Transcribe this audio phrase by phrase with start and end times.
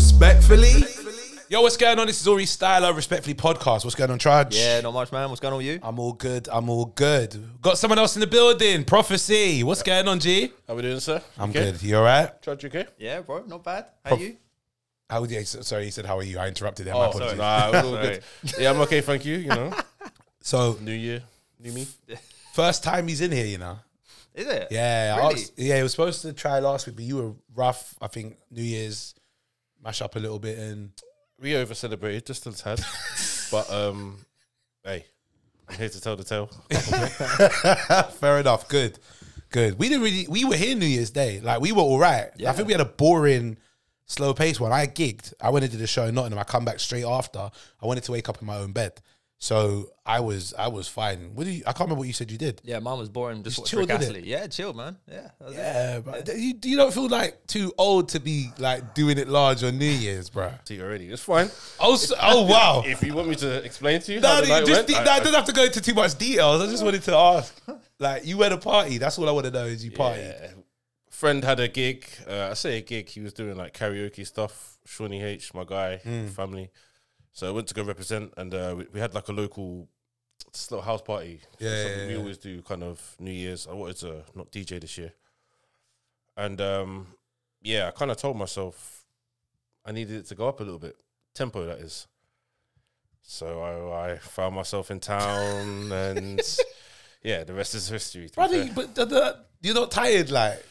[0.00, 0.72] Respectfully.
[1.50, 2.06] Yo, what's going on?
[2.06, 3.84] This is Aurie Styla, Respectfully Podcast.
[3.84, 4.56] What's going on, Trudge?
[4.56, 5.28] Yeah, not much, man.
[5.28, 5.78] What's going on with you?
[5.82, 6.48] I'm all good.
[6.50, 7.36] I'm all good.
[7.60, 8.84] Got someone else in the building.
[8.84, 9.62] Prophecy.
[9.62, 10.52] What's going on, G?
[10.66, 11.20] How we doing, sir?
[11.38, 11.72] I'm okay?
[11.72, 11.82] good.
[11.82, 12.30] You all right?
[12.40, 12.86] Trudge, you okay?
[12.98, 13.88] Yeah, bro, not bad.
[14.02, 14.36] How Prof- you?
[15.10, 15.44] How would you?
[15.44, 16.96] Sorry, he said, "How are you?" I interrupted him.
[16.96, 17.36] Oh, My apologies.
[17.36, 18.22] Nah, it was all good.
[18.58, 19.36] Yeah, I'm okay, thank you.
[19.36, 19.74] You know,
[20.40, 21.22] So, new year,
[21.62, 21.86] new me.
[22.54, 23.78] first time he's in here, you know.
[24.34, 24.68] Is it?
[24.70, 25.34] Yeah, I Really?
[25.42, 25.76] asked- yeah.
[25.76, 27.94] He was supposed to try last week, but you were rough.
[28.00, 29.14] I think New Year's
[29.82, 30.90] mash up a little bit, and
[31.40, 32.80] We over celebrated just a tad,
[33.50, 34.18] but um,
[34.84, 35.04] hey,
[35.68, 36.46] I'm here to tell the tale.
[38.20, 38.68] fair enough.
[38.68, 38.98] Good,
[39.50, 39.78] good.
[39.78, 40.26] We didn't really.
[40.28, 41.40] We were here New Year's Day.
[41.40, 42.30] Like we were all right.
[42.46, 43.56] I think we had a boring,
[44.06, 44.72] slow pace one.
[44.72, 45.32] I gigged.
[45.40, 46.38] I went into the show in Nottingham.
[46.38, 47.50] I come back straight after.
[47.82, 49.00] I wanted to wake up in my own bed,
[49.42, 51.34] so I was I was fine.
[51.34, 51.62] What do you?
[51.66, 52.60] I can't remember what you said you did.
[52.62, 53.42] Yeah, mine was boring.
[53.42, 54.98] Just Just watched chilled, Rick didn't Yeah, chilled, man.
[55.10, 55.30] Yeah.
[55.40, 56.28] that was it.
[56.28, 59.78] Yeah, you, you don't feel like too old to be like doing it large on
[59.78, 60.52] New Year's, bro.
[60.64, 61.08] See you already.
[61.08, 61.48] It's fine.
[61.80, 62.82] Oh, so, oh wow.
[62.84, 65.04] If you want me to explain to you, No, how the you night just, went,
[65.06, 66.60] no, I- I don't have to go into too much details.
[66.60, 67.60] I just wanted to ask.
[67.98, 68.98] Like, you went a party.
[68.98, 70.20] That's all I want to know is you party.
[70.20, 70.50] Yeah.
[71.10, 72.06] Friend had a gig.
[72.28, 73.08] Uh, I say a gig.
[73.08, 74.78] He was doing like karaoke stuff.
[74.86, 76.26] Shawnee H, my guy, Hmm.
[76.28, 76.70] family.
[77.40, 79.88] So I went to go represent, and uh, we, we had like a local
[80.52, 81.40] just little house party.
[81.58, 83.66] Yeah, Something yeah, we always do, kind of New Year's.
[83.66, 85.14] I wanted to not DJ this year,
[86.36, 87.06] and um,
[87.62, 89.06] yeah, I kind of told myself
[89.86, 90.98] I needed it to go up a little bit,
[91.32, 92.08] tempo that is.
[93.22, 96.42] So I, I found myself in town, and
[97.22, 98.28] yeah, the rest is history.
[98.28, 100.62] to Brother, but the, the, you're not tired, like.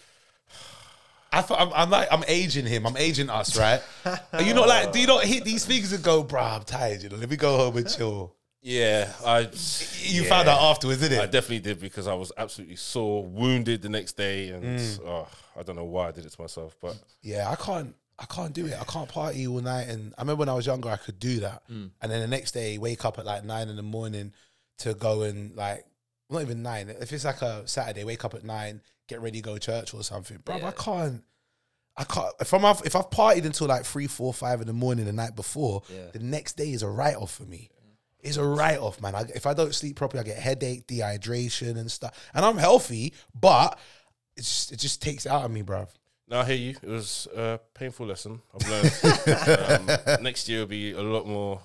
[1.32, 2.86] I thought I'm, I'm like I'm aging him.
[2.88, 3.82] I'm aging us, right?
[4.34, 4.92] Are you not like?
[4.92, 7.04] Do you not hit these things and go, "Bruh, I'm tired.
[7.04, 9.40] You know, let me go home and chill." Yeah, I.
[10.02, 11.22] You yeah, found out afterwards, didn't it?
[11.22, 15.00] I definitely did because I was absolutely sore, wounded the next day, and Mm.
[15.06, 17.96] oh, I don't know why I did it to myself, but Yeah, I can't.
[18.22, 18.74] I can't do it.
[18.78, 19.88] I can't party all night.
[19.88, 21.64] And I remember when I was younger, I could do that.
[21.72, 21.92] Mm.
[22.02, 24.34] And then the next day, wake up at like nine in the morning
[24.80, 25.86] to go and like,
[26.30, 26.90] not even nine.
[26.90, 30.04] If it's like a Saturday, wake up at nine, get ready, go to church or
[30.04, 30.38] something.
[30.46, 31.24] Bro, I can't.
[31.98, 32.34] I can't.
[32.40, 35.36] If I'm if I've partied until like three, four, five in the morning the night
[35.36, 36.12] before, Yeah.
[36.14, 37.70] the next day is a write off for me.
[38.22, 39.16] It's a write off, man.
[39.16, 42.30] I, if I don't sleep properly, I get headache, dehydration, and stuff.
[42.34, 43.78] And I'm healthy, but
[44.36, 45.88] it just, it just takes it out of me, bro.
[46.28, 46.76] now I hear you.
[46.82, 48.42] It was a painful lesson.
[48.54, 49.90] I've learned.
[50.18, 51.62] um, next year will be a lot more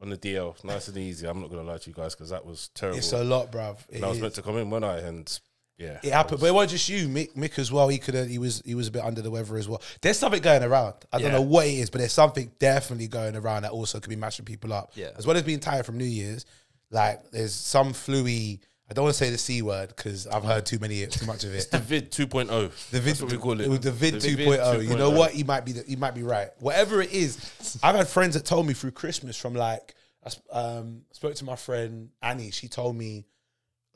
[0.00, 1.26] on the DL, nice and easy.
[1.26, 2.98] I'm not gonna lie to you guys because that was terrible.
[2.98, 3.76] It's a lot, bro.
[3.92, 5.38] and I was meant to come in when I and
[5.78, 7.34] yeah, It happened, but it wasn't just you, Mick.
[7.34, 7.88] Mick as well.
[7.88, 8.28] He could have.
[8.28, 8.60] He was.
[8.66, 9.80] He was a bit under the weather as well.
[10.02, 10.94] There's something going around.
[11.12, 11.38] I don't Yeah.
[11.38, 14.44] know what it is, but there's something definitely going around that also could be matching
[14.44, 14.92] people up.
[14.94, 15.10] Yeah.
[15.16, 16.44] As well as being tired from New Year's,
[16.90, 18.60] like there's some fluey.
[18.90, 21.44] I don't want to say the c word because I've heard too many, too much
[21.44, 21.70] of it.
[21.70, 22.48] the vid 2.0.
[22.90, 23.68] The vid, That's what we call it.
[23.68, 24.88] was the vid The 2.0.
[24.88, 25.36] You know what?
[25.36, 25.74] You might be.
[25.86, 26.48] You might be right.
[26.60, 30.48] Whatever it is, I've had friends that told me through Christmas from like I sp-
[30.50, 32.50] um, spoke to my friend Annie.
[32.50, 33.26] She told me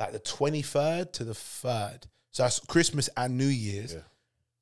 [0.02, 2.06] like the 23rd to the third.
[2.30, 4.00] So that's Christmas and New Year's Yeah.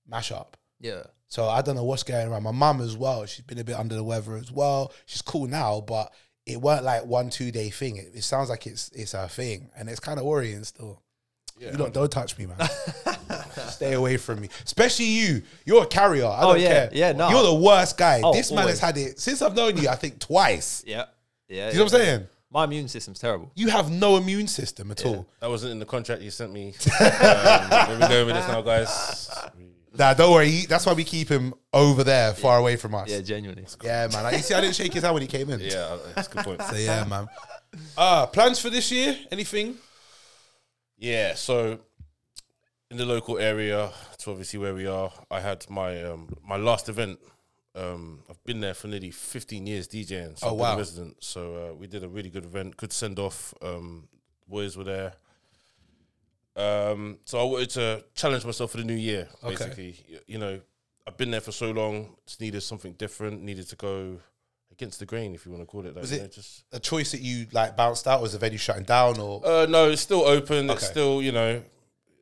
[0.07, 0.57] mash up.
[0.81, 1.03] Yeah.
[1.29, 2.43] So I don't know what's going around.
[2.43, 3.25] My mum as well.
[3.27, 4.93] She's been a bit under the weather as well.
[5.07, 6.13] She's cool now, but
[6.47, 7.97] it weren't like one two day thing.
[7.97, 11.01] It, it sounds like it's it's a thing, and it's kind of worrying still.
[11.59, 11.71] Yeah.
[11.73, 12.59] You don't don't touch me, man.
[13.69, 15.43] Stay away from me, especially you.
[15.65, 16.27] You're a carrier.
[16.27, 16.69] I Oh, don't yeah.
[16.69, 16.91] care.
[16.93, 17.29] Yeah, no.
[17.31, 18.21] You're the worst guy.
[18.25, 19.89] Oh, this man has had it since I've known you.
[19.89, 20.83] I think twice.
[20.87, 21.05] Yeah.
[21.49, 21.69] Yeah.
[21.71, 22.29] You know what I'm saying?
[22.53, 23.53] My immune system's terrible.
[23.55, 25.27] You have no immune system at all.
[25.41, 26.75] That wasn't in the contract you sent me.
[27.01, 29.31] um, where we going with this now, guys?
[29.97, 30.51] Nah, don't worry.
[30.51, 33.09] He- That's why we keep him over there, far away from us.
[33.09, 33.63] Yeah, genuinely.
[33.83, 34.15] Yeah, genuinely.
[34.17, 34.23] man.
[34.25, 35.61] Like, you see, I didn't shake his hand when he came in.
[35.61, 36.63] Yeah, that's a good point.
[36.63, 37.29] So yeah, man.
[37.97, 39.17] Uh plans for this year?
[39.31, 39.77] Anything?
[40.99, 41.79] Yeah, so
[42.91, 46.89] in the local area, to obviously where we are, I had my um, my last
[46.89, 47.21] event.
[47.75, 50.39] Um, I've been there for nearly 15 years DJing.
[50.39, 50.77] So Oh, I've been a wow.
[50.79, 51.17] resident.
[51.25, 53.55] So uh, we did a really good event, good send off.
[53.63, 54.09] Um,
[54.49, 55.13] boys were there.
[56.57, 59.29] Um, so I wanted to challenge myself for the new year.
[59.43, 60.61] Basically, Y- you know,
[61.07, 62.17] I've been there for so long.
[62.27, 63.43] Just needed something different.
[63.43, 64.19] Needed to go
[64.73, 66.01] against the grain, if you want to call it that.
[66.01, 68.21] Was you it- know, just A choice that you like bounced out?
[68.21, 69.47] Was the venue shutting down or?
[69.47, 70.69] uh, no, it's still open.
[70.71, 71.63] It's still, you know,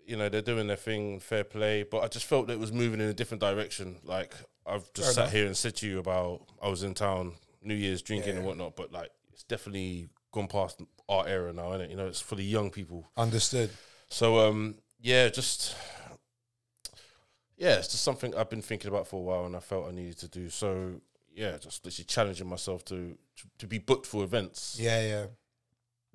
[0.06, 1.83] you know, they're doing their thing, fair play.
[1.85, 3.97] But I just felt that it was moving in a different direction.
[4.05, 4.35] Like
[4.69, 5.32] I've just Fair sat enough.
[5.32, 7.32] here and said to you about I was in town,
[7.62, 8.76] New Year's drinking and whatnot.
[8.76, 11.91] But like, it's definitely gone past our era now, isn't it?
[11.91, 13.11] You know, it's for the young people.
[13.17, 13.70] Understood.
[14.09, 15.75] So um, yeah, just
[17.56, 19.93] yeah, it's just something I've been thinking about for a while, and I felt I
[19.93, 20.49] needed to do.
[20.49, 21.00] So
[21.35, 25.26] yeah, just literally challenging myself to to, to be booked for events Yeah, yeah.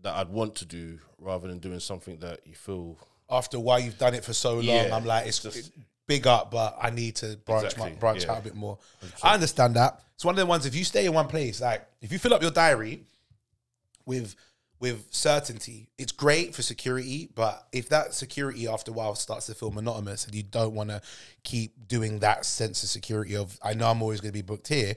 [0.02, 2.98] that I'd want to do rather than doing something that you feel
[3.30, 4.64] After while, you've done it for so long.
[4.64, 5.72] Yeah, I'm like, it's it's just-
[6.08, 8.32] big up, but I need to branch Exactly, my, branch yeah.
[8.32, 8.78] out a bit more.
[9.22, 10.02] I understand that.
[10.16, 10.66] It's one of the ones.
[10.66, 13.04] If you stay in one place, like if you fill up your diary
[14.06, 14.36] with
[14.80, 17.30] with certainty, it's great for security.
[17.34, 20.90] But if that security after a while starts to feel monotonous, and you don't want
[20.90, 21.02] to
[21.44, 24.68] keep doing that sense of security of I know I'm always going to be booked
[24.68, 24.96] here,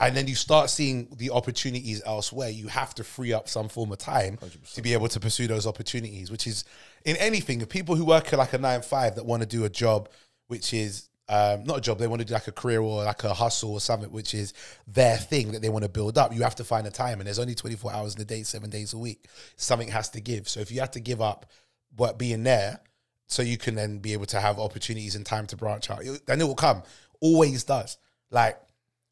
[0.00, 3.92] and then you start seeing the opportunities elsewhere, you have to free up some form
[3.92, 4.38] of time
[4.74, 6.64] to be able to pursue those opportunities, which is
[7.04, 7.60] in anything.
[7.60, 10.08] The people who work at like a nine five that want to do a job,
[10.48, 13.24] which is um, not a job, they want to do like a career or like
[13.24, 14.52] a hustle or something, which is
[14.86, 16.34] their thing that they want to build up.
[16.34, 18.68] You have to find the time, and there's only 24 hours in a day, seven
[18.68, 19.26] days a week.
[19.56, 20.48] Something has to give.
[20.48, 21.46] So if you have to give up
[21.96, 22.80] what being there,
[23.26, 26.40] so you can then be able to have opportunities and time to branch out, then
[26.40, 26.82] it will come.
[27.20, 27.96] Always does.
[28.30, 28.60] Like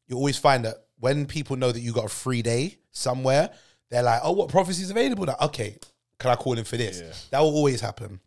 [0.07, 3.49] you always find that when people know that you got a free day somewhere,
[3.89, 5.77] they're like, "Oh, what prophecy is available?" Now, okay,
[6.19, 7.01] can I call in for this?
[7.01, 7.13] Yeah.
[7.31, 8.19] That will always happen.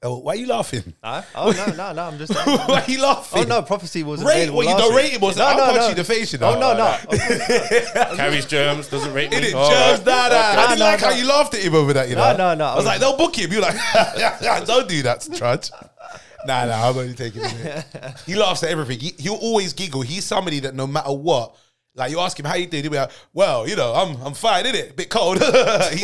[0.00, 0.94] Oh, why are you laughing?
[1.02, 1.22] Huh?
[1.34, 2.04] Oh no, no, no!
[2.04, 2.32] I'm just.
[2.46, 3.42] why are you laughing?
[3.42, 5.36] oh no, prophecy was Rate available what you don't rate it, boss.
[5.36, 5.84] No, I'll no, punch no.
[5.86, 6.32] you in the face.
[6.32, 6.70] You oh, know.
[6.70, 8.16] Oh no, no!
[8.16, 9.38] Carries germs, doesn't rate me.
[9.38, 10.06] In it, All germs, right.
[10.06, 10.62] nah, nah.
[10.62, 12.08] I didn't nah, like how you laughed at him over that.
[12.08, 12.30] You know.
[12.30, 12.66] No, no, no.
[12.66, 13.50] I was like, they'll book him.
[13.50, 13.74] You're like,
[14.66, 15.72] don't do that, Trudge.
[16.46, 16.88] Nah, nah.
[16.88, 17.84] I'm only taking it.
[18.24, 19.00] He laughs at everything.
[19.00, 20.02] He, he'll always giggle.
[20.02, 21.56] He's somebody that no matter what.
[21.98, 24.34] Like you ask him how you doing, he'll be like, "Well, you know, I'm I'm
[24.34, 24.96] fine, is it?
[24.96, 25.42] Bit cold." he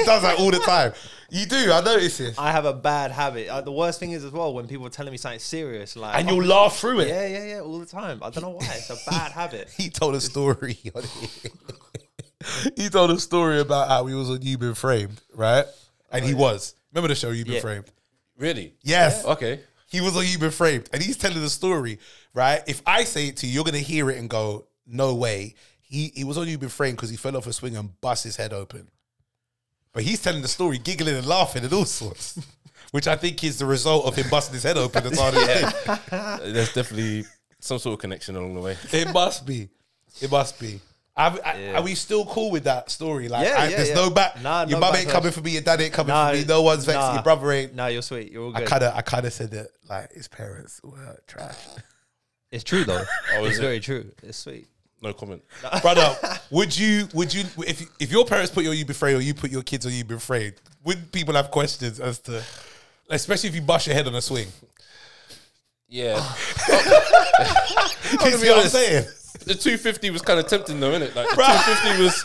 [0.05, 0.93] does that all the time.
[1.31, 2.38] You do, I notice this.
[2.38, 3.49] I have a bad habit.
[3.49, 6.19] Uh, the worst thing is as well when people are telling me something serious, like
[6.19, 7.08] and oh, you'll laugh through it.
[7.08, 8.20] yeah, yeah, yeah, all the time.
[8.23, 8.67] I don't know why.
[8.73, 9.69] It's a bad habit.
[9.76, 10.79] He told a story.
[10.94, 11.02] on
[12.76, 15.64] he told a story about how he was on You've Been Framed, right?
[16.11, 16.75] And he was.
[16.93, 17.61] Remember the show You've Been Yeah.
[17.61, 17.90] Framed?
[18.37, 18.75] Really?
[18.82, 19.25] Yes.
[19.25, 19.61] Okay.
[19.87, 21.99] He was on You've Been Framed, and he's telling the story,
[22.32, 22.62] right?
[22.67, 25.55] If I say it to you, you're gonna hear it and go, "No way."
[25.94, 28.25] He he was on You've Been Framed because he fell off a swing and bust
[28.25, 28.88] his head open.
[29.93, 32.38] But he's telling the story, giggling and laughing and all sorts,
[32.91, 35.46] which I think is the result of him busting his head open as hard as
[35.46, 36.52] he.
[36.52, 37.25] There's definitely
[37.61, 38.76] some sort of connection along the way.
[38.93, 39.69] It must be.
[40.20, 40.81] It must be.
[41.17, 41.79] Are, are- Yeah.
[41.79, 43.29] are we still cool with that story?
[43.29, 43.94] Like, Yeah, I- yeah, there's yeah.
[43.94, 44.43] no back.
[44.43, 45.52] Nah, your no mum ain't coming for me.
[45.52, 46.44] Your dad ain't coming Nah, for me.
[46.44, 47.00] No one's vexing.
[47.00, 47.14] nah.
[47.14, 47.75] Your brother ain't.
[47.76, 48.32] No, you're sweet.
[48.32, 48.64] You're all good.
[48.64, 51.55] I kind of, I kind of said that like his parents were trash.
[52.50, 53.05] It's true though.
[53.37, 53.61] Oh, it's it?
[53.61, 54.11] very true.
[54.25, 54.67] It's sweet.
[55.04, 55.42] No comment.
[55.82, 56.16] Brother,
[56.50, 59.50] would you, would you, if if your parents put you you afraid or you put
[59.50, 62.42] your kids on you afraid, would people have questions as to,
[63.10, 64.48] especially if you bust your head on a swing?
[65.88, 66.16] Yeah.
[68.24, 69.04] You see what I'm saying?
[69.46, 71.14] the 250 was kind of tempting though, innit?
[71.14, 72.24] Like the 250 was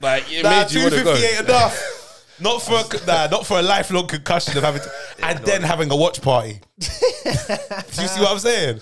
[0.00, 1.14] like it Nah, made you want to go.
[1.14, 2.36] ain't enough.
[2.40, 4.90] Not for a, nah, not for a lifelong concussion of having to,
[5.22, 6.60] and then having a watch party.
[6.80, 8.80] Do you see what I'm saying?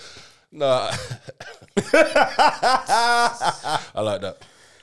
[0.53, 0.91] Nah.
[1.95, 4.39] I like that.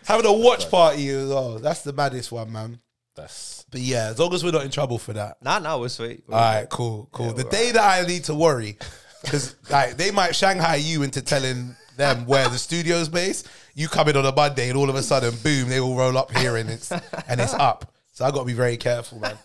[0.05, 1.59] Having a watch party as well.
[1.59, 2.79] That's the maddest one, man.
[3.15, 5.37] That's But yeah, as long as we're not in trouble for that.
[5.43, 6.23] Nah, nah, we're sweet.
[6.27, 7.33] We're All right, cool, cool.
[7.33, 8.77] the day that I need to worry,
[9.21, 13.47] because like they might Shanghai you into telling them where the studio's based.
[13.75, 16.17] You come in on a Monday and all of a sudden, boom, they all roll
[16.17, 17.93] up here and it's and it's up.
[18.13, 19.37] So I got to be very careful, man.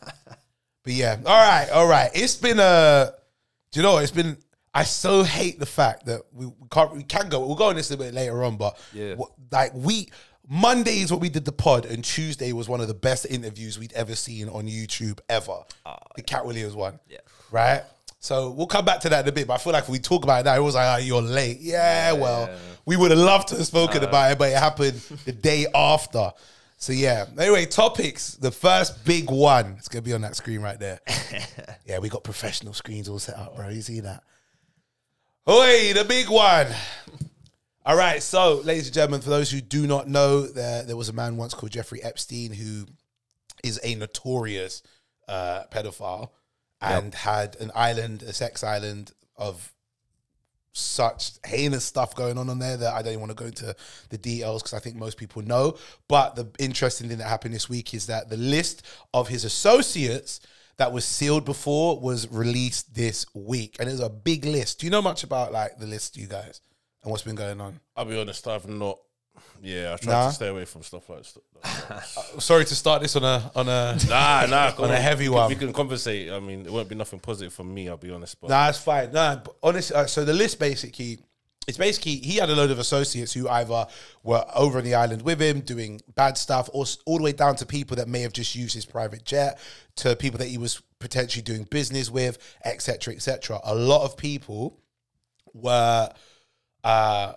[0.85, 2.11] But yeah, all right, all right.
[2.15, 3.12] It's been a.
[3.73, 3.94] Do you know?
[3.94, 4.03] what?
[4.03, 4.37] It's been.
[4.75, 6.93] I so hate the fact that we, we can't.
[6.94, 7.47] We can go.
[7.47, 9.15] We'll go on this a bit later on, but Yeah.
[9.15, 10.09] what- like we.
[10.47, 13.79] Monday is what we did the pod, and Tuesday was one of the best interviews
[13.79, 15.61] we'd ever seen on YouTube ever.
[15.87, 16.99] Ah, the Katt Williams one.
[17.09, 17.21] Yeah.
[17.50, 17.82] Right?
[18.21, 19.99] So we'll come back to that in a bit, but I feel like if we
[19.99, 21.61] talk about it now, it was like, oh, you're late.
[21.61, 22.50] Yeah, well,
[22.85, 24.94] we would have loved to have spoken about it, but it happened
[25.25, 26.31] the day after.
[26.77, 27.25] So yeah.
[27.39, 28.34] Anyway, topics.
[28.34, 29.77] The first big one.
[29.79, 31.01] It's gonna be on that screen right there.
[31.87, 33.69] yeah, we got professional screens all set up, bro.
[33.70, 34.22] You see that?
[35.46, 36.69] Oi, the big one.
[37.84, 41.10] All right, so ladies and gentlemen, for those who do not know, there there was
[41.10, 42.86] a man once called Jeffrey Epstein who
[43.63, 44.82] is a notorious
[45.29, 46.31] uh, pedophile
[46.81, 49.74] and had an island, a sex island of
[50.72, 53.77] such heinous stuff going on on there that I don't even want to go into
[54.08, 55.77] the details because I think most people know.
[56.08, 58.82] But the interesting thing that happened this week is that the list
[59.13, 60.41] of his associates
[60.76, 64.81] that was sealed before was released this week, and it's a big list.
[64.81, 66.60] Do you know much about like the list, you guys,
[67.02, 67.81] and what's been going on?
[67.96, 68.98] I'll be honest, I've not
[69.62, 70.28] yeah, I try Nah.
[70.28, 71.24] to stay away from stuff like
[71.62, 72.04] that.
[72.38, 73.96] Sorry to start this on a on a.
[74.08, 75.48] nah, nah, On a heavy one.
[75.48, 76.31] We can conversate.
[76.31, 78.40] I mean, it won't be nothing positive for me, I'll be honest.
[78.40, 79.12] But Nah, it's fine.
[79.12, 81.19] Nah, but honestly, uh, so the list basically,
[81.67, 83.87] it's basically he had a load of associates who either
[84.23, 87.56] were over on the island with him doing bad stuff, or all the way down
[87.56, 89.59] to people that may have just used his private jet,
[89.97, 93.61] to people that he was potentially doing business with, etc., etc.
[93.65, 94.81] A lot of people
[95.53, 96.11] were
[96.83, 97.33] uh,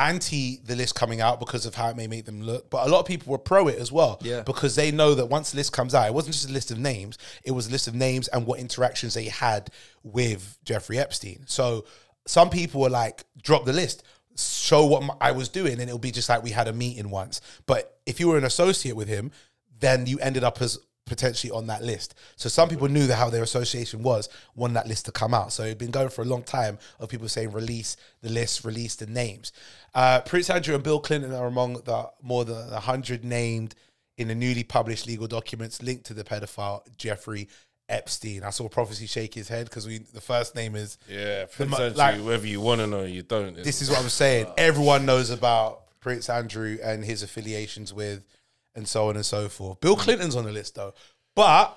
[0.00, 2.90] anti the list coming out because of how it may make them look, but a
[2.90, 4.18] lot of people were pro it as well.
[4.22, 4.42] Yeah.
[4.42, 6.78] Because they know that once the list comes out, it wasn't just a list of
[6.78, 9.70] names, it was a list of names and what interactions they had
[10.02, 11.44] with Jeffrey Epstein.
[11.46, 11.84] So
[12.26, 14.02] some people were like, drop the list,
[14.36, 17.40] show what I was doing, and it'll be just like we had a meeting once.
[17.66, 19.30] But if you were an associate with him,
[19.78, 22.14] then you ended up as potentially on that list.
[22.36, 25.52] So some people knew that how their association was, wanted that list to come out.
[25.52, 28.94] So it'd been going for a long time of people saying release the list, release
[28.94, 29.52] the names.
[29.92, 33.74] Uh, Prince Andrew and Bill Clinton are among the more than hundred named
[34.16, 37.48] in the newly published legal documents linked to the pedophile Jeffrey
[37.90, 38.42] Epstein.
[38.44, 41.76] I saw Prophecy shake his head because we the first name is Yeah, Prince mo-
[41.78, 43.56] Andrew, like- whether you want to know, you don't.
[43.56, 44.46] this is what I'm saying.
[44.56, 48.24] Everyone knows about Prince Andrew and his affiliations with,
[48.74, 49.80] and so on and so forth.
[49.80, 50.00] Bill mm.
[50.00, 50.94] Clinton's on the list though,
[51.34, 51.76] but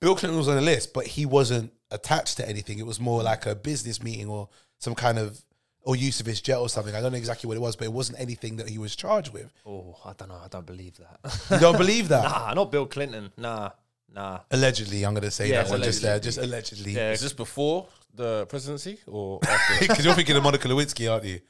[0.00, 2.78] Bill Clinton was on the list, but he wasn't attached to anything.
[2.78, 3.24] It was more mm.
[3.24, 5.42] like a business meeting or some kind of
[5.84, 6.94] or use of his jet or something.
[6.94, 9.32] I don't know exactly what it was, but it wasn't anything that he was charged
[9.32, 9.52] with.
[9.66, 10.40] Oh, I don't know.
[10.42, 11.48] I don't believe that.
[11.50, 12.24] You don't believe that?
[12.30, 13.32] nah, not Bill Clinton.
[13.36, 13.70] Nah,
[14.14, 14.40] nah.
[14.50, 16.28] Allegedly, I'm going to say Yeah, that one just there, allegedly.
[16.28, 16.92] just allegedly.
[16.92, 17.12] Yeah.
[17.12, 19.74] Is this before the presidency or after?
[19.86, 21.40] Because you're thinking of Monica Lewinsky, aren't you?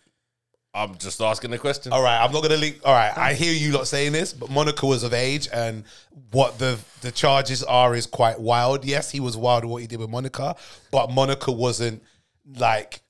[0.76, 1.92] I'm just asking the question.
[1.92, 2.80] All right, I'm not gonna link.
[2.84, 5.84] All right, I hear you lot saying this, but Monica was of age, and
[6.32, 8.84] what the the charges are is quite wild.
[8.84, 10.56] Yes, he was wild with what he did with Monica,
[10.90, 12.02] but Monica wasn't
[12.56, 13.02] like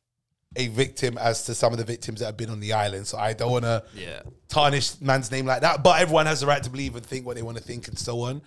[0.57, 3.07] a victim as to some of the victims that have been on the island.
[3.07, 4.21] So I don't want to Yeah.
[4.49, 5.83] tarnish man's name like that.
[5.83, 7.99] But everyone has the right to believe and think what they want to think and
[7.99, 8.43] so on.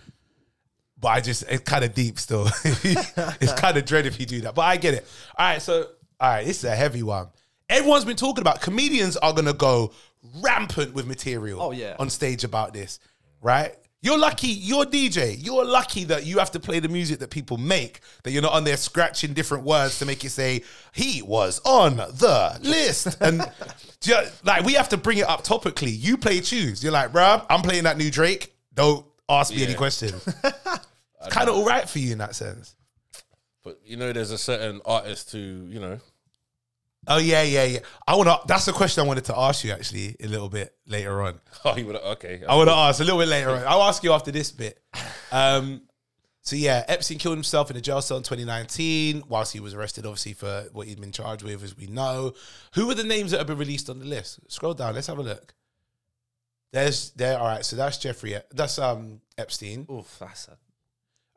[1.00, 2.48] But I just it's kind of deep still.
[2.64, 4.56] it's kind of dread if you do that.
[4.56, 5.08] But I get it.
[5.38, 5.88] All right, so
[6.20, 7.28] all right, this is a heavy one.
[7.70, 9.92] Everyone's been talking about comedians are gonna go
[10.42, 11.96] rampant with material Oh, yeah.
[12.00, 13.00] on stage about this,
[13.42, 13.76] right?
[14.02, 15.36] You're lucky, you're DJ.
[15.38, 18.54] You're lucky that you have to play the music that people make, that you're not
[18.54, 20.64] on there scratching different words to make it say,
[20.94, 23.18] he was on the list.
[23.22, 23.42] And
[24.02, 24.14] ju-
[24.44, 25.94] like, we have to bring it up topically.
[25.98, 26.84] You play tunes.
[26.84, 28.56] You're like, bruh, I'm playing that new Drake.
[28.76, 29.78] Don't ask me any Yeah.
[29.78, 30.26] questions.
[30.44, 32.76] it's kind of all right for you in that sense.
[33.64, 36.00] But you know, there's a certain artist who you know.
[37.10, 37.80] Oh, yeah, yeah, yeah.
[38.06, 40.76] I want to, that's a question I wanted to ask you actually a little bit
[40.88, 41.40] later on.
[41.64, 42.42] Oh, you would okay.
[42.48, 43.64] I want to ask a little bit later on.
[43.66, 44.82] I'll ask you after this bit.
[45.32, 45.84] Um,
[46.42, 50.06] so yeah, Epstein killed himself in a jail cell in 2019, whilst he was arrested,
[50.06, 52.34] obviously for what he'd been charged with, as we know.
[52.74, 54.40] Who were the names that have been released on the list?
[54.52, 54.94] Scroll down.
[54.96, 55.54] Let's have a look.
[56.72, 57.40] There's there.
[57.40, 57.66] All right.
[57.66, 58.36] So that's Jeffrey.
[58.52, 59.88] That's um Epstein.
[59.92, 60.58] Oof, that's a.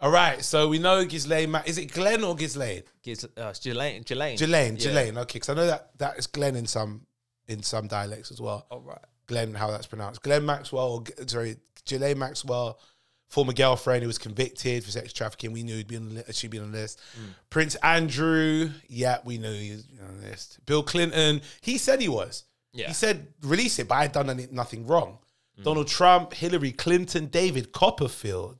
[0.01, 0.43] All right.
[0.43, 1.55] So we know Ghislaine.
[1.67, 2.83] Is it Glenn or Ghislaine?
[3.03, 4.03] Giz, uh, Ghislaine.
[4.03, 4.37] Ghislaine.
[4.37, 4.77] Ghislaine.
[4.77, 4.83] Yeah.
[4.83, 5.19] Ghislaine.
[5.19, 5.35] Okay.
[5.35, 7.07] Because I know that that is Glenn in some
[7.49, 8.67] in some dialects as well.
[8.71, 8.99] Oh, right.
[9.27, 10.23] Glenn, how that's pronounced.
[10.23, 11.57] Glenn Maxwell, or, sorry,
[11.87, 12.81] Ghislaine Maxwell,
[13.29, 15.53] former girlfriend who was convicted for sex trafficking.
[15.53, 17.01] We knew he'd be on the she'd be on the list.
[17.49, 20.59] Prince Andrew, yeah, we knew he was on the list.
[20.67, 22.45] Bill Clinton, he said he was.
[22.73, 22.89] Yeah.
[22.89, 25.19] He said release it, but I had done any, nothing wrong.
[25.62, 28.59] Donald Trump, Hillary Clinton, David Copperfield,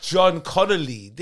[0.00, 1.12] John Connolly,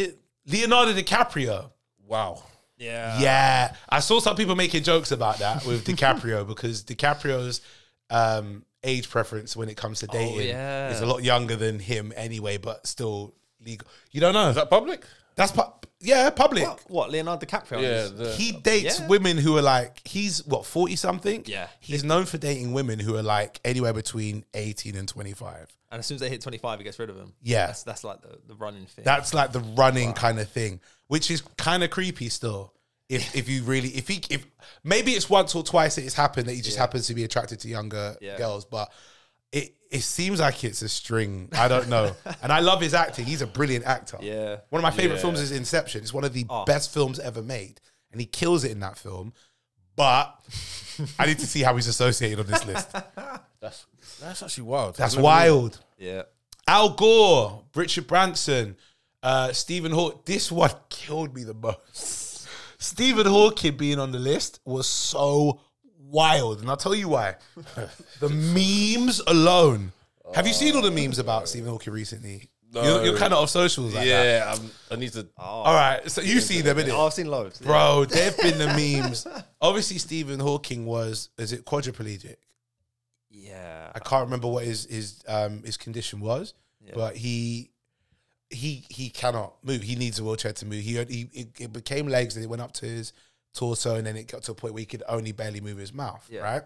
[0.46, 1.70] Leonardo DiCaprio.
[2.06, 2.42] Wow.
[2.76, 3.20] Yeah.
[3.20, 7.60] Yeah, I saw some people making jokes about that with DiCaprio because DiCaprio's
[8.08, 10.90] um, age preference when it comes to dating yeah.
[10.90, 13.86] is a lot younger than him anyway, but still legal.
[14.12, 14.48] You don't know.
[14.48, 15.04] Is that public?
[15.36, 16.66] That's pu- yeah, public.
[16.66, 17.10] What, what?
[17.10, 17.82] Leonardo DiCaprio?
[17.82, 17.88] Yeah.
[18.04, 19.06] is- The, He dates Yeah.
[19.08, 21.44] women who are like he's what forty something.
[21.46, 21.68] Yeah.
[21.80, 25.68] he's known for dating women who are like anywhere between eighteen and twenty five.
[25.92, 27.32] And as soon as they hit 25, he gets rid of them.
[27.42, 27.66] Yeah.
[27.66, 29.04] That's, that's like the, the running thing.
[29.04, 30.78] That's like the running kind of thing,
[31.08, 32.72] which is kind of creepy still.
[33.08, 34.46] If if you really if he if
[34.84, 37.58] maybe it's once or twice that it's happened that he just happens to be attracted
[37.60, 38.38] to younger Yeah.
[38.38, 38.92] girls, but
[39.52, 41.48] it it seems like it's a string.
[41.52, 43.24] I don't know, and I love his acting.
[43.26, 44.18] He's a brilliant actor.
[44.20, 44.58] Yeah.
[44.70, 45.22] one of my favorite Yeah.
[45.22, 46.02] films is Inception.
[46.02, 46.64] It's one of the Oh.
[46.64, 47.80] best films ever made,
[48.12, 49.32] and he kills it in that film.
[49.96, 50.34] But
[51.18, 52.88] I need to see how he's associated on this list.
[53.60, 53.86] that's
[54.20, 54.96] that's actually wild.
[54.96, 55.80] That's wild.
[55.98, 56.22] yeah.
[56.66, 58.76] Al Gore, Richard Branson,
[59.22, 60.20] uh, Stephen Hawking.
[60.24, 62.46] This one killed me the most.
[62.78, 65.60] Stephen Hawking being on the list was so
[66.10, 67.36] wild, and I'll tell you why.
[68.20, 69.92] the memes alone.
[70.34, 72.48] Have you seen all the memes about Stephen Hawking recently?
[72.72, 72.82] No.
[72.82, 74.08] You're, you're kind of off socials like that.
[74.08, 75.26] Yeah, I'm, I need to.
[75.36, 76.90] All right, so you see them, innit?
[76.90, 77.58] Oh, I've seen loads.
[77.60, 79.26] Bro, there've been the memes.
[79.60, 82.36] Obviously, Stephen Hawking was, is it quadriplegic?
[83.28, 83.90] Yeah.
[83.94, 86.92] I can't remember what his his um his condition was, Yeah.
[86.94, 87.70] but he
[88.50, 89.82] he he cannot move.
[89.82, 90.82] He needs a wheelchair to move.
[90.82, 93.12] He he it, it became legs and it went up to his
[93.54, 95.92] torso, and then it got to a point where he could only barely move his
[95.92, 96.26] mouth.
[96.30, 96.40] Yeah.
[96.40, 96.62] Right?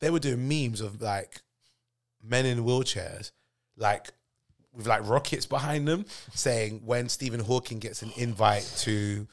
[0.00, 1.42] They were doing memes of like
[2.22, 3.32] men in wheelchairs,
[3.76, 4.10] like
[4.72, 9.26] with like rockets behind them, saying when Stephen Hawking gets an invite to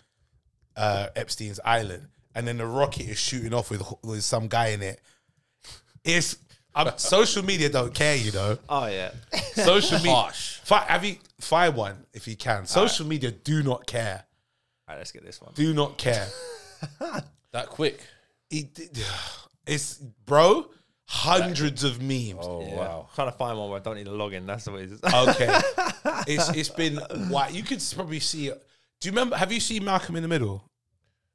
[0.76, 4.82] uh, Epstein's island, and then the rocket is shooting off with with some guy in
[4.82, 5.02] it.
[6.04, 6.38] It's
[6.76, 8.58] um, social media don't care, you know.
[8.68, 9.12] Oh yeah.
[9.54, 10.14] Social media.
[10.14, 10.60] Harsh.
[10.60, 12.66] Fi- have you find one if you can?
[12.66, 14.24] Social media do not care.
[14.88, 15.52] All right, let's get this one.
[15.56, 16.28] Do not care.
[17.52, 18.00] That quick.
[18.52, 18.80] It-
[19.66, 19.96] it's
[20.26, 20.70] bro,
[21.08, 22.36] hundreds of memes.
[22.42, 22.76] Oh Yeah.
[22.76, 23.10] wow.
[23.16, 24.46] trying to find one where I don't need to log in.
[24.46, 25.00] That's what it is.
[25.04, 25.48] Okay,
[26.28, 26.98] it's it's been
[27.30, 28.64] why you could probably see it.
[29.02, 29.36] Do you remember?
[29.38, 30.64] Have you seen Malcolm in the Middle?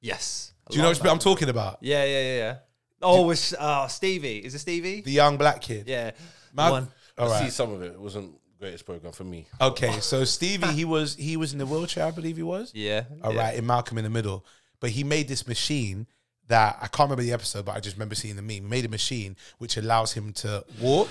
[0.00, 0.52] yes.
[0.66, 1.78] I Do you know love which bit I'm talking about?
[1.82, 2.56] Yeah, yeah, yeah, yeah.
[3.02, 4.38] Oh, it's uh, Stevie.
[4.38, 5.02] Is it Stevie?
[5.02, 5.86] The young black kid.
[5.88, 6.12] yeah.
[6.54, 6.88] Mal- One.
[7.18, 7.52] All I see right.
[7.52, 7.92] some of it.
[7.92, 9.46] It wasn't the greatest program for me.
[9.60, 12.70] Okay, so Stevie, he was he was in the wheelchair, I believe he was.
[12.74, 13.02] Yeah.
[13.22, 13.40] All yeah.
[13.40, 14.46] right, in Malcolm in the Middle.
[14.84, 16.06] But he made this machine
[16.48, 18.50] that I can't remember the episode, but I just remember seeing the meme.
[18.50, 21.08] He made a machine which allows him to walk.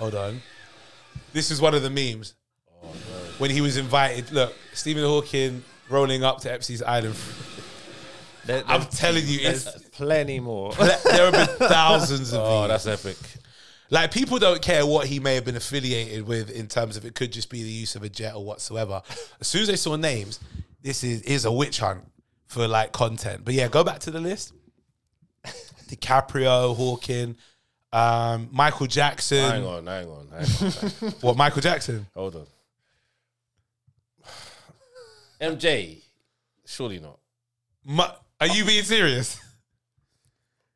[0.00, 0.42] Hold on.
[1.32, 2.34] This is one of the memes.
[3.38, 7.14] When he was invited, look, Stephen Hawking rolling up to Epstein's Island.
[8.46, 10.72] There- I'm telling you, there's it's, plenty more.
[11.04, 12.84] there have been thousands of Oh, these.
[12.84, 13.16] that's epic.
[13.90, 17.14] Like people don't care what he may have been affiliated with in terms of it
[17.14, 19.02] could just be the use of a jet or whatsoever.
[19.40, 20.40] As soon as they saw names,
[20.82, 22.02] this is is a witch hunt
[22.52, 23.44] for like content.
[23.44, 24.52] But yeah, go back to the list.
[25.88, 27.36] DiCaprio, Hawking,
[27.92, 29.38] um, Michael Jackson.
[29.50, 30.70] Hang on, hang on, hang on.
[30.70, 31.14] hang on.
[31.22, 32.06] What Michael Jackson?
[32.14, 32.46] Hold on.
[35.56, 36.02] MJ,
[36.66, 37.18] surely not.
[37.84, 39.40] Ma- are you being serious?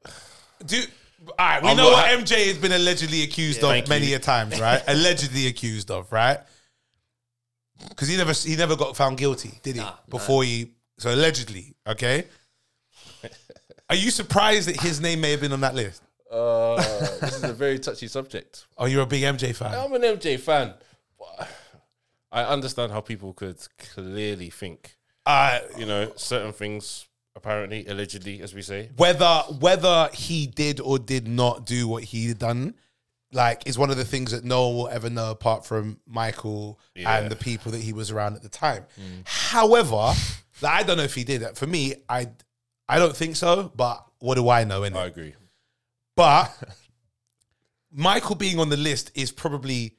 [0.67, 0.83] Do
[1.29, 4.07] all right, we I'm know what ha- MJ has been allegedly accused Thank of many
[4.07, 4.17] you.
[4.17, 4.83] a times, right?
[4.89, 6.39] allegedly accused of, right?
[7.89, 9.81] Because he never he never got found guilty, did he?
[9.83, 12.25] Nah, Before he so allegedly, okay.
[13.89, 16.03] Are you surprised that his name may have been on that list?
[16.31, 16.77] Uh,
[17.21, 18.67] this is a very touchy subject.
[18.77, 19.73] Oh, you're a big MJ fan.
[19.75, 20.75] I'm an MJ fan.
[22.33, 27.07] I understand how people could clearly think, Uh, you know, certain things.
[27.37, 28.89] Apparently, allegedly, as we say.
[28.97, 29.27] whether
[29.61, 32.75] whether he did or did not do what he had done,
[33.31, 36.81] like is one of the things that no one will ever know apart from Michael
[36.95, 37.15] Yeah.
[37.19, 38.87] and the people that he was around at the time.
[39.27, 40.15] However,
[40.61, 41.57] like, I don't know if he did it.
[41.57, 42.29] For me, I
[42.89, 43.71] I don't think so.
[43.75, 44.83] But what do I know?
[44.85, 45.35] I agree.
[46.17, 46.53] But
[47.93, 49.97] Michael being on the list is probably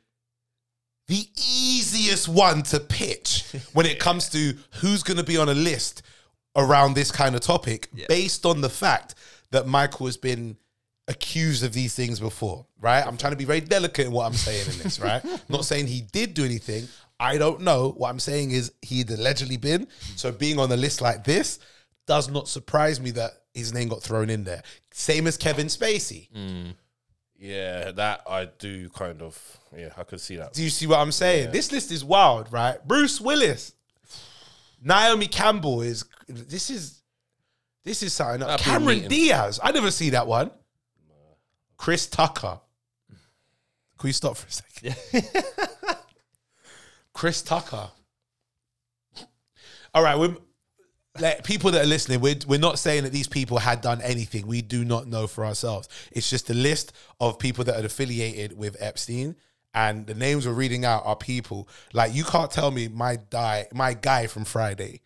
[1.07, 5.53] the easiest one to pitch when it comes to who's going to be on a
[5.53, 6.01] list
[6.55, 9.15] around this kind of topic based on the fact
[9.51, 10.57] that Michael has been
[11.07, 13.05] accused of these things before, right?
[13.05, 15.23] I'm trying to be very delicate in what I'm saying in this, right?
[15.49, 16.87] Not saying he did do anything.
[17.19, 17.89] I don't know.
[17.97, 19.87] What I'm saying is he'd allegedly been.
[20.15, 21.59] So being on a list like this
[22.05, 24.63] does not surprise me that his name got thrown in there.
[24.91, 26.27] Same as Kevin Spacey.
[27.39, 29.39] Yeah, that I do kind of.
[29.75, 30.53] Yeah, I could see that.
[30.53, 31.51] Do you see what I'm saying?
[31.51, 32.77] This list is wild, right?
[32.87, 33.73] Bruce Willis,
[34.81, 37.01] Naomi Campbell is this is
[37.83, 38.39] this is something.
[38.41, 39.07] That'd Cameron.
[39.07, 40.51] Diaz, I never see that one.
[41.77, 42.59] Chris Tucker.
[43.99, 44.95] Can we stop for a second?
[47.17, 47.89] Chris Tucker.
[49.95, 50.35] All right, we're
[51.19, 52.21] like people that are listening.
[52.21, 54.45] We're we're not saying that these people had done anything.
[54.45, 55.89] We do not know for ourselves.
[56.11, 59.35] It's just a list of people that are affiliated with Epstein,
[59.73, 63.65] and the names we're reading out are people like you can't tell me my die
[63.73, 65.01] my guy from Friday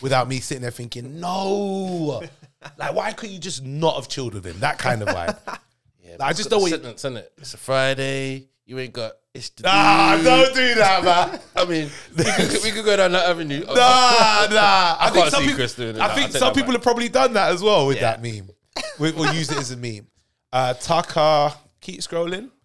[0.00, 2.22] without me sitting there thinking no.
[2.78, 4.58] Like why couldn't you just not have chilled with him?
[4.60, 5.36] That kind of vibe.
[6.04, 7.32] Yeah, I just don't want you- sentence, isn't it?
[7.38, 8.48] It's a Friday.
[8.66, 9.12] You ain't got.
[9.34, 10.24] It's the Ah, dude.
[10.26, 11.40] don't do that, man.
[11.56, 13.64] I mean, we could, we could go down that avenue.
[13.64, 14.96] Nah, nah.
[15.00, 16.00] I, think can't some people, Chris doing it.
[16.00, 16.74] I Nah, think I'll some people back.
[16.74, 18.16] have probably done that as well with Yeah.
[18.16, 18.50] that meme.
[18.98, 20.06] We, we'll use it as a meme.
[20.52, 22.50] Uh, Tucker, keep scrolling.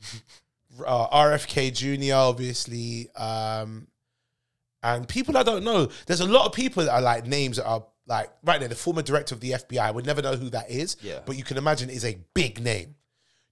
[0.85, 2.13] Uh, RFK Jr.
[2.13, 3.87] Obviously, um,
[4.83, 5.89] and people I don't know.
[6.05, 8.69] There's a lot of people that are like names that are like right there.
[8.69, 9.79] The former director of the FBI.
[9.79, 10.95] I would never know who that is.
[11.01, 11.21] Yeah.
[11.25, 12.93] but you can imagine is a big name.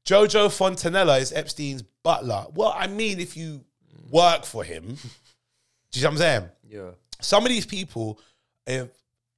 [0.06, 2.46] Jojo Fontanilla is Epstein's butler.
[2.54, 3.66] Well, I mean, if you
[4.12, 6.50] work for him, do you see what I'm saying?
[6.70, 6.92] Yeah.
[7.20, 8.20] some of these people,
[8.68, 8.86] uh,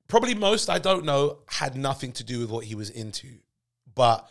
[0.09, 3.29] probably most I don't know, had nothing to do with what he was into,
[3.95, 4.29] but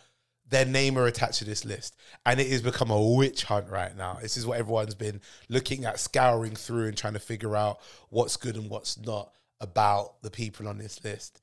[0.48, 1.96] their name are attached to this list,
[2.26, 4.18] and it has become a witch hunt right now.
[4.20, 8.36] This is what everyone's been looking at, scouring through, and trying to figure out what's
[8.36, 11.40] good and what's not about the people on this list.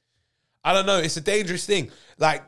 [0.63, 0.99] I don't know.
[0.99, 1.89] It's a dangerous thing.
[2.19, 2.43] Like,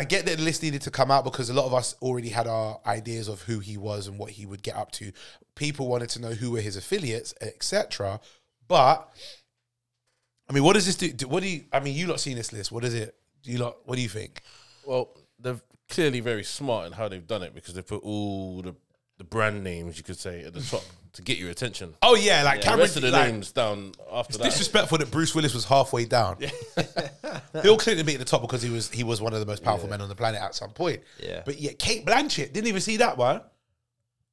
[0.00, 2.30] I get that the list needed to come out because a lot of us already
[2.30, 5.12] had our ideas of who he was and what he would get up to.
[5.56, 8.18] People wanted to know who were his affiliates, etc.
[8.66, 9.06] But
[10.48, 11.28] I mean, what does this do?
[11.28, 11.64] What do you?
[11.70, 12.72] I mean, you lot seen this list?
[12.72, 13.14] What is it?
[13.42, 13.76] Do you lot?
[13.84, 14.40] What do you think?
[14.86, 15.60] Well, they're
[15.90, 18.74] clearly very smart in how they've done it because they put all the
[19.18, 20.82] the brand names you could say at the top
[21.14, 21.94] to get your attention.
[22.02, 22.80] Oh yeah, like The Cameron.
[22.80, 24.44] rest of the like, names down after It's that.
[24.44, 26.38] disrespectful that Bruce Willis was halfway down.
[27.62, 29.62] Bill Clinton beat at the top because he was he was one of the most
[29.64, 31.00] powerful men on the planet at some point.
[31.22, 31.42] Yeah.
[31.44, 33.40] But yeah, Cate Blanchett didn't even see that one.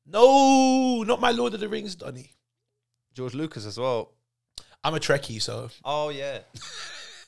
[0.05, 2.31] No, not my Lord of the Rings, Donny.
[3.13, 4.13] George Lucas as well.
[4.83, 6.39] I'm a Trekkie, so Oh yeah.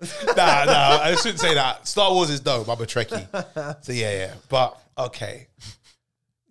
[0.27, 1.85] nah, nah, I shouldn't say that.
[1.85, 2.69] Star Wars is dope.
[2.69, 3.83] I'm a Trekkie.
[3.83, 4.33] So yeah, yeah.
[4.47, 5.47] But okay.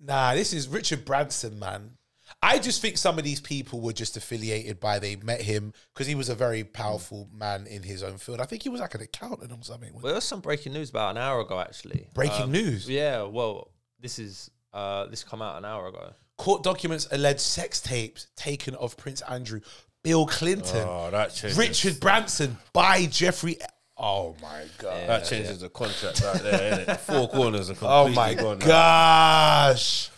[0.02, 1.92] Nah, this is Richard Branson, man.
[2.40, 6.06] I just think some of these people were just affiliated by they met him because
[6.06, 8.40] he was a very powerful man in his own field.
[8.40, 9.92] I think he was like an accountant or something.
[9.92, 12.06] Well, there was some breaking news about an hour ago, actually.
[12.14, 12.88] Breaking Um, news.
[12.88, 13.22] Yeah.
[13.22, 16.12] Well, this is uh this come out an hour ago.
[16.36, 19.60] Court documents allege sex tapes taken of Prince Andrew,
[20.04, 21.42] Bill Clinton, oh, that.
[21.56, 23.56] Richard Branson by Jeffrey.
[23.96, 25.08] Oh my god.
[25.08, 26.96] That changes the contract right there, innit?
[26.98, 28.58] Four corners are Oh completely my gone.
[28.60, 28.66] now.
[28.66, 30.10] gosh.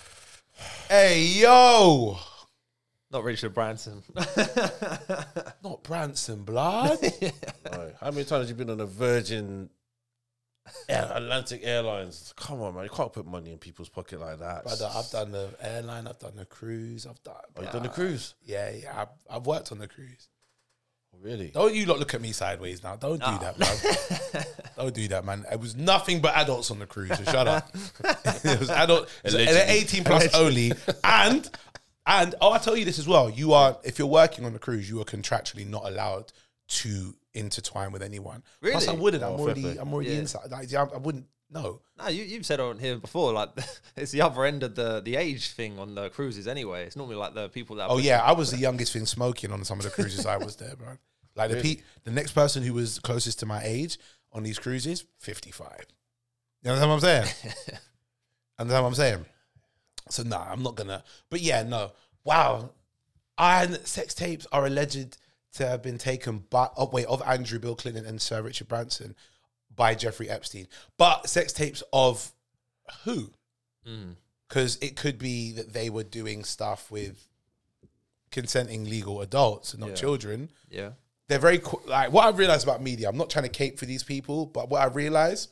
[0.91, 2.19] Hey yo.
[3.13, 4.03] Not Richard Branson.
[5.63, 6.99] Not Branson, blood.
[7.73, 7.95] Right.
[8.01, 9.71] How many times have you been on a Virgin
[10.89, 12.35] Air- Atlantic Airlines?
[12.37, 12.83] Come on, man.
[12.83, 14.65] You can't put money in people's pocket like that.
[14.65, 17.37] Brother, I've done the airline, I've done the cruise, I've done.
[17.57, 18.35] Oh, you done the cruise?
[18.43, 19.03] Yeah, yeah.
[19.03, 20.29] I've, I've worked on the cruise.
[21.23, 21.49] Really?
[21.49, 22.97] Don't you lot look at me sideways now.
[22.97, 24.45] Don't do that, man.
[24.77, 25.45] Don't do that, man.
[25.53, 27.11] It was nothing but adults on the cruise.
[27.17, 27.71] So shut up.
[28.05, 29.61] it was adult, it was Allegedly.
[29.75, 30.73] 18 plus only.
[31.05, 31.49] And
[32.07, 33.29] and oh, I tell you this as well.
[33.29, 36.33] You are if you're working on the cruise, you are contractually not allowed
[36.69, 38.43] to intertwine with anyone.
[38.63, 39.03] Plus, I Really?
[39.03, 39.23] wouldn't.
[39.23, 39.63] Oh, I'm fair already.
[39.63, 39.77] play.
[39.79, 40.19] I'm already Yeah.
[40.21, 40.51] inside.
[40.51, 41.27] Like, I, I wouldn't.
[41.53, 41.81] No.
[41.99, 43.51] no, you you've said on here before, like
[43.97, 46.85] it's the other end of the the age thing on the cruises anyway.
[46.87, 47.91] It's normally like the people that.
[47.91, 50.55] Oh yeah, I was the youngest thing smoking on some of the cruises I was
[50.57, 50.97] there, bro.
[51.49, 53.99] Like the pe- the next person who was closest to my age
[54.33, 55.85] on these cruises, fifty five.
[56.63, 57.25] You know what I'm saying?
[58.59, 59.25] Understand what I'm saying?
[60.11, 61.03] So nah, I'm not gonna.
[61.31, 61.93] But yeah, no.
[62.25, 62.71] Wow,
[63.39, 65.17] and sex tapes are alleged
[65.55, 69.15] to have been taken by oh wait of Andrew Bill Clinton and Sir Richard Branson
[69.75, 70.67] by Jeffrey Epstein,
[70.99, 72.33] but sex tapes of
[73.05, 73.31] who?
[73.89, 74.17] Mm.
[74.47, 77.27] because it could be that they were doing stuff with
[78.31, 79.95] consenting legal adults and not Yeah.
[79.95, 80.51] children.
[80.69, 80.91] Yeah.
[81.31, 83.09] They're very like what I've realized about media.
[83.09, 85.47] I'm not trying to cape for these people, but what I realize,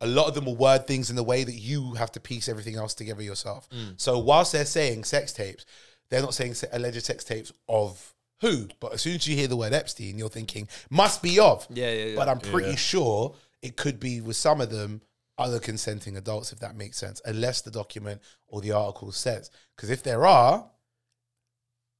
[0.00, 2.48] a lot of them will word things in the way that you have to piece
[2.48, 3.68] everything else together yourself.
[3.70, 4.00] Mm.
[4.00, 5.66] So whilst they're saying sex tapes,
[6.10, 8.68] they're not saying alleged sex tapes of who.
[8.78, 11.66] But as soon as you hear the word Epstein, you're thinking must be of.
[11.70, 12.16] Yeah, yeah, yeah.
[12.16, 15.00] But I'm pretty sure it could be with some of them
[15.38, 19.50] other consenting adults, if that makes sense, unless the document or the article says.
[19.74, 20.70] Because if there are,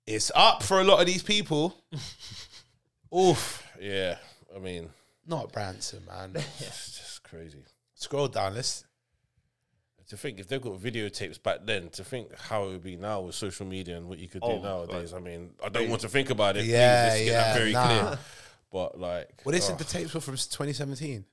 [0.06, 1.76] it's up for a lot of these people.
[3.14, 4.16] Oof, Yeah.
[4.54, 4.88] I mean,
[5.26, 6.30] not Branson, man.
[6.34, 7.64] it's just crazy.
[7.94, 8.54] Scroll down.
[8.54, 8.84] Let's.
[10.10, 13.22] To think if they've got videotapes back then, to think how it would be now
[13.22, 15.12] with social media and what you could do Oh, nowadays.
[15.12, 16.60] I mean, I don't want to think about it.
[16.60, 17.86] Please, Yeah, let's get yeah, very nah.
[17.86, 18.18] clear.
[18.70, 21.24] But like, Well, they said the tapes were from 2017.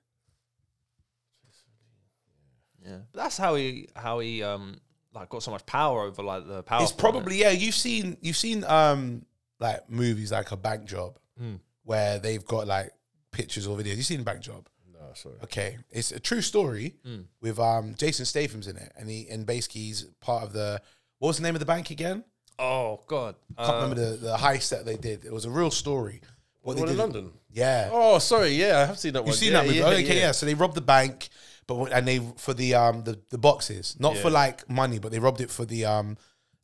[2.84, 2.98] Yeah.
[3.12, 4.78] But that's how he how he um
[5.14, 6.82] like got so much power over like the power.
[6.84, 7.52] It's probably yeah.
[7.52, 9.26] You've seen you've seen um
[9.60, 11.56] like movies like a bank job Hmm.
[11.84, 12.92] where they've got like
[13.32, 13.96] pictures or videos.
[13.98, 14.68] You've seen bank job.
[14.94, 15.36] no, sorry.
[15.44, 16.96] Okay, it's a true story
[17.42, 20.82] with um Jason Statham's in it, and he and basically he's part of the
[21.20, 22.24] what was the name of the bank again?
[22.60, 23.36] Oh god.
[23.58, 25.26] I can't Uh, remember the the heist that they did.
[25.26, 26.22] It was a real story.
[26.62, 27.32] What The one in London.
[27.52, 28.50] Yeah, Oh, sorry.
[28.52, 29.80] Yeah, I have seen that you've seen yeah, that movie.
[29.80, 30.32] Yeah, Oh, okay, yeah.
[30.32, 31.28] So they robbed the bank,
[31.68, 35.20] but and they for the um the, the boxes, not for like money, but they
[35.20, 36.18] robbed it for the um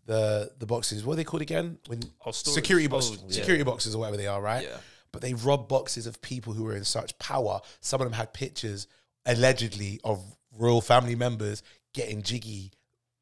[0.10, 1.06] the the boxes.
[1.06, 1.78] What are they called again?
[1.88, 2.56] When Oh, storage.
[2.56, 3.32] security box, Oh, yeah.
[3.40, 4.64] security boxes or whatever they are, right?
[4.68, 4.78] Yeah.
[5.12, 7.62] But they robbed boxes of people who were in such power.
[7.82, 8.88] Some of them had pictures
[9.26, 10.24] allegedly of
[10.58, 11.62] royal family members
[11.94, 12.72] getting jiggy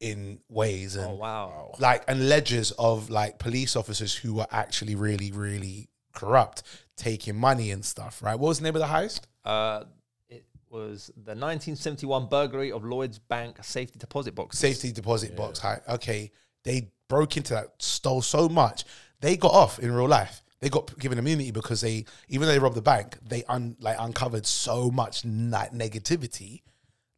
[0.00, 1.74] in ways and Oh wow.
[1.80, 6.62] like and ledgers of like police officers who were actually really really corrupt
[6.96, 9.84] taking money and stuff right what was the name of the heist Uh,
[10.28, 14.56] it was the 1971 burglary of Lloyd's Bank safety deposit box.
[14.58, 16.30] safety deposit box heist okay
[16.64, 18.84] they broke into that stole so much
[19.20, 22.58] they got off in real life they got given immunity because they even though they
[22.58, 26.62] robbed the bank they un, like uncovered so much like negativity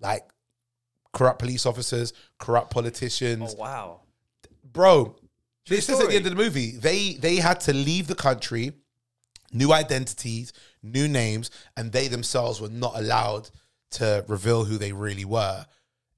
[0.01, 0.29] like
[1.13, 4.01] corrupt police officers corrupt politicians Oh wow.
[4.73, 5.17] bro.
[5.69, 6.73] This is at the end of the movie.
[6.73, 8.73] They they had to leave the country,
[9.53, 13.51] new identities, new names, and they themselves were not allowed
[13.93, 15.67] to reveal who they really were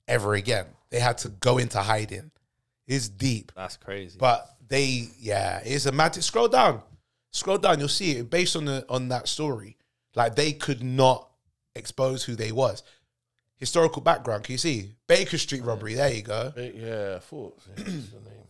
[0.08, 0.66] ever again.
[0.90, 2.30] They had to go into hiding.
[2.86, 4.16] It's deep, That's crazy.
[4.18, 6.22] but they yeah, it's a magic.
[6.22, 6.82] Scroll down,
[7.30, 7.78] scroll down.
[7.78, 9.76] You'll see it based on the on that story.
[10.14, 11.28] Like they could not
[11.74, 12.82] expose who they was.
[13.56, 14.44] historical background.
[14.44, 15.94] Can you see Baker Street robbery?
[15.94, 16.52] There you go.
[16.56, 17.58] Yeah, I thought.
[17.78, 18.48] yeah, the name.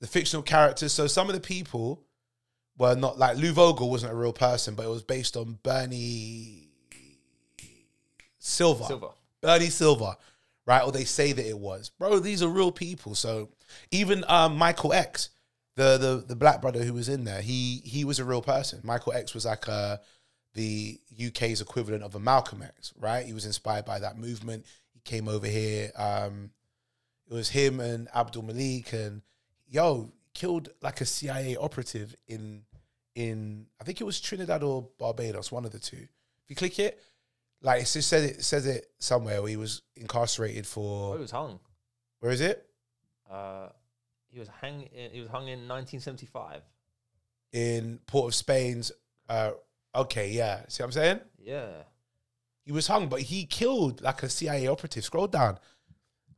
[0.00, 0.92] The fictional characters.
[0.94, 2.02] So some of the people
[2.78, 6.68] were not like Lew Vogel wasn't a real person, but it was based on Bernie
[8.38, 8.84] Silver.
[8.84, 9.08] Silver.
[9.42, 10.16] Bernie Silver,
[10.70, 10.84] right?
[10.84, 11.90] Or they say that it was.
[11.90, 13.16] Bro, these are real people.
[13.16, 13.48] So
[13.90, 15.30] even um, Michael X,
[15.74, 18.80] the, the the black brother who was in there, he he was a real person.
[18.84, 20.00] Michael X was like a,
[20.54, 23.26] the UK's equivalent of a Malcolm X, right?
[23.26, 24.64] He was inspired by that movement.
[24.92, 25.90] He came over here.
[25.96, 26.52] Um,
[27.28, 29.22] it was him and Abdul Malik and
[29.68, 32.62] yo killed like a CIA operative in
[33.16, 36.06] in I think it was Trinidad or Barbados, one of the two.
[36.44, 37.02] If you click it,
[37.62, 41.30] like it says it says it somewhere where he was incarcerated Oh, for he was
[41.30, 41.60] hung.
[42.20, 42.66] where is it?
[43.30, 43.68] Uh,
[44.28, 44.88] he was hang.
[45.12, 46.62] He was hung in 1975.
[47.52, 48.92] In Port of Spain's
[49.28, 49.52] uh
[49.94, 50.62] okay, yeah.
[50.68, 51.20] See what I'm saying?
[51.38, 51.68] Yeah.
[52.64, 55.04] He was hung, but he killed like a CIA operative.
[55.04, 55.58] Scroll down.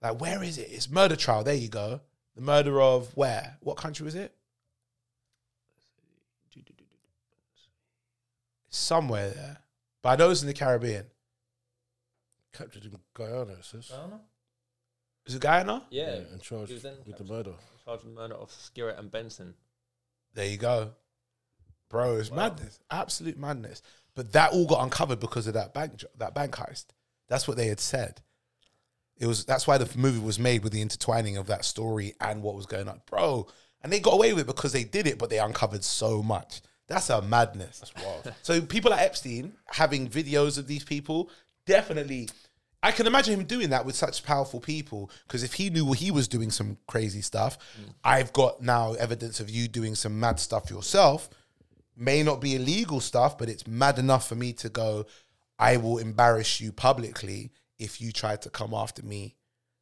[0.00, 0.68] Like, where is it?
[0.70, 1.44] It's murder trial.
[1.44, 2.00] There you go.
[2.35, 3.58] The murder of where?
[3.61, 4.35] What country was it?
[8.68, 9.58] Somewhere there.
[10.02, 11.06] But I know it's in the Caribbean.
[12.52, 13.90] Captured in Guyana, it says.
[15.26, 15.84] Is it Guyana?
[15.90, 16.16] Yeah.
[16.32, 17.28] and charged He was then with the captured.
[17.30, 17.52] murder.
[17.84, 19.54] Charged with murder of Skerritt and Benson.
[20.34, 20.92] There you go.
[21.88, 22.36] Bro, it's Wow.
[22.48, 22.78] madness.
[22.90, 23.82] Absolute madness.
[24.14, 26.86] But that all got uncovered because of that bank jo- that bank heist.
[27.28, 28.20] That's what they had said.
[29.16, 32.42] It was that's why the movie was made with the intertwining of that story and
[32.42, 33.02] what was going on.
[33.06, 33.46] Bro,
[33.82, 36.60] and they got away with it because they did it, but they uncovered so much.
[36.92, 37.81] That's a madness.
[37.81, 38.35] That's wild.
[38.42, 41.31] So people like Epstein having videos of these people,
[41.66, 42.28] definitely.
[42.83, 46.11] I can imagine him doing that with such powerful people because if he knew he
[46.11, 47.94] was doing some crazy stuff, mm.
[48.05, 51.31] I've got now evidence of you doing some mad stuff yourself.
[51.96, 55.07] May not be illegal stuff, but it's mad enough for me to go.
[55.59, 59.37] I will embarrass you publicly if you try to come after me.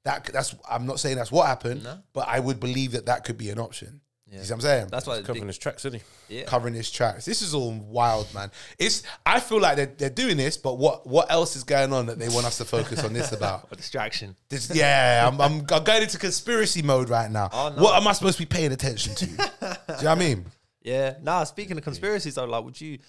[0.05, 0.55] That that's.
[0.71, 1.99] I'm not saying that's what happened, No.
[2.13, 4.01] but I would believe that that could be an option.
[4.31, 4.39] Yeah.
[4.39, 4.87] You see what I'm saying?
[4.93, 5.23] That's why.
[5.23, 6.37] Covering his tracks, isn't he?
[6.39, 6.45] yeah.
[6.45, 7.25] covering his tracks.
[7.25, 8.51] This is all wild, man.
[8.79, 12.07] It's I feel like they're, they're doing this, but what what else is going on
[12.07, 13.67] that they want us to focus on this about?
[13.73, 14.37] A distraction.
[14.49, 17.49] This, yeah, I'm, I'm I'm going into conspiracy mode right now.
[17.53, 17.83] Oh, no.
[17.83, 19.27] What am I supposed to be paying attention to?
[19.27, 20.45] Do you know what I mean?
[20.83, 21.17] Yeah.
[21.21, 21.45] Nah.
[21.45, 23.01] Speaking of conspiracies, though, like, would you?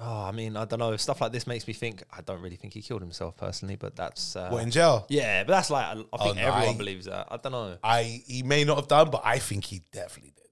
[0.00, 0.96] Oh, I mean, I don't know.
[0.96, 2.02] Stuff like this makes me think.
[2.10, 4.34] I don't really think he killed himself personally, but that's.
[4.36, 5.04] Uh, What in jail?
[5.10, 7.28] yeah, but that's like I think Oh, no, everyone I- believes that.
[7.30, 7.76] I don't know.
[7.84, 10.43] I he may not have done, but I think he definitely did.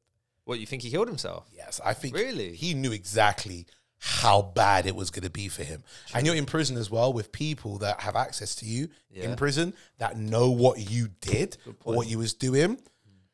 [0.44, 1.48] What you think he killed himself?
[1.52, 2.54] Yes, I think Really?
[2.54, 3.66] he knew exactly
[3.98, 5.84] how bad it was going to be for him.
[6.12, 9.74] And you're in prison as well with people that have access to you in prison
[9.98, 12.80] that know what you did or what you was doing.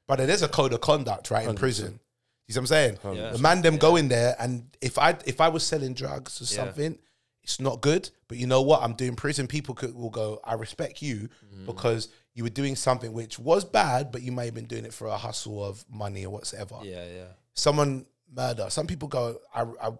[0.07, 2.01] But there's a code of conduct, right, in prison.
[2.47, 2.99] You see what I'm saying?
[3.14, 3.31] Yeah.
[3.33, 6.44] The man them go in there, and if I if I was selling drugs or
[6.44, 6.64] Yeah.
[6.64, 6.99] something,
[7.42, 8.09] it's not good.
[8.27, 8.83] But you know what?
[8.83, 9.47] I'm doing prison.
[9.47, 10.40] People could will go.
[10.44, 11.66] I respect you Mm.
[11.66, 14.94] because you were doing something which was bad, but you may have been doing it
[14.94, 17.24] for a hustle of money or whatsoever Yeah, yeah.
[17.55, 18.66] someone murder.
[18.70, 19.90] Some people go, I, I,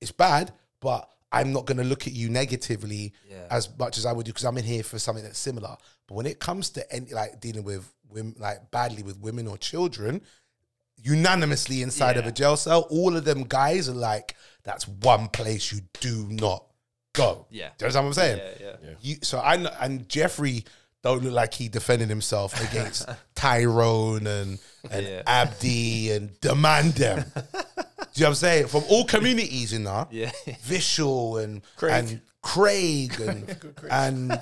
[0.00, 3.46] it's bad, but I'm not going to look at you negatively Yeah.
[3.50, 5.76] as much as I would do because I'm in here for something that's similar.
[6.06, 9.58] But when it comes to any, like dealing with women, like badly with women or
[9.58, 10.22] children,
[11.02, 15.72] unanimously inside of a jail cell, all of them guys are like, that's one place
[15.72, 16.64] you do not
[17.14, 17.46] go.
[17.50, 17.70] Yeah.
[17.78, 18.40] Do you understand what I'm saying?
[18.60, 18.90] Yeah, yeah.
[19.00, 20.64] You, so I and Jeffrey
[21.02, 24.58] don't look like he defended himself against Tyrone and
[24.90, 25.22] and Yeah.
[25.26, 27.24] Abdi and demand them.
[27.34, 27.62] Do you know
[28.14, 28.66] what I'm saying?
[28.68, 30.32] From all communities in there, Yeah.
[30.62, 31.92] Visual and Craig.
[31.92, 33.56] and Craig and
[33.90, 34.40] and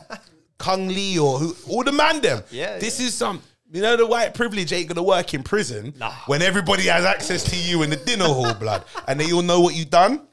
[0.58, 2.42] Kung Lee or who all demand them.
[2.50, 6.10] Yeah, This is some you know the white privilege ain't gonna work in prison Nah.
[6.26, 9.60] when everybody has access to you in the dinner hall, blood, and they all know
[9.60, 10.26] what you've done.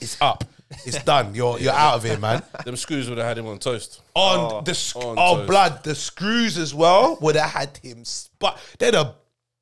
[0.00, 0.44] It's up.
[0.86, 1.34] It's done.
[1.34, 2.42] You're you're out of here, man.
[2.64, 4.00] Them screws would have had him on toast.
[4.14, 5.48] On Oh, the sc- on oh toast.
[5.48, 8.58] blood, the screws as well would have had him spot.
[8.78, 9.14] They'd have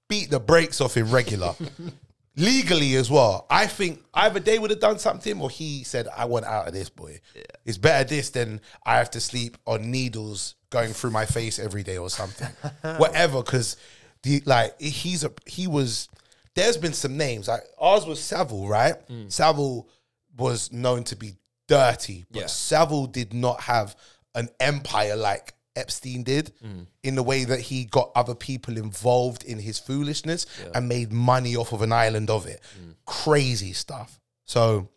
[0.08, 1.54] beat the brakes off him regular.
[2.36, 3.46] Legally as well.
[3.50, 6.72] I think either they would have done something or he said, I want out of
[6.72, 7.20] this boy.
[7.66, 11.82] It's better this than I have to sleep on needles going through my face every
[11.82, 12.48] day or something.
[12.96, 13.76] Whatever, because
[14.22, 16.08] the like he's a he was
[16.54, 17.48] there's been some names.
[17.48, 18.94] Like ours was Savile, right?
[19.10, 19.30] Mm.
[19.30, 19.86] Savile
[20.36, 21.34] was known to be
[21.68, 22.46] dirty, but Yeah.
[22.46, 23.96] Savile did not have
[24.34, 26.86] an empire like Epstein did mm.
[27.02, 31.56] in the way that he got other people involved in his foolishness and made money
[31.56, 32.60] off of an island of it.
[32.78, 32.94] Mm.
[33.06, 34.20] Crazy stuff.
[34.44, 34.90] So,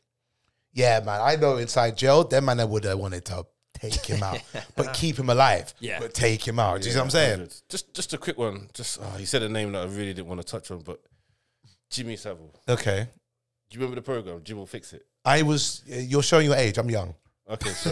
[0.73, 4.41] yeah, man, I know inside jail, them man would have wanted to take him out,
[4.75, 5.73] but keep him alive.
[5.79, 5.99] Yeah.
[5.99, 6.81] But take him out.
[6.81, 7.49] Do you see what I'm saying?
[7.69, 8.69] Just just a quick one.
[8.73, 10.99] Just oh, he said a name that I really didn't want to touch on, but
[11.89, 12.53] Jimmy Savile.
[12.67, 13.07] Okay.
[13.69, 14.41] Do you remember the program?
[14.43, 15.05] Jim will fix it.
[15.25, 16.77] I was, you're showing your age.
[16.77, 17.15] I'm young.
[17.49, 17.91] Okay, so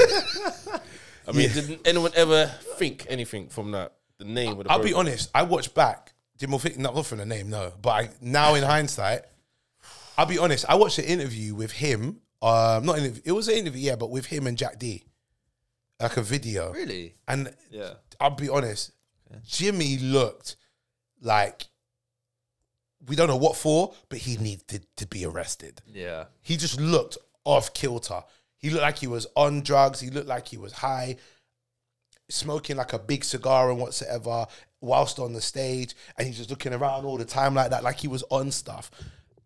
[1.27, 3.93] I mean, did anyone ever think anything from that?
[4.19, 5.29] The name of the I'll be honest.
[5.33, 6.13] I watched back.
[6.37, 7.73] Did more think not from the name, no.
[7.81, 9.21] But I, now in hindsight,
[10.17, 10.65] I'll be honest.
[10.67, 12.21] I watched an interview with him.
[12.41, 15.05] Um, not an, it was an interview, yeah, but with him and Jack D,
[15.99, 16.71] like a video.
[16.73, 17.15] Really?
[17.27, 17.93] And Yeah.
[18.19, 18.91] I'll be honest,
[19.45, 20.57] Jimmy looked
[21.21, 21.65] like
[23.07, 25.81] we don't know what for, but he needed to be arrested.
[25.91, 26.25] Yeah.
[26.41, 28.23] He just looked off kilter.
[28.57, 29.99] He looked like he was on drugs.
[29.99, 31.17] He looked like he was high,
[32.29, 34.45] smoking like a big cigar and whatsoever,
[34.81, 35.95] whilst on the stage.
[36.17, 38.89] And he's just looking around all the time like that, like he was on stuff.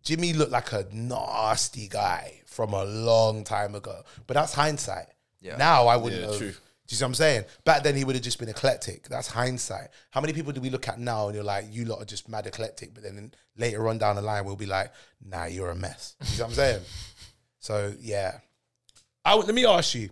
[0.02, 4.02] Jimmy looked like a nasty guy from a long time ago.
[4.26, 5.06] But that's hindsight.
[5.40, 5.56] Yeah.
[5.56, 6.38] Now I wouldn't Yeah, have.
[6.38, 6.54] true.
[6.88, 7.44] Do you see what I'm saying?
[7.66, 9.08] Back then he would have just been eclectic.
[9.08, 9.88] That's hindsight.
[10.10, 12.30] How many people do we look at now and you're like, you lot are just
[12.30, 14.90] mad eclectic, but then later on down the line we'll be like,
[15.22, 16.16] nah, you're a mess.
[16.18, 16.80] Do You see what I'm saying?
[17.60, 18.38] So yeah.
[19.24, 20.08] I would, let me ask you,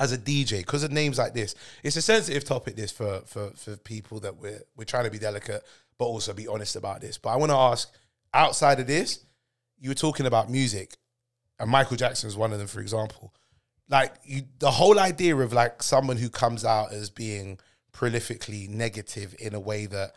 [0.00, 2.74] as a DJ, because of names like this, it's a sensitive topic.
[2.74, 5.62] This for for for people that we're we're trying to be delicate,
[5.96, 7.18] but also be honest about this.
[7.18, 7.92] But I want to ask,
[8.34, 9.24] outside of this,
[9.78, 10.96] you were talking about music,
[11.58, 13.32] and Michael Jackson is one of them, for example.
[13.90, 17.58] Like you, the whole idea of like someone who comes out as being
[17.92, 20.12] prolifically negative in a way that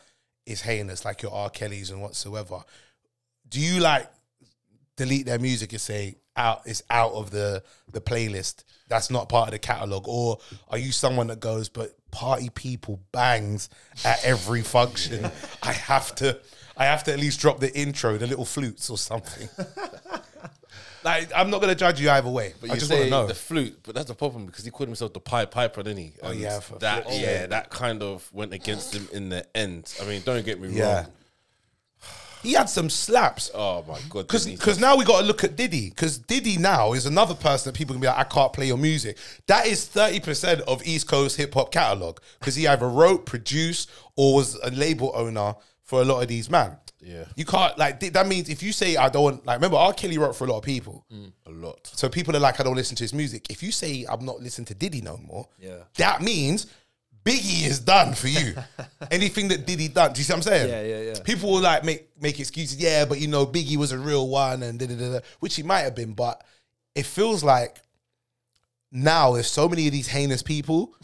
[0.46, 1.50] is heinous, like your R.
[1.50, 2.60] Kellys and whatsoever.
[3.50, 4.10] Do you like
[4.96, 9.48] delete their music and say out it's out of the the playlist that's not part
[9.48, 10.38] of the catalog or
[10.70, 13.70] are you someone that goes but party people bangs
[14.04, 15.30] at every function
[15.62, 16.40] i have to
[16.76, 19.48] i have to at least drop the intro the little flutes or something
[21.04, 23.06] like i'm not going to judge you either way But i you just want say
[23.06, 25.84] to know the flute, but that's the problem because he called himself the Pied Piper,
[25.84, 26.14] didn't he?
[26.22, 29.94] Oh yeah, for that yeah, that kind of went against him in the end.
[30.02, 31.08] I mean, don't get me yeah wrong.
[32.44, 34.58] he had some slaps Oh my god, Because didn't he?
[34.58, 37.78] because now we got to look at Diddy because Diddy now is another person that
[37.78, 39.18] people can be like I can't play your music.
[39.48, 43.90] That is thirty percent of East Coast hip hop catalog because he either wrote, produced,
[44.16, 46.78] or was a label owner for a lot of these man.
[47.06, 47.26] Yeah.
[47.36, 50.18] you can't like th- that means if you say I don't like remember R Kelly
[50.18, 51.06] wrote for a lot of people.
[51.14, 51.32] Mm.
[51.46, 51.90] a lot.
[51.94, 53.48] So people are like, I don't listen to his music.
[53.50, 55.84] If you say I'm not listening to Diddy no more, Yeah.
[55.98, 56.68] that means
[57.26, 58.54] Biggie is done for you.
[59.12, 60.70] Anything that Diddy done, do you see what I'm saying?
[60.70, 61.20] Yeah, yeah, yeah.
[61.24, 62.78] People will like make make excuses.
[62.78, 65.56] Yeah, but you know, Biggie was a real one, and da da da, da which
[65.56, 66.14] he might have been.
[66.14, 66.44] But
[66.96, 67.78] it feels like
[68.92, 70.96] now there's so many of these heinous people.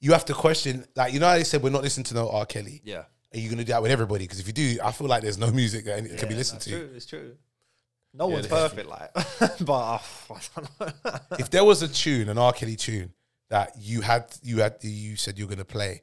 [0.00, 2.30] You have to question, like you know, how they said we're not listening to no
[2.30, 2.46] R.
[2.46, 2.80] Kelly.
[2.84, 3.04] Yeah.
[3.34, 4.24] Are you gonna do that with everybody?
[4.24, 6.58] Because if you do, I feel like there's no music that any- can be listened
[6.58, 6.70] It's to.
[6.70, 6.90] true.
[6.94, 7.36] It's true.
[8.16, 9.12] No one's perfect, like,
[9.64, 9.98] but uh,
[10.30, 11.18] I don't know.
[11.40, 12.52] if there was a tune, an R.
[12.52, 13.12] Kelly tune
[13.50, 16.02] that you had, you had, you said you were gonna play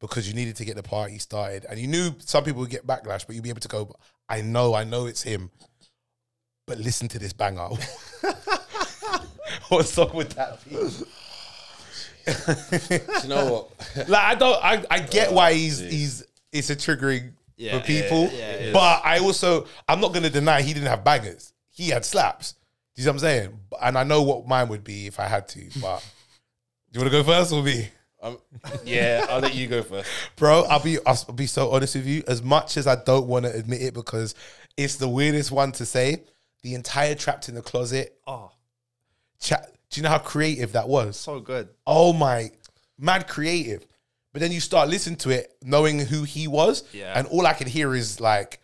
[0.00, 2.86] because you needed to get the party started, and you knew some people would get
[2.86, 3.94] backlash, but you'd be able to go.
[4.26, 5.50] I know, I know it's him,
[6.66, 7.68] but listen to this banger.
[9.68, 10.76] what song would that be?
[12.26, 14.08] Do you know what?
[14.08, 15.90] Like I don't, I, I get why he's jeez.
[15.90, 20.30] he's it's a triggering Yeah, for people, yeah, yeah, but I also I'm not gonna
[20.30, 21.52] deny he didn't have bangers.
[21.70, 22.52] He had slaps.
[22.52, 22.58] Do
[22.96, 23.60] you see what I'm saying?
[23.80, 25.60] And I know what mine would be if I had to.
[25.80, 26.00] But
[26.92, 27.88] do you want to go first or me?
[28.22, 28.38] Um,
[28.84, 30.10] yeah, I'll let you go first.
[30.36, 32.22] Bro, I'll be I'll be so honest with you.
[32.26, 34.34] As much as I don't want to admit it because
[34.76, 36.24] it's the weirdest one to say,
[36.62, 38.18] the entire trapped in the closet.
[38.26, 38.50] oh,
[39.40, 39.72] Chat.
[39.88, 41.18] Do you know how creative that was?
[41.18, 41.68] so good.
[41.86, 42.50] Oh my,
[42.98, 43.86] mad creative.
[44.32, 47.12] But then you start listening to it, knowing who he was, Yeah.
[47.18, 48.60] and all I can hear is like,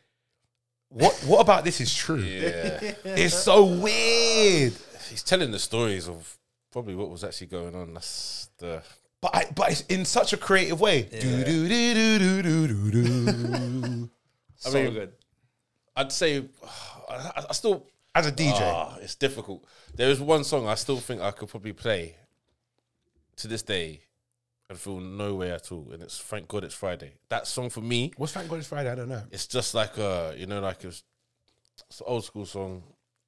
[0.91, 1.13] "What?
[1.25, 4.75] What about this is true?" Yeah, It's so weird.
[5.11, 6.39] he's telling the stories of
[6.71, 7.95] probably what was actually going on.
[7.95, 8.83] That's the
[9.21, 11.03] But I, but it's in such a creative way.
[11.03, 14.11] Do do do do do do do do.
[14.59, 15.13] So mean, good.
[15.97, 16.45] I'd say
[17.09, 19.65] I, I still As a DJ, Ah, it's difficult.
[19.95, 22.15] There is one song I still think I could probably play
[23.37, 24.01] to this day
[24.69, 25.89] and feel no way at all.
[25.93, 27.13] And it's Thank God It's Friday.
[27.29, 28.91] That song for me, what's Thank God It's Friday?
[28.91, 29.23] I don't know.
[29.31, 31.03] it's just like a you know, like it's,
[31.89, 32.83] it's an old school song.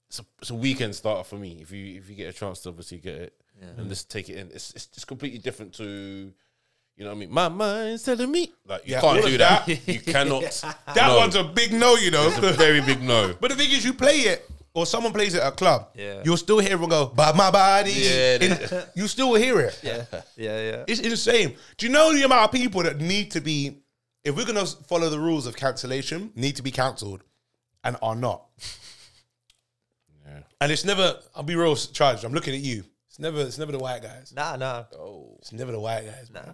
[0.09, 1.59] It's a, it's a weekend starter for me.
[1.61, 3.35] If you if you get a chance to obviously get it
[3.77, 7.19] and just take it in, it's, it's it's completely different to you know what I
[7.21, 7.31] mean.
[7.31, 9.67] My mind's telling me like you Yeah, can't all do that.
[9.67, 9.89] that.
[9.89, 10.43] you cannot.
[10.95, 11.17] That no.
[11.19, 12.27] one's a big no, you know.
[12.29, 13.35] It's a very big no.
[13.41, 16.23] But the thing is, you play it, or someone plays it at a club, Yeah.
[16.25, 19.79] you'll still hear everyone go, "But my body," Yeah, you still hear it.
[19.83, 20.05] Yeah,
[20.37, 20.85] yeah, yeah.
[20.87, 21.57] It's insane.
[21.77, 23.79] Do you know the amount of people that need to be,
[24.25, 27.23] if we're gonna follow the rules of cancellation, need to be cancelled,
[27.85, 28.45] and are not.
[30.27, 30.41] Yeah.
[30.61, 31.17] And it's never.
[31.35, 32.25] I'll be real, charged.
[32.25, 32.85] I'm looking at you.
[33.09, 33.41] It's never.
[33.41, 34.33] It's never the white guys.
[34.35, 36.53] Nah, nah, Oh, It's never the white guys, nah.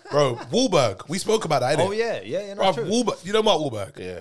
[0.10, 0.36] bro.
[0.52, 1.08] Wahlberg.
[1.08, 1.80] We spoke about that.
[1.80, 2.54] oh yeah, yeah, yeah.
[2.54, 2.84] Bro, true.
[2.84, 3.24] Wahlberg.
[3.24, 3.98] You know Mark Wahlberg.
[3.98, 4.20] yeah.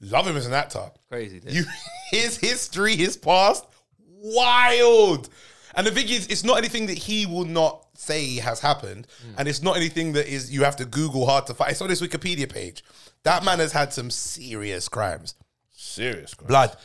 [0.00, 0.90] Love him as an actor.
[1.08, 1.40] Crazy.
[1.40, 1.52] Dude.
[1.52, 1.64] You
[2.10, 3.66] his history, his past,
[3.98, 5.28] wild.
[5.74, 9.34] And the thing is, it's not anything that he will not say has happened, hmm.
[9.38, 11.70] and it's not anything that is you have to Google hard to find.
[11.70, 12.82] It's on this Wikipedia page.
[13.22, 15.34] That man has had some serious crimes,
[15.70, 16.34] Serious.
[16.34, 16.48] crap.
[16.48, 16.76] blood.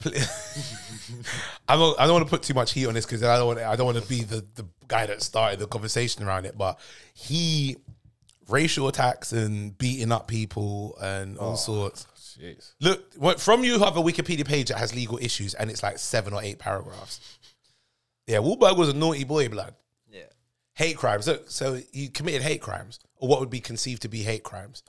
[1.68, 1.98] I don't.
[1.98, 3.58] I don't want to put too much heat on this because I don't want.
[3.58, 6.56] I don't want to be the the guy that started the conversation around it.
[6.56, 6.78] But
[7.14, 7.76] he
[8.48, 11.56] racial attacks and beating up people and all oh.
[11.56, 12.06] sorts.
[12.40, 12.72] Jeez.
[12.80, 15.98] Look, what, from you have a Wikipedia page that has legal issues and it's like
[15.98, 17.20] seven or eight paragraphs.
[18.26, 19.74] Yeah, Wahlberg was a naughty boy, blood.
[20.12, 20.24] Yeah.
[20.74, 21.24] Hate crimes.
[21.24, 24.82] So, so he committed hate crimes, or what would be conceived to be hate crimes,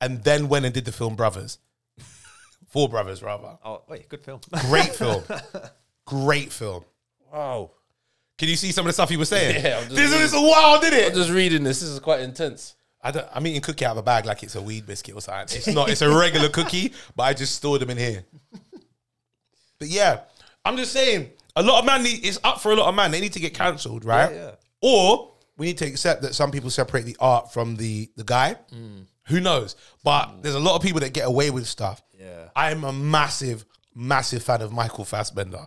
[0.00, 1.58] and then went and did the film Brothers.
[2.70, 3.58] Four Brothers, rather.
[3.62, 4.40] Oh, wait, good film.
[4.70, 5.22] Great film.
[6.06, 6.86] Great film.
[7.30, 7.72] Wow.
[8.38, 9.62] Can you see some of the stuff he was saying?
[9.62, 11.14] Yeah, I'm just this reading- is wild, did I'm it?
[11.14, 11.80] just reading this.
[11.80, 12.74] This is quite intense.
[13.02, 15.20] I don't, I'm eating cookie out of a bag like it's a weed biscuit or
[15.20, 15.56] something.
[15.58, 15.88] It's not.
[15.90, 18.24] It's a regular cookie, but I just stored them in here.
[19.78, 20.20] But yeah,
[20.64, 23.10] I'm just saying, a lot of man need, it's up for a lot of man.
[23.10, 24.32] They need to get cancelled, right?
[24.32, 24.50] Yeah, yeah.
[24.80, 28.56] Or we need to accept that some people separate the art from the the guy.
[28.72, 29.06] Mm.
[29.28, 29.76] Who knows?
[30.04, 32.02] But there's a lot of people that get away with stuff.
[32.18, 32.48] Yeah.
[32.56, 35.66] I'm a massive, massive fan of Michael Fassbender.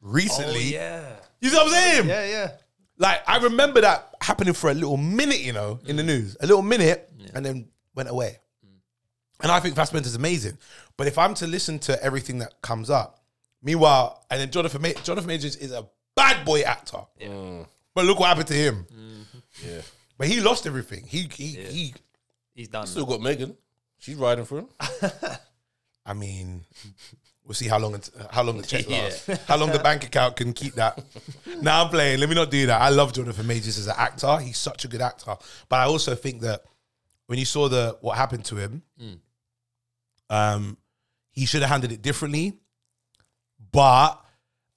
[0.00, 1.06] Recently, Oh, yeah.
[1.40, 2.08] you see what I'm saying?
[2.08, 2.50] Yeah, yeah.
[2.98, 6.06] Like I remember that happening for a little minute, you know, in the mm.
[6.06, 8.38] news, a little minute, and then went away.
[8.64, 8.78] Mm.
[9.42, 10.58] And I think Fassbender's amazing.
[10.96, 13.24] But if I'm to listen to everything that comes up,
[13.62, 17.00] meanwhile, and then Jonathan Ma- Jonathan Majors is a bad boy actor.
[17.18, 17.64] Yeah,
[17.94, 18.86] But look what happened to him.
[18.92, 19.68] Mm-hmm.
[19.68, 19.80] Yeah.
[20.16, 21.04] But he lost everything.
[21.06, 21.94] He he he.
[22.54, 22.86] He's done.
[22.86, 23.56] Still got Megan.
[23.98, 24.68] She's riding for him.
[26.06, 26.64] I mean,
[27.44, 29.02] we'll see how long it, how long the check Yeah.
[29.02, 29.28] lasts.
[29.46, 31.02] How long the bank account can keep that.
[31.60, 32.20] now I'm playing.
[32.20, 32.80] Let me not do that.
[32.80, 34.38] I love Jonathan Majors as an actor.
[34.38, 35.36] He's such a good actor.
[35.68, 36.62] But I also think that
[37.26, 38.82] when you saw the what happened to him,
[40.30, 40.76] um,
[41.30, 42.54] he should have handled it differently.
[43.72, 44.20] But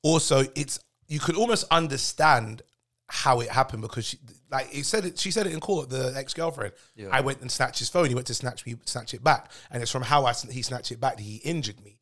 [0.02, 2.62] also, it's you could almost understand
[3.10, 4.18] how it happened because she,
[4.52, 5.90] like it said it, she said it in court.
[5.90, 6.74] The ex girlfriend.
[6.96, 7.08] Yeah.
[7.12, 8.08] I went and snatched his phone.
[8.10, 10.92] He went to snatch me, snatch it back, and it's from how I he snatched
[10.92, 12.00] it back that he injured me.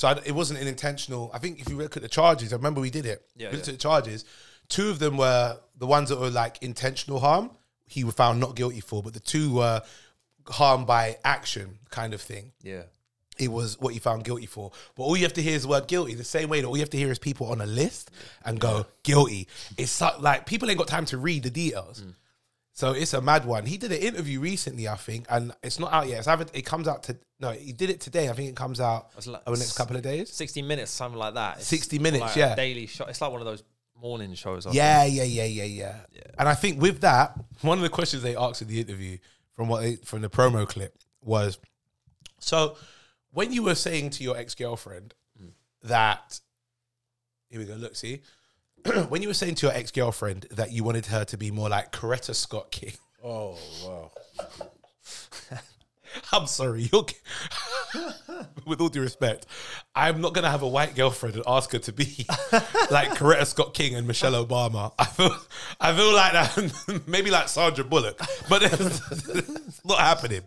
[0.00, 1.30] So I, it wasn't an intentional.
[1.34, 3.22] I think if you look at the charges, I remember we did it.
[3.36, 3.74] Yeah, We looked yeah.
[3.74, 4.24] at the charges.
[4.70, 7.50] Two of them were the ones that were like intentional harm.
[7.86, 9.82] He was found not guilty for, but the two were
[10.48, 12.84] harm by action kind of thing Yeah.
[13.38, 14.72] it was what he found guilty for.
[14.96, 16.14] But all you have to hear is the word guilty.
[16.14, 18.10] The same way that all you have to hear is people on a list
[18.46, 19.48] and go guilty.
[19.76, 22.00] It's so, like people ain't got time to read the details.
[22.00, 22.14] Mm.
[22.72, 23.66] So it's a mad one.
[23.66, 26.20] He did an interview recently, I think, and it's not out yet.
[26.20, 28.28] It's either, it comes out to no, he did it today.
[28.28, 30.30] I think it comes out like- over the next couple of days.
[30.30, 31.58] 60 minutes, something like that.
[31.58, 32.54] It's 60 minutes, like yeah.
[32.54, 33.06] Daily show.
[33.06, 33.62] It's like one of those
[34.00, 34.66] morning shows.
[34.66, 38.22] I Yeah, yeah, yeah, yeah, yeah, And I think with that, one of the questions
[38.22, 39.18] they asked in the interview
[39.54, 41.58] from what they, from the promo clip was,
[42.38, 42.76] so
[43.32, 45.50] when you were saying to your ex girlfriend mm.
[45.82, 46.40] that,
[47.48, 47.74] here we go.
[47.74, 48.22] Look, see,
[49.08, 51.68] when you were saying to your ex girlfriend that you wanted her to be more
[51.68, 52.92] like Coretta Scott King.
[53.22, 54.10] Oh wow.
[56.32, 57.04] I'm sorry, you're.
[58.66, 59.44] With all due respect,
[59.94, 62.26] I'm not gonna have a white girlfriend and ask her to be
[62.90, 64.92] like Coretta Scott King and Michelle Obama.
[64.98, 65.36] I feel,
[65.80, 67.02] I feel like that.
[67.06, 68.18] Maybe like Sandra Bullock,
[68.48, 70.40] but it's, it's not happening.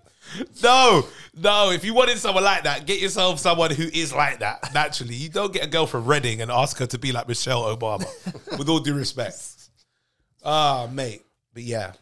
[0.64, 1.06] No,
[1.36, 1.72] no.
[1.72, 4.74] If you wanted someone like that, get yourself someone who is like that.
[4.74, 7.64] Naturally, you don't get a girl from Reading and ask her to be like Michelle
[7.64, 8.08] Obama.
[8.58, 9.38] with all due respect.
[10.46, 11.22] Ah, mate.
[11.54, 11.94] But yeah.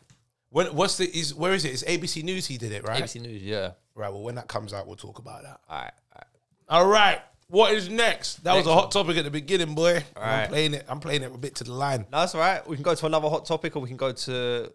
[0.50, 1.74] When, what's the is where is it?
[1.74, 2.48] It's ABC News.
[2.48, 3.04] He did it, right?
[3.04, 3.74] ABC News, yeah.
[3.94, 4.12] Right.
[4.12, 5.60] Well, when that comes out, we'll talk about that.
[5.70, 5.92] All right.
[6.12, 6.28] All right.
[6.70, 7.22] All right.
[7.52, 8.44] What is next?
[8.46, 10.04] That was a hot topic at the beginning, boy.
[10.16, 10.50] I'm right.
[10.50, 10.86] playing it.
[10.88, 12.06] I'm playing it a bit to the line.
[12.12, 12.66] No, that's all right.
[12.66, 14.72] We can go to another hot topic or we can go to.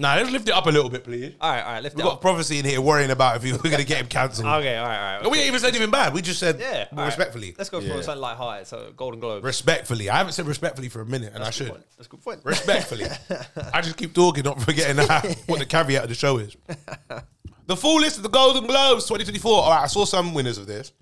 [0.00, 1.34] Nah, let's lift it up a little bit, please.
[1.40, 1.82] All right, all right.
[1.82, 2.20] Lift We've it got up.
[2.22, 4.46] prophecy in here worrying about if we we're going to get him cancelled.
[4.60, 5.30] Okay, all right, all right.
[5.30, 6.14] We ain't even said anything bad.
[6.14, 6.70] We just said Yeah.
[6.70, 7.06] well, all right.
[7.06, 7.54] respectfully.
[7.58, 8.00] Let's go for Yeah.
[8.00, 8.62] something like high.
[8.62, 9.44] So, Golden Globe.
[9.44, 10.08] Respectfully.
[10.08, 11.74] I haven't said respectfully for a minute, and I That's a good should.
[11.74, 11.86] point.
[11.98, 12.40] That's a good point.
[12.44, 13.04] Respectfully.
[13.74, 14.96] I just keep talking, not forgetting
[15.46, 16.56] what the caveat of the show is.
[17.66, 19.52] The full list of the Golden Globes 2024.
[19.62, 20.92] All right, I saw some winners of this.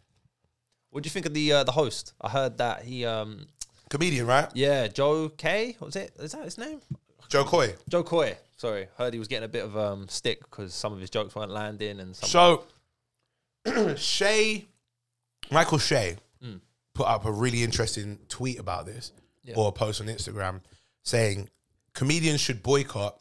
[0.90, 2.12] What do you think of the uh, the host?
[2.20, 3.46] I heard that he, um,
[3.88, 4.51] Comedian, right?
[4.55, 5.76] yeah, Joe K.
[5.78, 6.12] What was it?
[6.18, 6.82] Is that his name?
[7.30, 7.74] Jo Koy.
[7.88, 8.36] Jo Koy.
[8.59, 11.34] Sorry, heard he was getting a bit of um stick because some of his jokes
[11.34, 12.28] weren't landing and some.
[12.28, 12.64] So,
[13.96, 14.66] Che,
[15.50, 16.16] Michael Che,
[16.94, 19.12] put up a really interesting tweet about this
[19.44, 19.54] Yeah.
[19.56, 20.61] or a post on Instagram
[21.04, 21.48] saying
[21.94, 23.20] comedians should boycott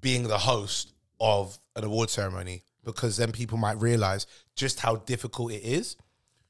[0.00, 5.52] being the host of an award ceremony because then people might realize just how difficult
[5.52, 5.96] it is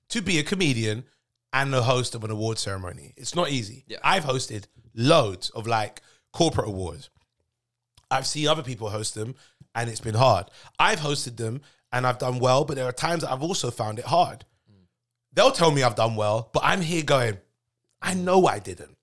[0.09, 1.05] to be a comedian
[1.53, 3.13] and the host of an award ceremony.
[3.17, 3.85] It's not easy.
[3.87, 3.99] Yeah.
[4.03, 6.01] I've hosted loads of like
[6.33, 7.11] corporate awards.
[8.11, 9.35] I've seen other people host them
[9.75, 10.47] and it's been hard.
[10.79, 11.61] I've hosted them
[11.93, 14.45] and I've done well, but there are times that I've also found it hard.
[15.33, 17.39] They'll tell me I've done well, but I'm here going,
[18.03, 18.97] I know I didn't.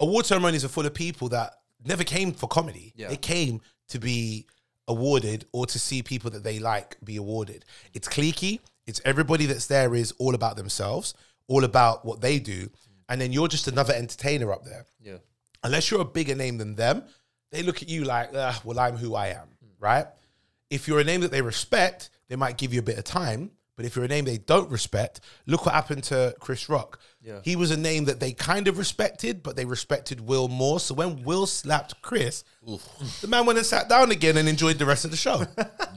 [0.00, 1.54] award ceremonies are full of people that
[1.84, 2.92] never came for comedy.
[2.96, 3.08] Yeah.
[3.08, 4.46] They came to be
[4.86, 7.64] awarded or to see people that they like be awarded.
[7.94, 8.60] It's cliquey.
[8.86, 11.14] It's everybody that's there is all about themselves,
[11.46, 12.70] all about what they do,
[13.08, 15.18] and then you're just another entertainer up there Yeah.
[15.62, 17.04] Unless you're a bigger name than them,
[17.50, 19.48] they look at you like, "Ah, well, I'm who I am,
[19.78, 20.06] right?
[20.70, 23.52] If you're a name that they respect, they might give you a bit of time.
[23.78, 26.98] But if you're a name they don't respect, look what happened to Chris Rock.
[27.22, 27.38] Yeah.
[27.44, 30.80] He was a name that they kind of respected, but they respected Will more.
[30.80, 32.42] So when Will slapped Chris,
[33.20, 35.44] the man went and sat down again and enjoyed the rest of the show.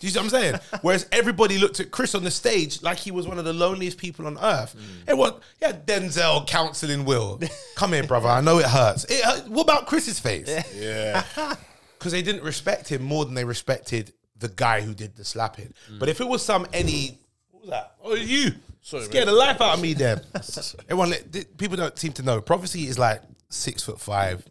[0.00, 0.60] Do you see what I'm saying?
[0.82, 3.98] Whereas everybody looked at Chris on the stage like he was one of the loneliest
[3.98, 4.76] people on earth.
[4.76, 5.08] Mm.
[5.08, 7.40] Everyone, yeah, Denzel counseling Will.
[7.76, 8.28] Come here, brother.
[8.28, 9.04] I know it hurts.
[9.04, 9.48] It hurt.
[9.48, 10.48] What about Chris's face?
[10.74, 11.24] Yeah.
[11.98, 15.74] Because they didn't respect him more than they respected the guy who did the slapping.
[15.90, 15.98] Mm.
[15.98, 17.18] But if it was some any,
[17.50, 17.94] what was that?
[18.00, 19.94] Oh, you Sorry, scared the life out of me.
[19.94, 20.20] Then
[20.88, 21.12] everyone,
[21.56, 22.40] people don't seem to know.
[22.40, 24.44] Prophecy is like six foot five.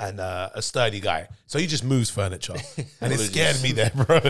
[0.00, 2.56] And uh, a sturdy guy, so he just moves furniture,
[3.00, 4.20] and it scared me there, bro.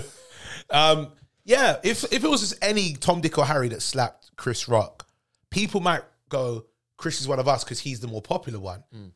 [0.68, 1.12] Um,
[1.44, 5.06] yeah, if if it was just any Tom, Dick, or Harry that slapped Chris Rock,
[5.50, 6.66] people might go,
[6.98, 8.84] "Chris is one of us" because he's the more popular one.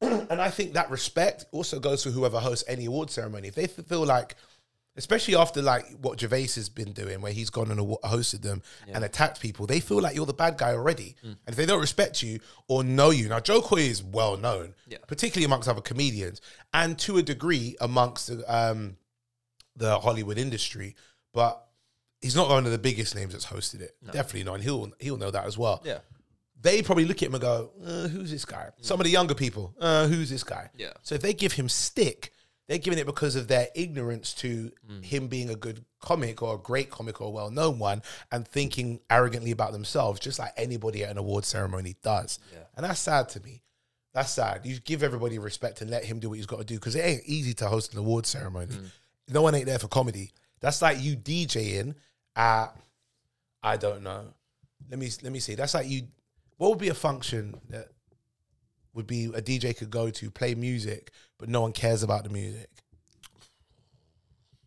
[0.00, 3.48] And I think that respect also goes for whoever hosts any award ceremony.
[3.48, 4.36] If they feel like,
[4.98, 9.04] especially after like what Gervais has been doing, where he's gone and hosted them and
[9.04, 11.16] attacked people, they feel like you're the bad guy already.
[11.22, 14.74] And if they don't respect you or know you, now Jo Koy is well known,
[14.86, 14.98] Yeah.
[15.06, 16.40] particularly amongst other comedians,
[16.74, 18.96] and to a degree amongst the, um,
[19.76, 20.96] the Hollywood industry,
[21.32, 21.64] but
[22.20, 23.96] he's not one of the biggest names that's hosted it.
[24.04, 24.54] Definitely not.
[24.56, 26.00] And he'll he'll know that as well Yeah.
[26.60, 29.34] they probably look at him and go, uh, "Who's this guy?" Some of the younger
[29.34, 30.94] people, uh, "Who's this guy?" Yeah.
[31.02, 32.32] So if they give him stick,
[32.68, 35.04] they're giving it because of their ignorance to Mm.
[35.04, 39.00] him being a good comic or a great comic or a well-known one, and thinking
[39.10, 42.38] arrogantly about themselves, just like anybody at an award ceremony does.
[42.52, 42.58] Yeah.
[42.76, 43.62] And that's sad to me.
[44.14, 44.64] That's sad.
[44.64, 47.00] You give everybody respect and let him do what he's got to do because it
[47.00, 48.74] ain't easy to host an award ceremony.
[48.74, 48.90] Mm.
[49.28, 50.32] No one ain't there for comedy.
[50.60, 51.94] That's like you DJing
[52.36, 52.68] at
[53.62, 54.32] I don't know.
[54.90, 55.54] Let me let me see.
[55.54, 56.08] That's like you.
[56.56, 57.88] What would be a function that
[58.98, 62.30] would be a DJ could go to play music, but no one cares about the
[62.30, 62.68] music?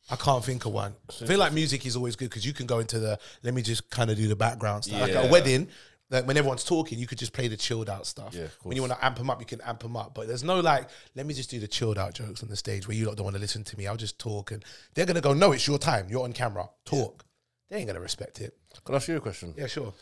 [0.09, 0.95] I can't think of one.
[1.09, 3.19] I feel like music is always good because you can go into the.
[3.43, 4.99] Let me just kind of do the background stuff.
[5.01, 5.31] Like at a Yeah.
[5.31, 5.67] wedding,
[6.09, 8.33] like when everyone's talking, you could just play the chilled out stuff.
[8.33, 10.13] Yeah, of when you want to amp them up, you can amp them up.
[10.15, 12.87] But there's no like, let me just do the chilled out jokes on the stage
[12.87, 13.85] where you lot don't want to listen to me.
[13.87, 14.63] I'll just talk, and
[14.93, 16.07] they're gonna go, no, it's your time.
[16.09, 16.69] You're on camera.
[16.85, 17.25] Talk.
[17.69, 18.57] They ain't gonna respect it.
[18.85, 19.53] Can I ask you a question?
[19.57, 19.93] Yeah, sure.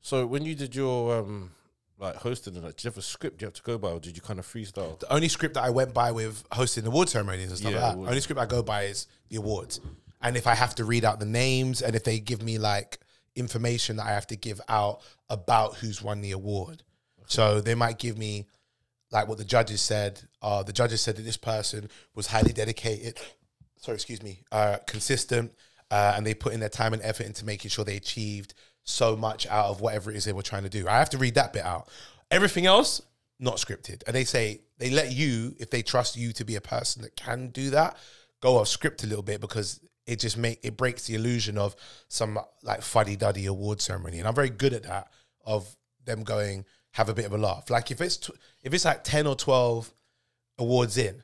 [0.00, 1.50] So when you did your um
[1.98, 4.00] like hosting and that, did you have a script you have to go by, or
[4.00, 4.98] did you kind of freestyle?
[4.98, 7.88] The only script that I went by with hosting award ceremonies and stuff Yeah, like
[7.90, 8.08] that, awards.
[8.10, 9.80] only script I go by is the awards.
[10.20, 12.98] And if I have to read out the names and if they give me like
[13.34, 16.82] information that I have to give out about who's won the award.
[17.26, 18.46] So they might give me
[19.10, 20.20] like what the judges said.
[20.42, 23.18] Uh, the judges said that this person was highly dedicated,
[23.76, 25.52] sorry, excuse me, uh, consistent,
[25.90, 28.54] uh, and they put in their time and effort into making sure they achieved
[28.86, 30.88] so much out of whatever it is they were trying to do.
[30.88, 31.88] I have to read that bit out.
[32.30, 33.02] Everything else,
[33.38, 34.02] not scripted.
[34.06, 37.16] And they say they let you, if they trust you to be a person that
[37.16, 37.96] can do that,
[38.40, 41.74] go off script a little bit because it just make it breaks the illusion of
[42.08, 44.18] some like fuddy duddy award ceremony.
[44.18, 45.08] And I'm very good at that
[45.44, 47.68] of them going have a bit of a laugh.
[47.70, 49.92] Like if it's tw- if it's like ten or twelve
[50.58, 51.22] awards in,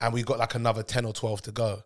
[0.00, 1.82] and we've got like another ten or twelve to go,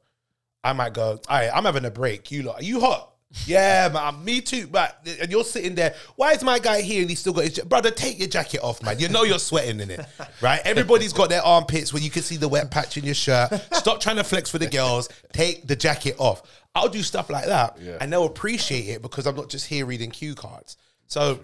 [0.64, 1.20] I might go.
[1.28, 2.30] All right, I'm having a break.
[2.32, 3.09] You lot, are you hot?
[3.46, 4.66] Yeah, man, me too.
[4.66, 5.94] But and you're sitting there.
[6.16, 7.90] Why is my guy here and he's still got his ja- brother?
[7.92, 8.98] Take your jacket off, man.
[8.98, 10.00] You know you're sweating in it,
[10.40, 10.60] right?
[10.64, 13.52] Everybody's got their armpits where you can see the wet patch in your shirt.
[13.72, 15.08] Stop trying to flex for the girls.
[15.32, 16.42] Take the jacket off.
[16.74, 17.98] I'll do stuff like that, Yeah.
[18.00, 20.76] and they'll appreciate it because I'm not just here reading cue cards.
[21.06, 21.38] So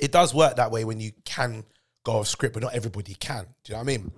[0.00, 1.64] it does work that way when you can
[2.04, 3.44] go off script, but not everybody can.
[3.64, 4.12] Do you know what I mean?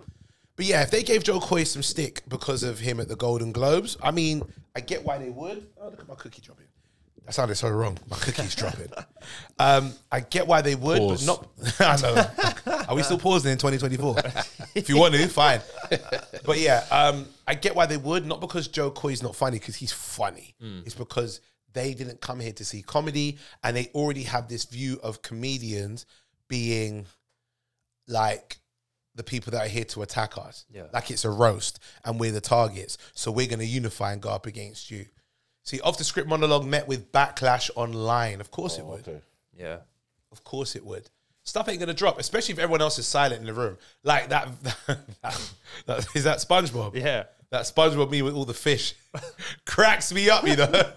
[0.56, 3.50] But yeah, if they gave Jo Koy some stick because of him at the Golden
[3.52, 4.42] Globes, I mean,
[4.76, 5.68] I get why they would.
[5.80, 6.66] Oh, look at my cookie dropping.
[7.30, 7.96] That sounded so wrong.
[8.10, 8.88] My cookie's dropping.
[9.60, 11.24] Um, I get why they would, Pause.
[11.24, 11.80] but not.
[11.80, 12.84] I know.
[12.88, 14.16] Are we still pausing in 2024?
[14.74, 15.60] if you want to, fine.
[16.44, 18.26] But yeah, um, I get why they would.
[18.26, 20.56] Not because Jo Koy's not funny, because he's funny.
[20.84, 21.40] It's because
[21.72, 26.06] they didn't come here to see comedy, and they already have this view of comedians
[26.48, 27.06] being
[28.08, 28.58] like
[29.14, 30.64] the people that are here to attack us.
[30.68, 30.86] Yeah.
[30.92, 32.98] Like it's a roast and we're the targets.
[33.14, 35.06] So we're going to unify and go up against you.
[35.64, 38.40] See, off the script monologue met with backlash online.
[38.40, 39.08] Of course it oh, would.
[39.08, 39.20] Okay.
[39.56, 39.78] Yeah.
[40.32, 41.10] Of course it would.
[41.42, 43.78] Stuff ain't gonna drop, especially if everyone else is silent in the room.
[44.02, 44.48] Like that.
[45.22, 45.52] that,
[45.86, 46.94] that is that SpongeBob.
[46.94, 47.24] Yeah.
[47.50, 48.94] That SpongeBob me with all the fish
[49.66, 50.92] cracks me up, you know.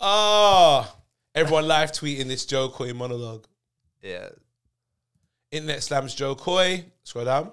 [0.00, 0.96] oh,
[1.34, 3.46] everyone live tweeting this Jo Koy monologue.
[4.02, 4.30] Yeah.
[5.52, 6.84] Internet slams Jo Koy.
[7.04, 7.52] Scroll down.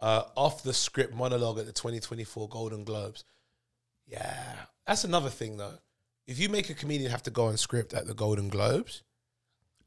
[0.00, 3.24] Uh, off the script monologue at the 2024 Golden Globes.
[4.06, 4.54] Yeah,
[4.86, 5.78] that's another thing though.
[6.26, 9.02] If you make a comedian have to go on script at the Golden Globes,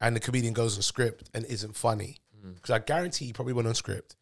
[0.00, 2.18] and the comedian goes on script and isn't funny,
[2.54, 4.16] because I guarantee he probably went on script,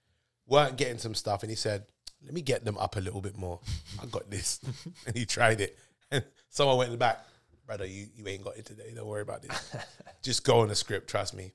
[0.47, 1.87] weren't getting some stuff, and he said,
[2.23, 3.61] "Let me get them up a little bit more.
[4.01, 4.61] I got this,"
[5.07, 5.79] and he tried it,
[6.11, 7.25] and someone went in the back,
[7.67, 8.93] brother, you you ain't got it today.
[8.95, 9.75] Don't worry about this.
[10.23, 11.09] Just go on the script.
[11.09, 11.53] Trust me.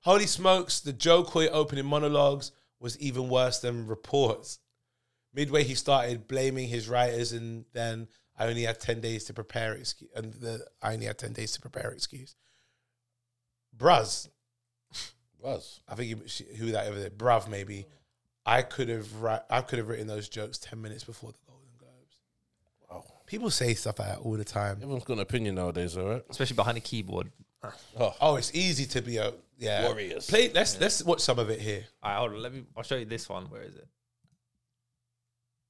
[0.00, 0.80] Holy smokes!
[0.80, 2.52] The Jo Koy opening monologues
[2.84, 4.58] was even worse than reports.
[5.32, 8.08] Midway, he started blaming his writers, and then
[8.38, 11.52] I only had ten days to prepare excuse, and the I only had ten days
[11.52, 12.36] to prepare excuse.
[13.76, 14.28] Bruz,
[15.40, 15.80] Was.
[15.88, 17.86] I think he, who that over there, bruv, maybe.
[18.46, 21.70] I could have ri- I could have written those jokes ten minutes before the Golden
[21.78, 22.18] Globes.
[22.90, 23.04] Wow.
[23.26, 24.76] People say stuff like that all the time.
[24.82, 26.24] Everyone's got an opinion nowadays, all right?
[26.28, 27.32] Especially behind a keyboard.
[27.98, 29.84] Oh, Oh, it's easy to be a yeah.
[29.86, 30.28] Warriors.
[30.28, 30.50] Play.
[30.52, 31.84] Let's let's watch some of it here.
[32.02, 32.42] All right, hold on.
[32.42, 32.64] Let me.
[32.76, 33.44] I'll show you this one.
[33.46, 33.86] Where is it?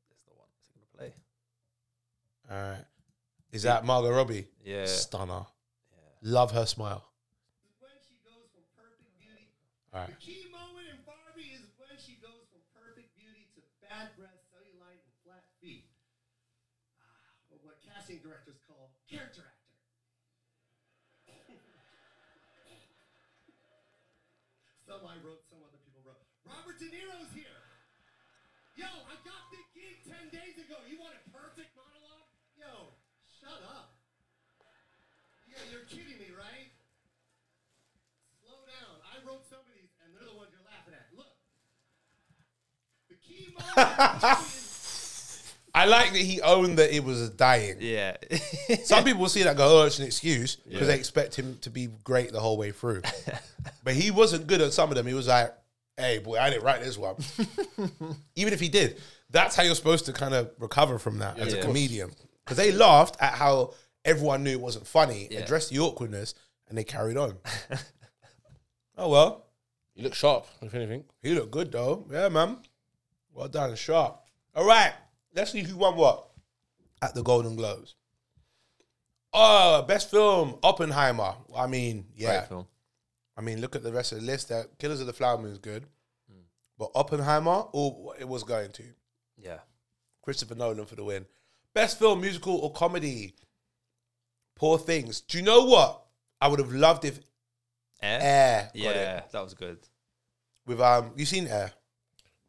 [0.09, 0.49] This is the one.
[0.63, 1.13] Is gonna play?
[2.51, 2.85] All right.
[3.53, 4.47] Is that Margot Robbie?
[4.65, 4.87] Yeah.
[4.87, 5.45] Stunner.
[5.93, 6.33] Yeah.
[6.33, 7.05] Love her smile.
[7.79, 9.47] when she goes from perfect beauty.
[9.93, 10.11] All right.
[10.11, 14.41] The key moment in Barbie is when she goes from perfect beauty to bad breath,
[14.51, 15.87] cellulite, and flat feet.
[16.99, 19.61] Ah, or what casting directors call character actor.
[24.95, 26.23] Some I wrote, some other people wrote.
[26.47, 27.67] Robert De Niro's here.
[28.79, 30.79] Yo, I got the gig 10 days ago.
[30.87, 32.31] You want a perfect monologue?
[32.55, 32.95] Yo,
[33.27, 33.99] shut up.
[35.51, 36.71] Yeah, you're kidding me, right?
[38.39, 39.03] Slow down.
[39.03, 41.11] I wrote some of these, and they're the ones you're laughing at.
[41.11, 41.35] Look.
[43.11, 44.55] The key moment
[45.77, 47.79] I like that he owned that it was dying.
[47.81, 48.17] Yeah.
[48.85, 50.87] Some people will see that and go, oh, it's an excuse because Yeah.
[50.87, 53.03] they expect him to be great the whole way through.
[53.83, 55.07] but he wasn't good at some of them.
[55.07, 55.53] He was like,
[55.97, 57.17] hey, boy, I didn't write this one.
[58.37, 59.01] Even if he did,
[59.31, 61.61] that's how you're supposed to kind of recover from that as Yeah.
[61.61, 62.13] a comedian.
[62.45, 65.41] Because they laughed at how everyone knew it wasn't funny, Yeah.
[65.41, 66.35] addressed the awkwardness,
[66.69, 67.37] and they carried on.
[68.97, 69.47] oh, well.
[69.95, 71.05] you look sharp, if anything.
[71.23, 72.07] He looked good, though.
[72.13, 72.59] Yeah, man.
[73.33, 74.21] Well done and sharp.
[74.55, 74.93] All right.
[75.35, 76.29] Let's see who won what
[77.03, 77.95] at the Golden Globes.
[79.33, 81.35] Oh, best film, Oppenheimer.
[81.57, 82.39] I mean, yeah.
[82.39, 82.67] Great film.
[83.37, 84.49] I mean, look at the rest of the list.
[84.51, 85.87] That Killers of the Flower Moon is good,
[86.79, 88.85] but Oppenheimer, oh, it was going to
[89.37, 89.59] Yeah.
[90.23, 91.27] Christopher Nolan for the win.
[91.75, 93.35] Best film, musical or comedy.
[94.55, 95.21] Poor things.
[95.23, 96.01] Do you know what?
[96.41, 97.19] I would have loved if
[98.01, 98.19] Air.
[98.23, 99.79] Air got yeah, it that was good.
[100.67, 101.11] with um.
[101.17, 101.73] You seen Air?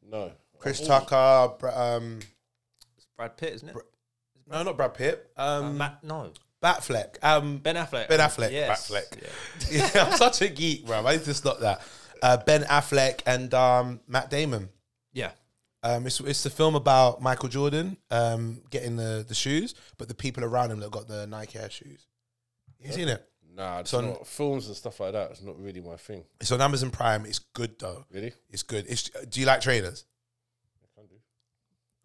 [0.07, 0.31] No.
[0.59, 1.55] Chris Tucker.
[1.73, 2.27] Um, It's
[3.17, 3.75] Brad Pitt, isn't it?
[4.49, 5.31] no, not Brad Pitt.
[5.37, 6.31] Uh, Um, Matt, no.
[6.63, 7.23] Batfleck.
[7.23, 8.07] Um, Ben Affleck.
[8.07, 8.51] Ben Affleck.
[8.51, 8.89] Yes.
[8.89, 9.21] Batfleck.
[9.71, 9.89] Yeah.
[9.95, 11.05] yeah, I'm such a geek, bro.
[11.05, 11.81] I need to stop that.
[12.23, 14.69] Uh, ben Affleck and um, Matt Damon.
[15.13, 15.31] yeah.
[15.83, 20.15] Um, it's it's the film about Michael Jordan um, getting the, the shoes, but the
[20.15, 22.07] people around him that got the Nike Air shoes.
[22.79, 23.23] You seen it?
[23.55, 25.29] Nah, it's on- not, films and stuff like that.
[25.29, 26.23] It's not really my thing.
[26.41, 27.27] It's on Amazon Prime.
[27.27, 28.03] It's good though.
[28.11, 28.33] Really?
[28.49, 28.85] It's good.
[28.89, 30.05] It's, do you like trailers?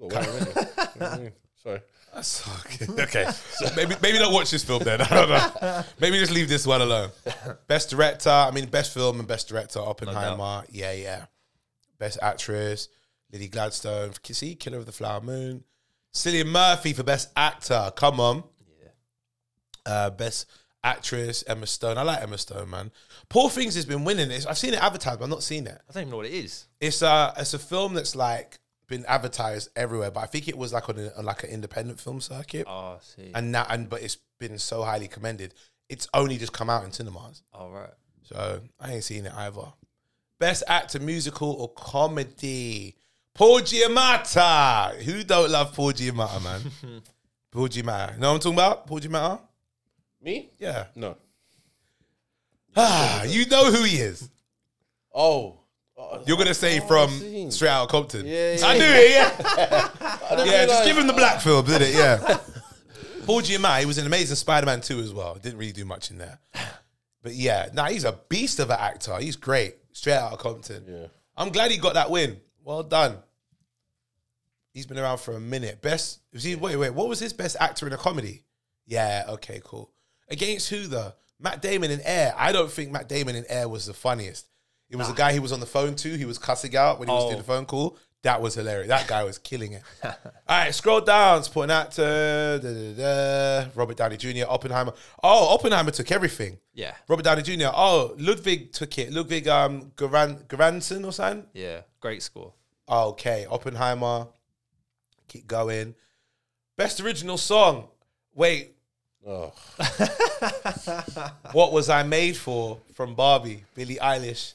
[0.02, 0.16] I can do.
[0.16, 0.56] Well, wait a minute.
[0.94, 1.32] You know what I mean?
[1.62, 1.80] Sorry.
[2.14, 3.02] That's okay.
[3.02, 3.30] okay.
[3.54, 5.00] So maybe maybe don't watch this film then.
[5.00, 5.84] I don't know.
[6.00, 7.10] Maybe just leave this one alone.
[7.68, 8.30] Best director.
[8.30, 9.78] I mean, best film and best director.
[9.80, 10.64] Oppenheimer.
[10.70, 11.26] yeah, yeah.
[11.98, 12.88] Best actress.
[13.32, 14.12] Lily Gladstone.
[14.24, 15.64] See, Killer of the Flower Moon.
[16.12, 17.92] Cillian Murphy for best actor.
[17.94, 18.42] Come on.
[18.82, 18.88] Yeah.
[19.92, 20.46] Uh, best
[20.82, 21.44] actress.
[21.46, 21.98] Emma Stone.
[21.98, 22.90] I like Emma Stone, man.
[23.28, 24.46] Poor Things has been winning this.
[24.46, 25.80] I've seen it advertised, but I've not seen it.
[25.88, 26.66] I don't even know what it is.
[26.80, 28.58] It's a it's a film that's like
[28.90, 31.98] been advertised everywhere, but I think it was like on, a, on like an independent
[31.98, 33.30] film circuit Oh, I see.
[33.34, 35.54] and now and but it's been so highly commended.
[35.88, 37.90] It's only just come out in cinemas, All right.
[38.22, 39.72] so I ain't seen it either.
[40.38, 42.96] Best actor, musical or comedy?
[43.34, 45.02] Paul Giamatti.
[45.02, 46.60] Who don't love Paul Giamatti, man?
[47.50, 48.14] Paul Giamatti.
[48.14, 48.86] You know what I'm talking about?
[48.86, 49.40] Paul Giamatti.
[50.22, 50.50] Me?
[50.58, 50.84] Yeah.
[50.96, 51.16] No.
[52.76, 54.28] Ah, you know who he is.
[55.14, 55.59] Oh.
[56.00, 57.50] Oh, You're gonna say Oh, from I've seen.
[57.50, 58.26] Straight Compton.
[58.26, 59.10] Yeah, I knew it.
[59.10, 60.44] Yeah.
[60.44, 61.94] Yeah, just give him the black film, did it?
[61.94, 62.38] Yeah.
[63.26, 65.34] Paul Giamatti was an Amazing Spider-Man 2 as well.
[65.34, 66.38] Didn't really do much in there.
[67.22, 69.18] But yeah, nah, he's a beast of an actor.
[69.18, 69.76] He's great.
[69.92, 70.84] Straight out of Compton.
[70.88, 71.06] Yeah.
[71.36, 72.40] I'm glad he got that win.
[72.64, 73.18] Well done.
[74.72, 75.82] He's been around for a minute.
[75.82, 78.44] Best was he wait, wait, what was his best actor in a comedy?
[78.86, 79.90] Yeah, okay, cool.
[80.28, 81.12] Against who though?
[81.40, 82.34] Matt Damon in Air.
[82.36, 84.46] I don't think Matt Damon in Air was the funniest.
[84.90, 87.08] It was the guy he was on the phone to, he was cussing out when
[87.08, 87.28] he was Oh.
[87.28, 87.96] doing the phone call.
[88.22, 88.88] That was hilarious.
[88.88, 89.82] That guy was killing it.
[90.04, 90.12] All
[90.48, 91.42] right, scroll down.
[91.42, 92.92] Supporting actor, da, da,
[93.64, 94.92] da, Robert Downey Jr., Oppenheimer.
[95.22, 96.58] Oh, Oppenheimer took everything.
[96.74, 96.94] Yeah.
[97.08, 97.68] Robert Downey Jr.
[97.72, 99.10] Oh, Ludwig took it.
[99.10, 101.46] Ludwig um Göransson or something.
[101.54, 101.80] Yeah.
[102.00, 102.52] Great score.
[102.86, 104.26] Okay, Oppenheimer.
[105.28, 105.94] Keep going.
[106.76, 107.88] Best original song.
[108.34, 108.74] Wait,
[109.26, 109.52] Oh,
[111.52, 112.78] what was I made for?
[112.94, 114.54] From Barbie, Billie Eilish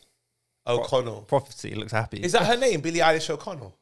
[0.68, 1.22] O'Connell.
[1.22, 2.24] Prophecy looks happy.
[2.24, 3.76] Is that her name, Billie Eilish O'Connell?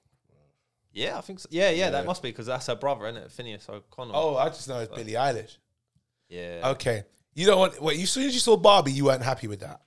[0.92, 1.48] yeah, I think so.
[1.52, 3.30] Yeah, yeah, that must be because that's her brother, isn't it?
[3.30, 4.16] Finneas O'Connell.
[4.16, 5.58] Oh, I just know it's Billie Eilish.
[6.30, 6.62] yeah.
[6.72, 7.04] Okay,
[7.34, 7.82] you don't want.
[7.82, 9.82] Wait, you as soon as you saw Barbie, you weren't happy with that.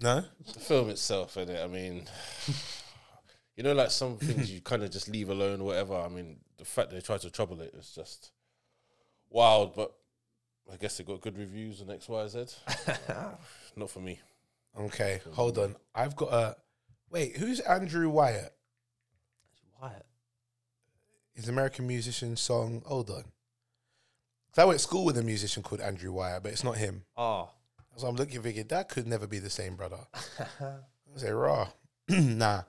[0.00, 0.24] No.
[0.52, 2.04] the film itself, and I mean,
[3.56, 5.94] you know, like some things you kind of just leave alone, or whatever.
[5.94, 8.30] I mean, the fact they tried to trouble it is just
[9.30, 9.74] wild.
[9.74, 9.92] But
[10.72, 12.44] I guess they got good reviews and X, Y, Z.
[13.76, 14.20] Not for me.
[14.78, 15.76] Okay, hold on.
[15.94, 16.56] I've got a.
[17.10, 18.54] Wait, who's Andrew Wyatt?
[19.80, 20.06] Wyatt.
[21.34, 22.82] His American musician song.
[22.86, 23.24] Hold on.
[24.52, 27.04] 'Cause I went to school with a musician called Andrew Wyatt, but it's not him.
[27.16, 27.44] Ah.
[27.44, 27.50] Oh,
[27.96, 29.98] So I'm looking, thinking that could never be the same brother.
[30.60, 30.74] I
[31.16, 31.68] say raw.
[32.08, 32.62] nah,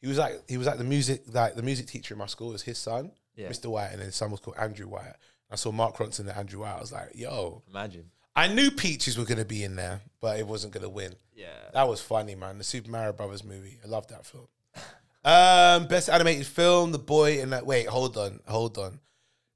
[0.00, 2.50] he was like he was like the music like the music teacher in my school
[2.50, 3.48] was his son, Yeah.
[3.48, 3.66] Mr.
[3.66, 5.16] Wyatt, and then his son was called Andrew Wyatt.
[5.50, 6.76] I saw Mark Ronson and Andrew Wyatt.
[6.78, 8.10] I was like, yo, imagine.
[8.36, 11.14] I knew Peaches were gonna be in there, but it wasn't gonna win.
[11.38, 11.46] Yeah.
[11.72, 12.58] That was funny, man.
[12.58, 13.78] The Super Mario Brothers movie.
[13.84, 14.48] I love that film.
[15.24, 17.66] Um, best animated film, The Boy in that.
[17.66, 18.98] Wait, hold on, hold on.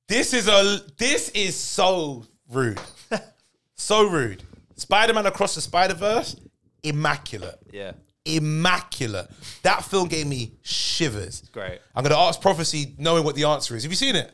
[0.09, 0.81] This is a.
[0.99, 2.81] This is so rude,
[3.77, 4.43] so rude.
[4.77, 6.37] Spider Man Across the Spider Verse,
[6.83, 7.93] immaculate, Yeah.
[8.27, 9.31] immaculate.
[9.63, 11.43] That film gave me shivers.
[11.53, 11.79] Great.
[11.95, 13.85] I'm gonna ask Prophecy, knowing what the answer is.
[13.85, 14.31] Have you seen it?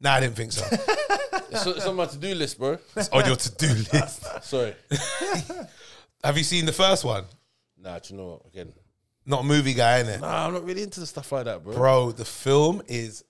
[0.00, 0.66] Nah, I didn't think so.
[0.70, 2.76] It's, it's on my to do list, bro.
[2.96, 4.24] it's on your to do list.
[4.44, 4.74] Sorry.
[6.24, 7.24] Have you seen the first one?
[7.78, 8.46] Nah, do you know what?
[8.52, 8.72] Again,
[9.26, 10.20] Not a movie guy, innit?
[10.20, 11.74] nah, I'm not really into the stuff like that, bro.
[11.74, 13.24] Bro, the film is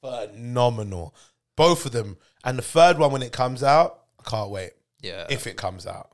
[0.00, 1.14] phenomenal.
[1.56, 2.16] Both of them.
[2.44, 4.72] And the third one, when it comes out, I can't wait.
[5.00, 5.26] Yeah.
[5.30, 6.10] If it comes out.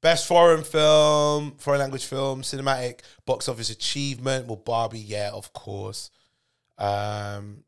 [0.00, 4.46] Best foreign film, foreign language film, cinematic, box office achievement.
[4.46, 6.10] Well, Barbie, yeah, of course.
[6.78, 7.64] Um,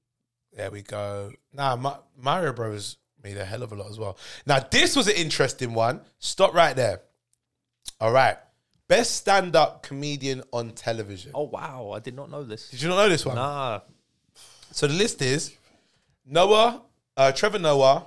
[0.56, 1.32] there we go.
[1.52, 2.96] Nah, Ma- Mario Bros.
[3.22, 4.16] made a hell of a lot as well.
[4.46, 6.00] Now, this was an interesting one.
[6.18, 7.02] Stop right there.
[8.00, 8.36] All right.
[8.88, 11.32] Best stand up comedian on television.
[11.34, 12.68] Oh wow, I did not know this.
[12.68, 13.36] Did you not know this one?
[13.36, 13.80] Nah.
[14.70, 15.56] So the list is
[16.26, 16.82] Noah,
[17.16, 18.06] uh, Trevor Noah,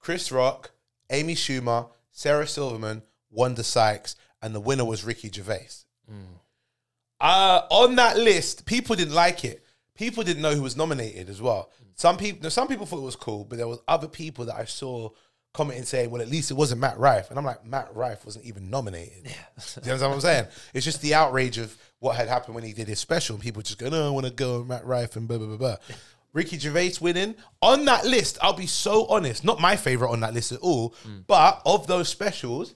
[0.00, 0.70] Chris Rock,
[1.10, 5.68] Amy Schumer, Sarah Silverman, Wanda Sykes, and the winner was Ricky Gervais.
[7.20, 9.64] Uh, on that list, people didn't like it.
[9.94, 11.70] People didn't know who was nominated as well.
[11.94, 14.64] Some people, some people thought it was cool, but there was other people that I
[14.64, 15.10] saw
[15.54, 18.44] commenting saying, "Well, at least it wasn't Matt Rife," and I'm like, Matt Rife wasn't
[18.44, 19.24] even nominated.
[19.24, 19.30] Do
[19.84, 20.46] you understand what I'm saying?
[20.74, 23.62] It's just the outrage of what had happened when he did his special, and people
[23.62, 25.76] just go, "No, I want to go with Matt Rife," and blah blah blah blah.
[26.34, 28.38] Ricky Gervais winning on that list.
[28.42, 31.24] I'll be so honest, not my favorite on that list at all, mm.
[31.26, 32.74] but of those specials,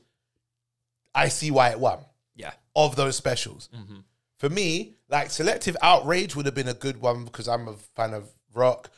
[1.12, 1.98] I see why it won
[2.36, 2.52] Yeah.
[2.76, 3.68] of those specials.
[3.76, 3.96] Mm-hmm.
[4.38, 8.14] For me, like Selective Outrage would have been a good one because I'm a fan
[8.14, 8.90] of rock.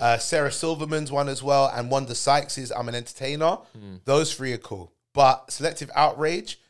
[0.00, 3.58] Uh, Sarah Silverman's one as well, and Wanda Sykes' I'm an entertainer.
[4.04, 4.92] Those three are cool.
[5.14, 6.60] But Selective Outrage,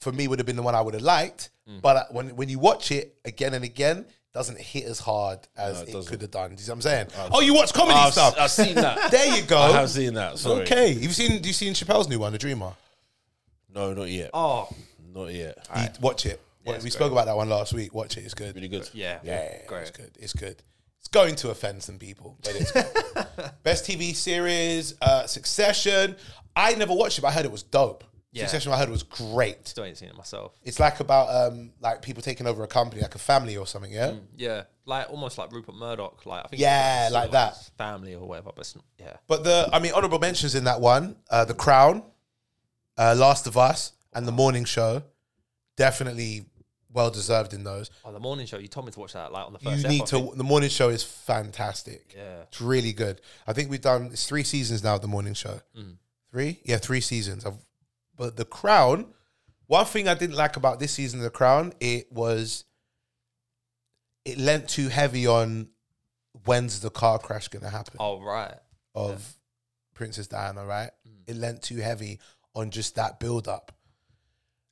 [0.00, 1.50] for me, would have been the one I would have liked.
[1.80, 5.82] But uh, when when you watch it again and again, doesn't hit as hard as
[5.82, 6.50] it it, could have done.
[6.50, 7.06] Do you see what I'm saying?
[7.32, 8.34] oh, you watch comedy I've, stuff.
[8.38, 9.10] I've seen that.
[9.10, 9.58] there you go.
[9.58, 10.38] I have seen that.
[10.38, 10.62] Sorry.
[10.62, 11.40] Okay, have seen?
[11.42, 12.72] Do you seen Chappelle's new one, The Dreamer?
[13.74, 14.30] No, not yet.
[14.34, 14.68] Oh.
[15.14, 15.58] Not yet.
[15.76, 16.40] You- Watch it.
[16.64, 16.92] Yeah, we great.
[16.92, 17.92] spoke about that one last week.
[17.92, 18.24] Watch it.
[18.24, 18.54] It's good.
[18.54, 18.88] Really good.
[18.92, 19.18] Yeah.
[19.24, 19.80] Yeah, yeah, Great.
[19.82, 20.10] it's good.
[20.18, 20.62] It's good.
[21.02, 22.72] It's going to offend some people, but it's.
[23.64, 26.14] Best TV series, uh, Succession.
[26.54, 28.04] I never watched it, but I heard it was dope.
[28.30, 28.44] Yeah.
[28.44, 29.66] Succession, I heard was great.
[29.66, 30.52] Still ain't seen it myself.
[30.62, 33.92] It's like about um, like people taking over a company, like a family or something.
[33.92, 34.62] Yeah, Yeah.
[34.86, 36.24] Like almost like Rupert Murdoch.
[36.24, 36.62] Like I think.
[36.62, 37.70] Yeah, sort like of that.
[37.76, 39.16] Family or whatever, but it's not, yeah.
[39.26, 42.04] but the I mean honorable mentions in that one: uh, The Crown,
[42.96, 45.02] uh, Last of Us, and The Morning Show.
[45.76, 46.46] Definitely
[46.92, 47.90] well deserved in those.
[48.04, 48.58] Oh, the morning show.
[48.58, 49.82] You told me to watch that like on the first.
[49.82, 50.32] You need to.
[50.34, 52.14] The Morning Show is fantastic.
[52.16, 52.42] Yeah.
[52.42, 53.20] It's really good.
[53.46, 55.60] I think we've done it's three seasons now of the morning show.
[56.30, 56.60] Three?
[56.64, 57.44] Yeah, three seasons.
[57.44, 57.56] I've,
[58.16, 59.06] but the crown,
[59.66, 62.64] one thing I didn't like about this season of the crown, it was
[64.24, 65.68] it lent too heavy on
[66.44, 68.54] when's the car crash gonna happen Oh right.
[68.94, 69.34] of
[69.94, 70.90] Princess Diana, right?
[71.06, 71.28] Mm.
[71.30, 72.20] It lent too heavy
[72.54, 73.72] on just that build up.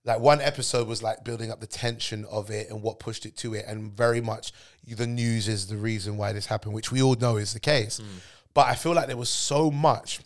[0.05, 3.37] Like one episode was like building up the tension of it and what pushed it
[3.39, 4.53] to it, and very much
[4.87, 8.01] the news is the reason why this happened, which we all know is the case.
[8.01, 8.07] Mm.
[8.55, 10.21] But I feel like there was so much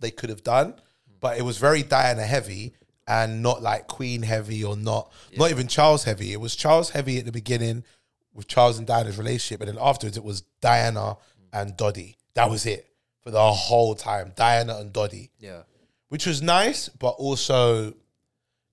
[0.00, 0.74] they could have done,
[1.20, 2.74] but it was very Diana heavy
[3.06, 6.32] and not like Queen heavy or not, not even Charles heavy.
[6.32, 7.84] It was Charles heavy at the beginning
[8.32, 11.16] with Charles and Diana's relationship, and then afterwards it was Diana
[11.52, 12.16] and Dodi.
[12.34, 12.86] That was it
[13.20, 14.32] for the whole time.
[14.36, 15.62] Diana and Dodi Yeah.
[16.08, 17.94] which was nice, but also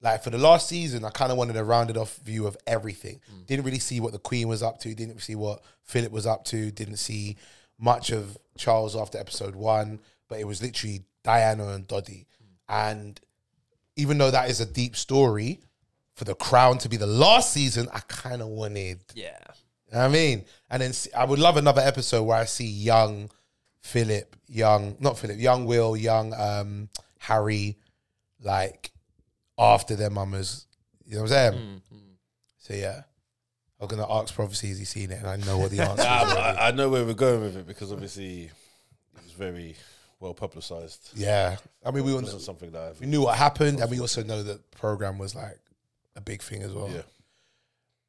[0.01, 3.19] like for the last season, I kind of wanted a rounded off view of everything.
[3.45, 4.93] Didn't really see what the Queen was up to.
[4.95, 6.71] Didn't see what Philip was up to.
[6.71, 7.37] Didn't see
[7.77, 9.99] much of Charles after episode one.
[10.27, 12.25] But it was literally Diana and Dodi,
[12.69, 13.19] and
[13.97, 15.59] even though that is a deep story,
[16.15, 19.37] for the Crown to be the last season, I kind of wanted Yeah.
[19.87, 20.45] you know what I mean?
[20.69, 23.29] And then I would love another episode where I see young
[23.81, 26.89] Philip, young, not Philip, young Will, young um,
[27.19, 27.77] Harry,
[28.41, 28.90] like
[29.61, 30.65] after their mamas.
[31.05, 31.81] You know what I'm saying?
[32.57, 33.03] So yeah.
[33.79, 35.19] I'm gonna ask Prophecy, has he seen it?
[35.19, 36.33] And I know what the answer Nah, is.
[36.33, 39.75] I, I know where we're going with it because obviously it was very
[40.19, 41.09] well publicized.
[41.15, 41.57] Yeah.
[41.83, 44.71] I mean we wasn't something that we knew what happened and we also know that
[44.71, 45.57] the program was like
[46.15, 46.89] a big thing as well.
[46.93, 47.01] yeah.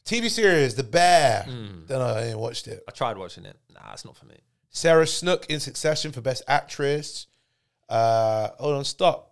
[0.05, 1.45] TV series, The Bear.
[1.45, 1.87] Hmm.
[1.87, 2.83] Don't know, I ain't watched it.
[2.89, 3.57] I tried watching it.
[3.73, 4.35] Nah, it's not for me.
[4.71, 7.29] Sarah Snook in Succession for Best Actress.
[7.89, 9.32] Uh, hold on, stop.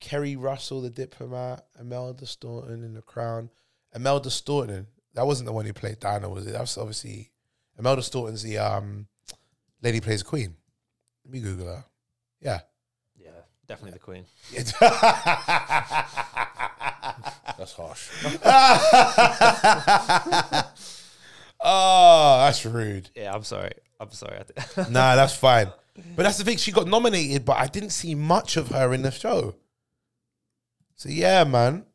[0.00, 1.64] Keri Russell, The Diplomat.
[1.78, 3.50] Imelda Staunton in The Crown.
[3.94, 4.86] Imelda Staunton.
[5.14, 6.52] That wasn't the one who played Diana, was it?
[6.52, 7.30] That was obviously
[7.78, 9.06] Imelda Staunton's the um,
[9.82, 10.54] lady who plays Queen.
[11.24, 11.84] Let me Google her.
[12.40, 12.60] Yeah.
[13.16, 13.30] Yeah,
[13.66, 14.24] definitely the Queen.
[17.58, 18.08] That's harsh.
[21.60, 23.10] oh, that's rude.
[23.14, 23.72] Yeah, I'm sorry.
[24.00, 24.38] I'm sorry.
[24.88, 25.70] Nah, that's fine.
[26.16, 26.56] But that's the thing.
[26.56, 29.56] She got nominated, but I didn't see much of her in the show.
[31.00, 31.86] So yeah, man.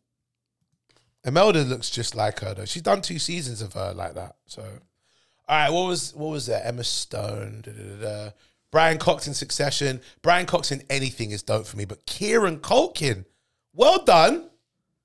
[1.24, 2.66] Imelda looks just like her though.
[2.66, 4.38] She's done two seasons of her like that.
[4.47, 6.66] So, all right, what was what was that?
[6.66, 8.30] Emma Stone, da, da, da, da.
[8.72, 10.01] Brian Cox in Succession.
[10.24, 13.26] Brian Cox in anything is dope for me, but Kieran Culkin,
[13.76, 14.49] well done.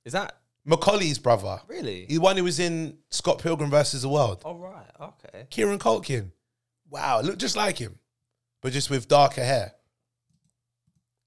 [0.07, 0.34] Is that
[0.66, 1.61] Macaulay's brother.
[1.68, 2.07] really?
[2.07, 4.40] He the one who was in Scott Pilgrim versus the World.
[4.46, 4.90] Oh right.
[4.98, 5.44] Okay.
[5.51, 6.30] Kieran Culkin.
[6.88, 7.98] Wow, look just like him,
[8.62, 9.74] but just with darker hair.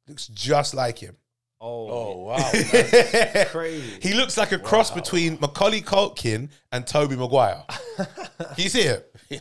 [0.08, 1.18] Looks just like him.
[1.66, 2.52] Oh, Oh wow.
[3.48, 4.00] crazy.
[4.02, 7.64] He looks like a cross between Macaulay Culkin and Tobey Maguire.
[7.98, 8.08] Can
[8.58, 9.16] you see it?
[9.30, 9.40] yeah.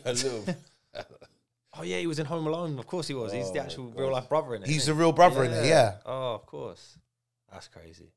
[1.75, 2.79] Oh yeah, he was in Home Alone.
[2.79, 3.33] Of course he was.
[3.33, 4.68] He's the actual real life brother in it.
[4.68, 5.95] He's the real brother in it, yeah.
[6.07, 6.99] Oh, of course.
[7.51, 8.12] That's crazy.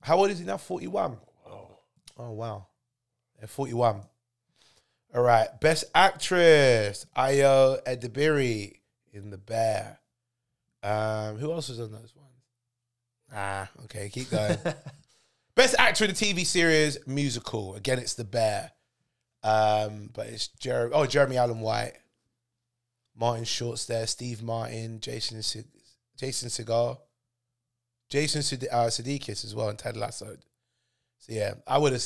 [0.00, 0.56] How old is he now?
[0.56, 1.16] 41.
[1.46, 1.68] Oh,
[2.18, 2.66] Oh wow.
[3.38, 4.00] Yeah, 41.
[5.14, 5.48] All right.
[5.60, 8.78] Best actress, Ayo Edebiri
[9.12, 9.98] in The Bear.
[10.82, 12.33] Um, who else was on those ones?
[13.32, 14.56] Ah, okay, keep going.
[15.54, 17.74] Best actor in a TV series, musical.
[17.74, 18.72] Again, it's The Bear.
[19.42, 20.92] Um, but it's Jeremy.
[20.94, 21.92] Oh, Jeremy Allen White,
[23.14, 25.66] Martin Short's there, Steve Martin, Jason Sig-
[26.16, 26.98] Jason Segel,
[28.08, 30.36] Jason Sud- uh, Sudeikis as well, and Ted Lasso.
[31.18, 32.04] So yeah, I would have.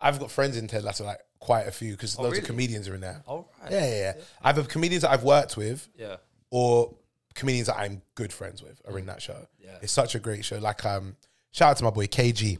[0.00, 2.40] I've got friends in Ted Lasso, like quite a few, because loads really?
[2.40, 3.22] of comedians are in there.
[3.26, 3.70] All right.
[3.70, 4.12] Yeah, yeah, yeah.
[4.42, 6.16] Either comedians that I've worked with Yeah.
[6.50, 6.94] or
[7.34, 9.46] comedians that I'm good friends with are in that show.
[9.58, 9.76] Yeah.
[9.82, 10.58] It's such a great show.
[10.58, 11.16] Like, um,
[11.52, 12.58] shout out to my boy KG,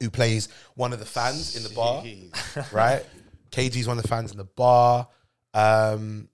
[0.00, 2.04] who plays one of the fans in the bar,
[2.72, 3.04] right?
[3.50, 5.08] KG's one of the fans in the bar.
[5.54, 6.28] Um,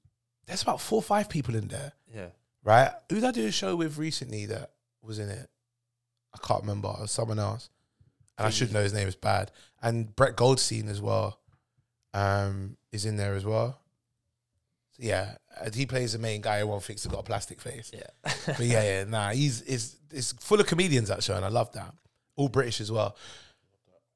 [0.46, 2.28] there's about four or five people in there, Yeah.
[2.64, 2.90] right?
[3.10, 4.70] Who did I do a show with recently that
[5.02, 5.48] was in it?
[6.34, 6.88] I can't remember.
[6.96, 7.70] It was someone else.
[8.38, 9.50] And I should know his name is bad.
[9.82, 11.40] And Brett Goldstein as well
[12.14, 13.80] um, is in there as well.
[14.92, 17.60] So yeah, Uh, he plays the main guy who won't fix has got a plastic
[17.60, 17.90] face.
[17.92, 18.32] Yeah.
[18.46, 21.72] But yeah, yeah, nah, he's it's it's full of comedians that show, and I love
[21.72, 21.94] that.
[22.36, 23.16] All British as well.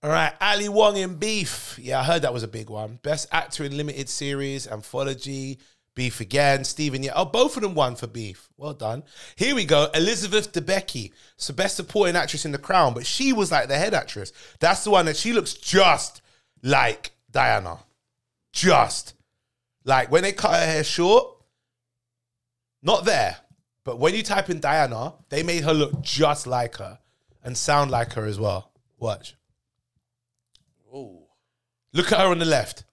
[0.02, 1.78] All right, Ali Wong in Beef.
[1.80, 2.98] Yeah, I heard that was a big one.
[3.02, 5.60] Best actor in limited series, anthology,
[5.94, 6.64] Beef again.
[6.64, 8.48] Stephen, yeah, oh, both of them won for Beef.
[8.56, 9.04] Well done.
[9.36, 9.88] Here we go.
[9.94, 13.94] Elizabeth Debicki, so best supporting actress in The Crown, but she was like the head
[13.94, 14.32] actress.
[14.58, 16.20] That's the one that she looks just
[16.62, 17.78] like Diana,
[18.52, 19.14] just
[19.84, 21.28] like when they cut her hair short.
[22.82, 23.36] Not there.
[23.84, 26.98] But when you type in Diana, they made her look just like her
[27.44, 28.70] and sound like her as well.
[28.98, 29.34] Watch.
[30.92, 31.28] Oh,
[31.92, 32.84] Look at her on the left.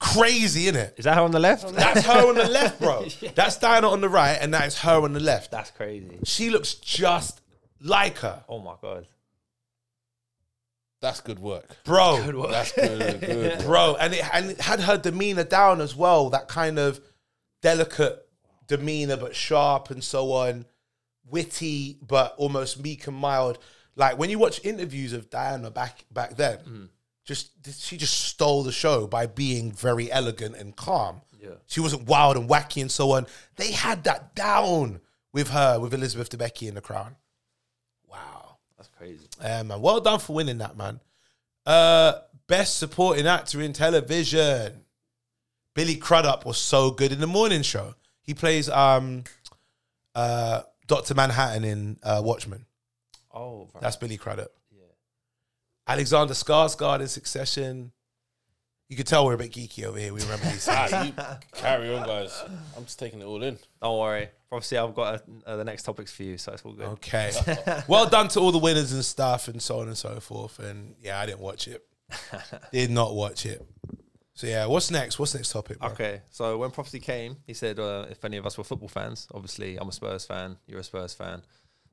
[0.00, 0.74] Crazy, innit?
[0.74, 0.94] it?
[0.98, 1.74] Is that her on the left?
[1.74, 3.06] That's her on the left, bro.
[3.34, 5.50] That's Diana on the right, and that is her on the left.
[5.50, 6.18] That's crazy.
[6.24, 7.40] She looks just
[7.80, 8.44] like her.
[8.48, 9.06] Oh my god.
[11.00, 11.76] That's good work.
[11.84, 12.22] Bro.
[12.24, 12.50] Good work.
[12.50, 13.20] That's good.
[13.20, 13.58] good.
[13.60, 13.96] Bro.
[14.00, 16.30] And it, and it had her demeanor down as well.
[16.30, 17.00] That kind of
[17.62, 18.26] delicate
[18.66, 20.66] demeanor, but sharp and so on.
[21.30, 23.58] Witty, but almost meek and mild.
[23.96, 26.88] Like when you watch interviews of Diana back back then, mm.
[27.24, 31.20] just she just stole the show by being very elegant and calm.
[31.40, 31.50] Yeah.
[31.66, 33.26] She wasn't wild and wacky and so on.
[33.56, 35.00] They had that down
[35.32, 37.16] with her, with Elizabeth Debicki in the crown.
[39.40, 39.80] Yeah, man.
[39.80, 41.00] Well done for winning that, man.
[41.64, 42.14] Uh,
[42.46, 44.84] best supporting actor in television.
[45.74, 47.94] Billy Crudup was so good in the morning show.
[48.22, 49.24] He plays um,
[50.14, 52.66] uh, Doctor Manhattan in uh, Watchmen.
[53.32, 53.82] Oh, right.
[53.82, 54.50] That's Billy Crudup.
[54.72, 54.82] Yeah.
[55.86, 57.92] Alexander Skarsgård in Succession.
[58.88, 60.14] You could tell we're a bit geeky over here.
[60.14, 60.92] We remember these things.
[60.92, 61.12] Ah, you
[61.52, 62.42] carry on, guys.
[62.74, 63.58] I'm just taking it all in.
[63.82, 64.28] don't worry.
[64.50, 66.86] Obviously, I've got uh, the next topics for you, so it's all good.
[66.86, 67.30] Okay.
[67.86, 70.58] well done to all the winners and stuff and so on and so forth.
[70.58, 71.84] And yeah, I didn't watch it.
[72.72, 73.62] Did not watch it.
[74.32, 75.18] So yeah, what's next?
[75.18, 75.80] What's next topic?
[75.80, 75.88] Bro?
[75.90, 79.26] Okay, so when Prophecy came, he said uh, if any of us were football fans,
[79.34, 81.42] obviously I'm a Spurs fan, you're a Spurs fan.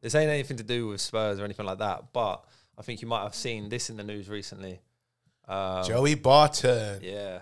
[0.02, 2.46] This ain't anything to do with Spurs or anything like that, but
[2.78, 4.80] I think you might have seen this in the news recently.
[5.48, 7.00] Um, Joey Barton.
[7.04, 7.39] Yeah.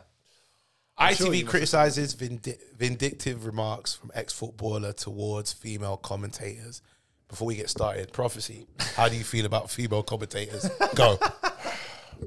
[0.99, 6.81] ITV sure you must have criticizes vindi- vindictive remarks from ex-footballer towards female commentators.
[7.27, 8.67] Before we get started, prophecy.
[8.95, 10.69] How do you feel about female commentators?
[10.93, 11.17] Go.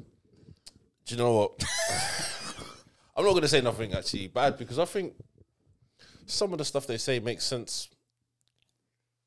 [1.07, 1.65] Do you know what?
[3.17, 5.15] I'm not going to say nothing actually bad because I think
[6.27, 7.89] some of the stuff they say makes sense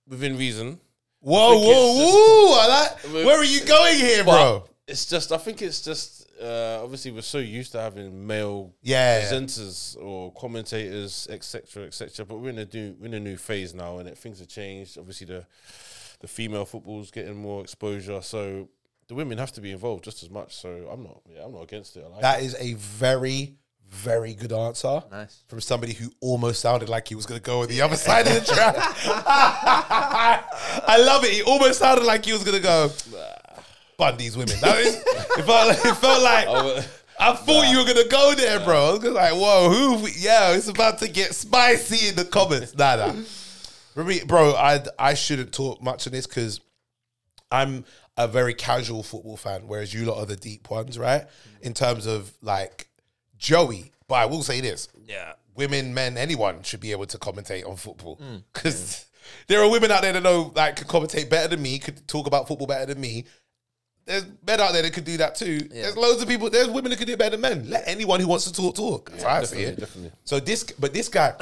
[0.05, 0.81] within reason.
[1.21, 2.59] Whoa, whoa, whoa!
[2.59, 4.65] I like, where are you going here, bro?
[4.87, 9.21] It's just, I think it's just, uh, obviously, we're so used to having male Yeah.
[9.21, 12.25] presenters or commentators, etc., etc.
[12.25, 14.47] But we're in a new, we're in a new phase now, and it, things have
[14.47, 14.97] changed.
[14.97, 15.45] Obviously, the
[16.21, 18.67] the female football's getting more exposure, so
[19.07, 20.55] the women have to be involved just as much.
[20.55, 22.03] So I'm not, yeah, I'm not against it.
[22.05, 22.45] I like That it.
[22.45, 23.55] is a very,
[23.89, 25.01] very good answer.
[25.09, 25.43] Nice.
[25.47, 28.27] From somebody who almost sounded like he was going to go on the other side
[28.27, 28.75] of the track.
[29.73, 31.31] I love it.
[31.31, 32.91] He almost sounded like he was going to go,
[33.99, 34.55] Bundy's women.
[34.61, 36.83] That is, it, felt like, it felt like Oh,
[37.19, 38.91] I thought you were going to go there, bro.
[38.91, 39.97] I was like, whoa, who?
[40.05, 42.75] have Yeah, it's about to get spicy in the comments.
[42.75, 43.13] Nah, nah.
[43.93, 46.61] For me, bro, I, I shouldn't talk much on this because
[47.51, 47.83] I'm
[48.15, 51.25] a very casual football fan, whereas you lot are the deep ones, right?
[51.61, 52.87] In terms of like
[53.37, 53.91] Joey.
[54.07, 55.33] But I will say this Yeah.
[55.55, 58.43] women, men, anyone should be able to commentate on football mm.
[58.53, 59.05] because
[59.47, 62.27] there are women out there that know like could commentate better than me, could talk
[62.27, 63.25] about football better than me.
[64.09, 65.59] There's men out there that could do that too.
[65.59, 66.49] There's loads of people.
[66.49, 67.69] There's women that could do it better than men.
[67.69, 69.11] Let anyone who wants to talk talk.
[69.11, 69.79] That's how I see it.
[69.79, 70.11] definitely.
[70.23, 71.33] So this, but this guy,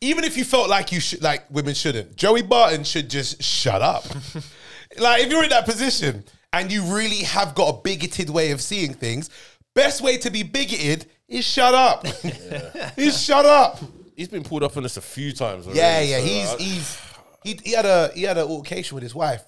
[0.00, 3.82] even if you felt like you should, like women shouldn't, Joey Barton should just shut
[3.82, 4.04] up.
[4.98, 8.60] like if you're in that position and you really have got a bigoted way of
[8.62, 9.28] seeing things,
[9.74, 12.06] best way to be bigoted is shut up.
[12.96, 13.80] is shut up.
[14.16, 15.66] He's been pulled up on this a few times.
[15.66, 16.18] Already, Yeah, yeah.
[16.20, 16.98] so He's I- he's
[17.42, 19.42] he, he had a he had an altercation with his wife.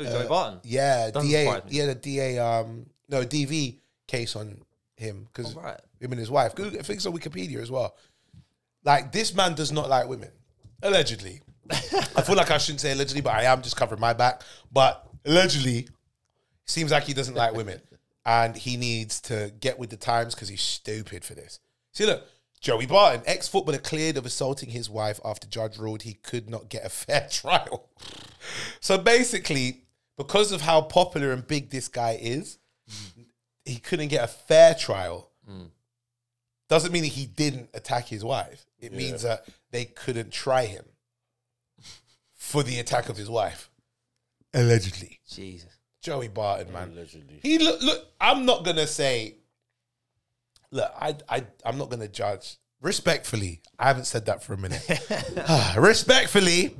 [0.00, 0.58] Who's Joey Barton?
[0.58, 1.44] Uh, Yeah, Doesn't DA.
[1.44, 1.70] surprise me.
[1.72, 4.60] He had a DA um no DV case on
[4.96, 5.80] him because Oh, right.
[6.00, 6.54] him and his wife.
[6.54, 7.96] Google, I think it's on Wikipedia as well.
[8.84, 10.30] Like this man does not like women,
[10.82, 11.40] allegedly.
[11.70, 14.42] I feel like I shouldn't say allegedly, but I am just covering my back.
[14.72, 15.88] But allegedly,
[16.66, 17.80] seems like he doesn't like women,
[18.26, 21.60] and he needs to get with the times because he's stupid for this.
[21.92, 22.26] See, look,
[22.60, 26.84] Joey Barton, ex-footballer, cleared of assaulting his wife after judge ruled he could not get
[26.84, 27.88] a fair trial.
[28.80, 29.84] So basically,
[30.20, 32.58] because of how popular and big this guy is,
[33.64, 35.30] he couldn't get a fair trial.
[36.68, 38.66] Doesn't mean that he didn't attack his wife.
[38.78, 40.84] It means that they couldn't try him
[42.34, 43.70] for the attack of his wife.
[44.52, 45.20] Allegedly.
[45.26, 45.70] Jesus.
[46.02, 46.90] Joey Barton, man.
[46.92, 47.40] Allegedly.
[47.42, 49.36] He look look, I'm not gonna say
[50.70, 52.58] look, I I I'm not gonna judge.
[52.82, 54.86] Respectfully, I haven't said that for a minute.
[55.78, 56.76] Respectfully,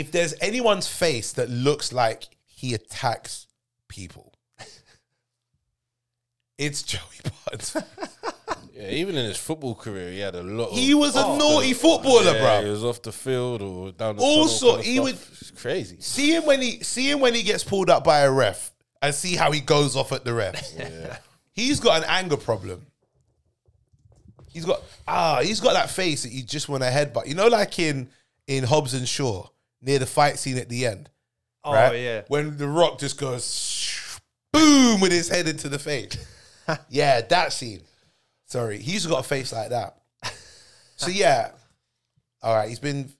[0.00, 3.46] if there's anyone's face that looks like he attacks
[3.88, 4.32] people,
[6.58, 7.76] it's Joey Barton's.
[8.72, 10.70] Yeah, even in his football career, he had a lot.
[10.72, 12.64] He was a naughty footballer, yeah, bro.
[12.64, 15.04] He was off the field or down the Also, tunnel kind of he stuff.
[15.04, 15.96] would- It's crazy.
[16.00, 18.70] See him when he see him when he gets pulled up by a ref
[19.02, 20.58] and see how he goes off at the ref.
[21.52, 22.86] He's got an anger problem.
[24.50, 27.26] He's got ah, he's got that face that you just want to headbutt.
[27.26, 28.08] You know, like in
[28.46, 29.46] in Hobbs and Shaw
[29.82, 31.10] near the fight scene at the end.
[31.64, 32.00] Oh right?
[32.00, 32.22] yeah.
[32.28, 34.20] When the Rock just goes
[34.52, 36.16] boom with his head into the face.
[36.88, 37.82] yeah, that scene.
[38.46, 39.96] Sorry, he's got a face like that.
[41.00, 41.52] So yeah,
[42.42, 42.68] all right.
[42.68, 43.10] He's been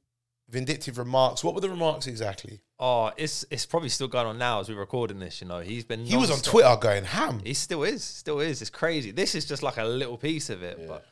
[0.51, 1.43] vindictive remarks.
[1.43, 2.61] What were the remarks exactly?
[2.79, 5.41] Oh, it's it's probably still going on now as we're recording this.
[5.41, 6.05] You know, he's been.
[6.05, 6.41] He was on.
[6.41, 7.41] Twitter going ham.
[7.43, 8.61] He still is, still is.
[8.61, 9.13] It's crazy.
[9.13, 11.07] This is just like a little piece of it, but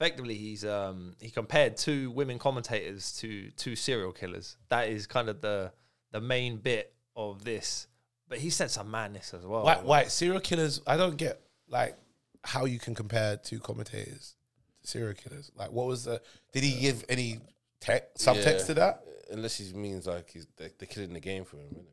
[0.00, 4.56] effectively, he's um he compared two women commentators to two serial killers.
[4.68, 5.72] That is kind of the
[6.12, 7.86] the main bit of this.
[8.28, 9.64] But he said some madness as well.
[9.64, 10.80] Why, why serial killers?
[10.86, 11.96] I don't get like
[12.44, 14.36] how you can compare two commentators
[14.82, 15.50] to serial killers.
[15.56, 16.22] Like, what was the?
[16.52, 17.40] Did he give any
[17.80, 18.64] tech subtext Yeah.
[18.66, 19.04] to that?
[19.32, 21.84] Unless he means like he's they're, they're killing the game for him, innit?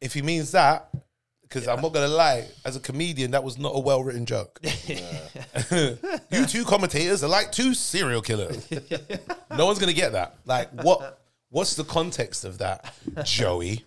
[0.00, 0.88] If he means that,
[1.48, 4.60] because I'm not gonna lie, as a comedian, that was not a well written joke.
[5.70, 8.68] you two commentators are like two serial killers.
[9.56, 10.36] no one's gonna get that.
[10.44, 11.22] Like, what?
[11.50, 12.92] What's the context of that,
[13.24, 13.84] Joey?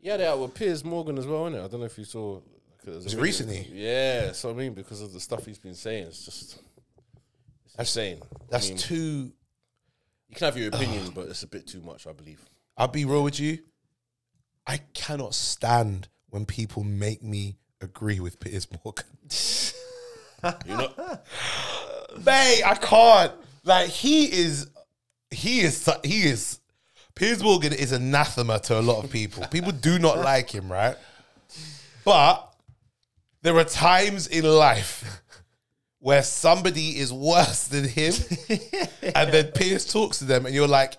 [0.00, 1.64] Yeah, they out with Piers Morgan as well, innit?
[1.64, 2.40] I don't know if you saw.
[2.86, 3.68] like, Was recently?
[3.72, 6.60] Yeah, so I mean, because of the stuff he's been saying, it's just
[7.64, 8.20] it's insane.
[8.48, 9.32] That's I mean, too.
[10.28, 12.44] You can have your opinion, but it's a bit too much, I believe.
[12.76, 13.58] I'll be real with you.
[14.66, 19.04] I cannot stand when people make me agree with Piers Morgan.
[20.66, 20.92] You know,
[22.26, 23.32] Mate, I can't.
[23.64, 24.68] Like he is,
[25.30, 26.58] he is, he is.
[27.14, 29.46] Piers Morgan is anathema to a lot of people.
[29.46, 30.96] People do not like him, right?
[32.04, 32.54] But
[33.40, 35.22] there are times in life
[36.00, 38.12] where somebody is worse than him,
[39.14, 40.98] and then Piers talks to them, and you're like,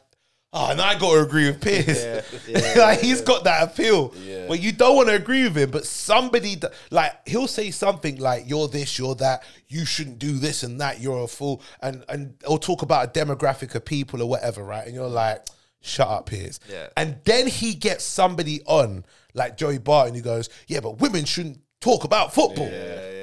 [0.58, 2.06] Ah, "Oh, and I got to agree with Piers."
[2.78, 4.14] like he's got that appeal.
[4.24, 4.46] Yeah.
[4.48, 6.58] But you don't want to agree with him, but somebody
[6.92, 9.44] like he'll say something like, "You're this, you're that.
[9.68, 11.02] You shouldn't do this and that.
[11.02, 14.86] You're a fool," and and or talk about a demographic of people or whatever, right?
[14.86, 15.46] And you're like,
[15.82, 16.88] "Shut up, Piers." Yeah.
[16.96, 21.60] And then he gets somebody on like Joey Barton who goes, "Yeah, but women shouldn't
[21.82, 22.68] talk about football."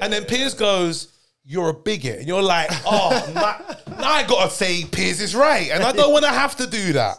[0.03, 1.09] and then Piers goes.
[1.45, 5.71] You're a bigot, and you're like, oh, now, now I gotta say Piers is right,
[5.71, 7.19] and I don't want to have to do that.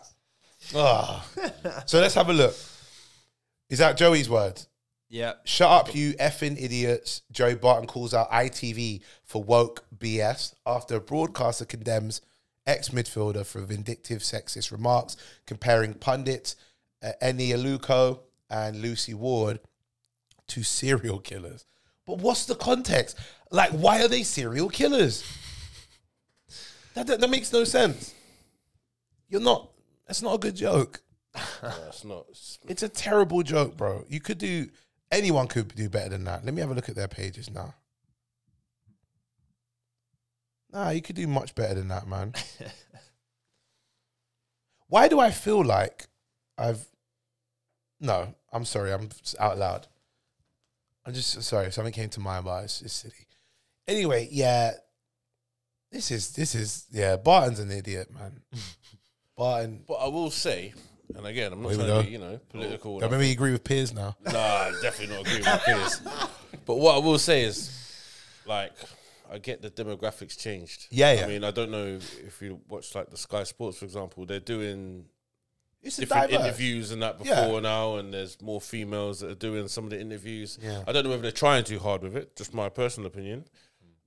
[0.74, 1.26] Ah.
[1.86, 2.56] So let's have a look.
[3.70, 4.68] Is that Joey's words?
[5.10, 5.34] Yeah.
[5.44, 7.22] Shut up, you effing idiots.
[7.32, 12.22] Joey Barton calls out ITV for woke BS after a broadcaster condemns
[12.66, 16.56] ex midfielder for vindictive sexist remarks, comparing pundits
[17.04, 19.60] uh, Eni Aluko and Lucy Ward
[20.48, 21.66] to serial killers.
[22.06, 23.18] But what's the context?
[23.54, 25.24] Like, why are they serial killers?
[26.96, 28.14] That, that, that makes no sense.
[29.30, 29.70] You're not,
[30.08, 31.02] that's not a good joke.
[31.64, 32.26] Yeah, it's not.
[32.30, 34.04] It's, It's a terrible joke, bro.
[34.10, 34.68] You could do
[35.12, 36.44] anyone could do better than that.
[36.44, 37.74] Let me have a look at their pages now.
[40.72, 42.34] Nah, you could do much better than that, man.
[44.88, 46.08] Why do I feel like
[46.58, 46.86] I've
[48.00, 49.88] No, I'm sorry, I'm out loud.
[51.06, 53.14] I'm just sorry, something came to mind, but it's, it's silly.
[53.88, 54.72] Anyway, yeah.
[55.92, 58.42] This is this is yeah, Barton's an idiot, man.
[59.38, 60.74] Barton but I will say,
[61.16, 63.00] and again, I'm not Here we trying to be, you know, political.
[63.00, 64.16] Maybe agree with Piers now.
[64.26, 66.02] Nah, definitely not agree with Piers.
[66.66, 67.70] But what I will say is,
[68.46, 68.72] like,
[69.32, 70.88] I get the demographics changed.
[70.92, 71.26] Yeah, yeah.
[71.26, 74.26] I mean, I don't know if you watch like the Sky Sports, for example.
[74.26, 75.06] They're doing
[75.82, 76.46] It's different diverse.
[76.48, 77.42] interviews and that Yeah.
[77.46, 80.58] before now, and there's more females that are doing some of the interviews.
[80.62, 80.84] Yeah.
[80.88, 82.36] I don't know whether they're trying too hard with it.
[82.36, 83.46] Just my personal opinion,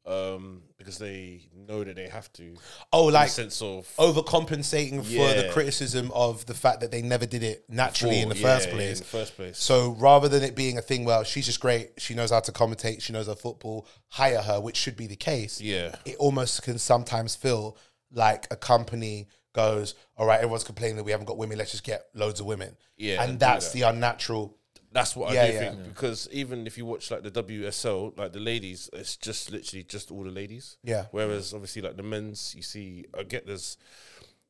[0.07, 2.55] um, because they know that they have to.
[2.93, 5.53] Oh, like sense of overcompensating for the Yeah.
[5.53, 8.75] criticism of the fact that they never did it naturally in the before, first yeah,
[8.75, 8.93] place.
[8.99, 9.59] In the first place.
[9.59, 12.53] So rather than it being a thing, well, she's just great, she knows how to
[12.53, 15.61] commentate, she knows her football, hire her, which should be the case.
[15.61, 15.95] Yeah.
[16.05, 17.77] It almost can sometimes feel
[18.13, 21.85] like a company goes, all right, everyone's complaining that we haven't got women, let's just
[21.85, 22.77] get loads of women.
[22.97, 23.79] Yeah, And and do that's that.
[23.79, 24.56] the unnatural.
[24.97, 25.59] That's what Yeah, I do yeah.
[25.73, 29.83] think because even if you watch like the WSL, like the ladies, it's just literally
[29.85, 30.79] just all the ladies.
[30.83, 31.05] Yeah.
[31.11, 33.77] Whereas obviously like the men's, you see, I get there's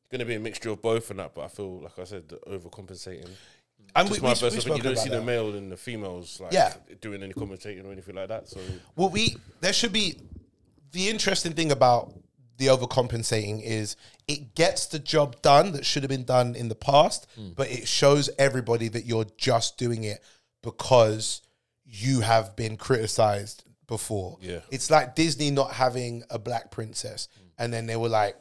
[0.09, 2.29] going to be a mixture of both and that, but I feel like I said,
[2.29, 3.29] the overcompensating.
[3.95, 4.77] And Just we, my we, personal we.
[4.77, 5.19] You don't see that.
[5.19, 6.73] the male and the females like Yeah.
[7.01, 8.47] doing any commentating or anything like that.
[8.47, 8.59] So
[8.95, 10.15] Well, we there should be
[10.93, 12.13] the interesting thing about
[12.57, 13.95] the overcompensating is
[14.27, 17.49] it gets the job done that should have been done in the past, Hmm.
[17.55, 20.23] but it shows everybody that you're just doing it
[20.61, 21.41] because
[21.85, 24.37] you have been criticized before.
[24.41, 24.59] Yeah.
[24.69, 27.29] It's like Disney not having a black princess.
[27.57, 28.35] And then they were like,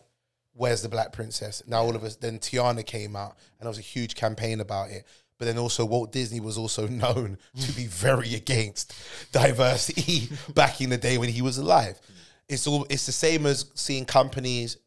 [0.52, 1.62] Where's the black princess?
[1.66, 4.90] Now all of us then Tiana came out and there was a huge campaign about
[4.90, 5.04] it.
[5.38, 8.94] But then also Walt Disney was also known to be very against
[9.32, 12.00] diversity back in the day when he was alive.
[12.48, 14.78] It's all it's the same as seeing companies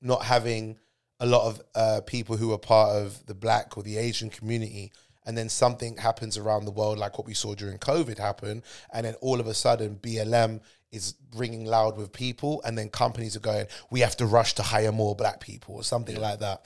[0.00, 0.78] not having
[1.20, 4.92] a lot of uh, people who are part of the black or the Asian community,
[5.28, 9.04] and then something happens around the world, like what we saw during COVID happen, and
[9.06, 10.60] then all of a sudden BLM
[10.90, 14.62] is ringing loud with people, and then companies are going, we have to rush to
[14.62, 16.64] hire more black people or something like that.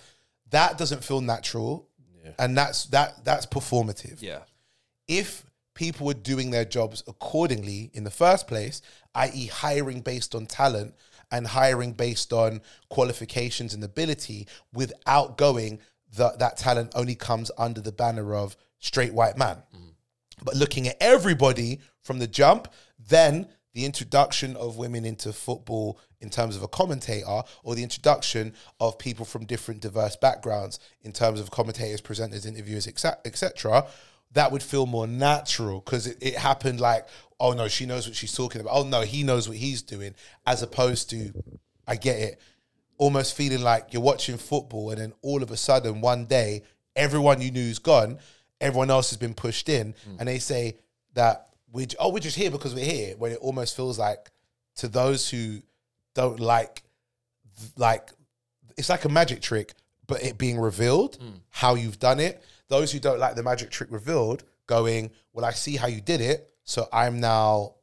[0.51, 1.89] That doesn't feel natural,
[2.39, 4.43] and that's that that's performative Yeah.
[5.09, 5.45] if
[5.75, 8.81] people were doing their jobs accordingly in the first place,
[9.17, 10.95] i.e., hiring based on talent
[11.33, 12.61] and hiring based on
[12.91, 15.81] qualifications and ability, without going
[16.17, 19.63] that that talent only comes under the banner of straight white man.
[20.45, 22.69] But looking at everybody from the jump,
[22.99, 28.55] then the introduction of women into football in terms of a commentator, or the introduction
[28.79, 33.87] of people from different diverse backgrounds in terms of commentators, presenters, interviewers, etc.,
[34.33, 37.07] that would feel more natural because it, it happened like,
[37.41, 38.73] oh no, she knows what she's talking about.
[38.73, 40.15] Oh no, he knows what he's doing,
[40.47, 41.33] as opposed to,
[41.87, 42.41] I get it,
[43.03, 46.63] almost feeling like you're watching football and then all of a sudden one day
[46.95, 48.19] everyone you knew's gone,
[48.61, 50.17] everyone else has been pushed in, hmm.
[50.19, 50.77] and they say
[51.15, 53.17] that we oh we're just here because we're here.
[53.17, 54.31] When it almost feels like
[54.77, 55.63] to those who
[56.15, 56.83] don't like
[57.77, 58.11] like
[58.77, 59.75] it's like a magic trick,
[60.07, 61.39] but it being revealed hmm.
[61.51, 62.43] how you've done it.
[62.69, 66.21] Those who don't like the magic trick revealed, going, well, I see how you did
[66.21, 67.75] it, so I'm now,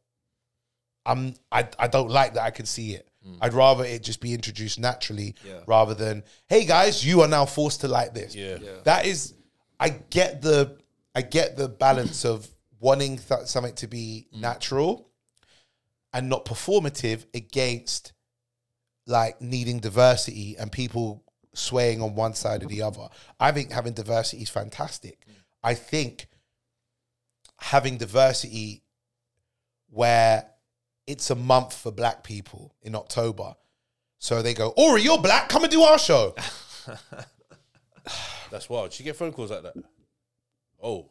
[1.06, 2.44] I'm, I, I don't like that.
[2.44, 3.08] I can see it.
[3.30, 3.38] Mm.
[3.42, 5.60] I'd rather it just be introduced naturally, Yeah.
[5.68, 8.36] rather than, hey guys, you are now forced to like this.
[8.36, 8.58] Yeah.
[8.62, 8.72] Yeah.
[8.84, 9.34] That is,
[9.80, 10.78] I get the,
[11.16, 12.48] I get the balance of
[12.80, 14.40] wanting th- something to be mm.
[14.40, 15.10] natural
[16.14, 18.14] and not performative against
[19.06, 21.24] like needing diversity and people
[21.54, 23.10] swaying on one side or the other.
[23.40, 25.26] I think having diversity is fantastic.
[25.28, 25.34] Mm.
[25.64, 26.28] I think
[27.60, 28.84] having diversity
[29.90, 30.46] where
[31.10, 33.56] it's a month for black people in October.
[34.20, 36.36] So they go, Aurie, you're black, come and do our show.
[38.52, 38.94] That's wild.
[38.94, 39.76] She get phone calls like that.
[40.82, 41.10] Oh,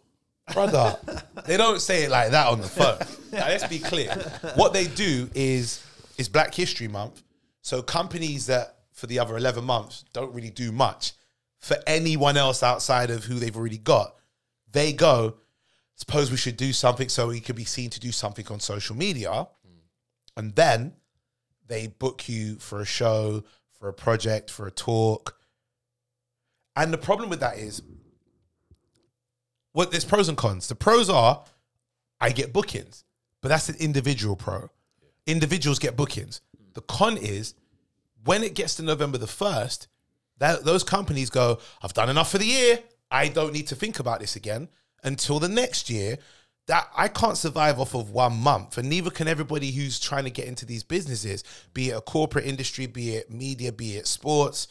[0.53, 0.97] brother.
[1.47, 2.99] they don't say it like that on the phone.
[3.33, 4.13] Now, let's be clear.
[4.55, 5.85] What they do is
[6.17, 7.23] is Black History Month.
[7.63, 11.13] So companies that for the other eleven months don't really do much
[11.59, 14.15] for anyone else outside of who they've already got.
[14.71, 15.37] They go,
[15.95, 18.97] suppose we should do something so we could be seen to do something on social
[18.97, 19.49] media,
[20.39, 20.95] and then
[21.67, 25.37] they book you for a show, for a project, for a talk.
[26.75, 27.83] And the problem with that is
[29.75, 30.69] well, there's pros and cons.
[30.69, 31.45] The pros are
[32.21, 33.05] I get bookings,
[33.43, 34.71] but that's an individual pro.
[35.27, 36.41] Individuals get bookings.
[36.75, 37.55] The con is
[38.25, 39.87] when it gets to November the 1st,
[40.39, 42.79] that those companies go, I've done enough for the year.
[43.11, 44.69] I don't need to think about this again
[45.03, 46.19] until the next year.
[46.69, 50.31] That I can't survive off of one month, and neither can everybody who's trying to
[50.31, 51.43] get into these businesses,
[51.75, 54.69] be it a corporate industry, be it media, be it sports.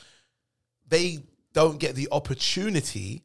[0.88, 1.20] They
[1.54, 3.24] don't get the opportunity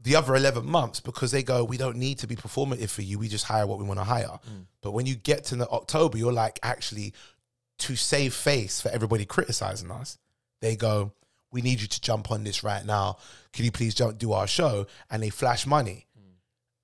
[0.00, 3.18] the other 11 months because they go, we don't need to be performative for you.
[3.18, 4.38] We just hire what we want to hire.
[4.48, 4.66] Mm.
[4.80, 7.12] But when you get to the October, you're like, actually,
[7.78, 10.18] to save face for everybody criticizing us,
[10.60, 11.12] they go,
[11.50, 13.16] we need you to jump on this right now.
[13.52, 14.86] Can you please jump, do our show?
[15.10, 16.06] And they flash money.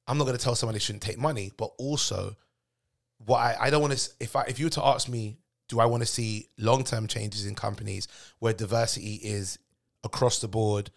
[0.06, 2.36] I'm not going to tell someone they shouldn't take money, but also,
[3.24, 5.80] what I, I don't want to, if I, if you were to ask me, do
[5.80, 8.06] I want to see long term changes in companies
[8.38, 9.58] where diversity is
[10.02, 10.90] across the board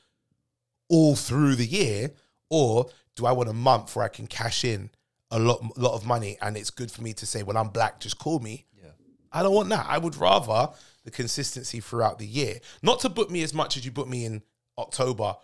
[0.89, 2.11] all through the year,
[2.49, 4.89] or do I want a month where I can cash in
[5.31, 7.99] a lot, lot of money and it's good for me to say, well, I'm black,
[7.99, 8.65] just call me.
[8.77, 8.89] Yeah.
[9.31, 9.85] I don't want that.
[9.89, 10.69] I would rather
[11.03, 12.59] the consistency throughout the year.
[12.81, 14.41] Not to book me as much as you book me in
[14.77, 15.35] October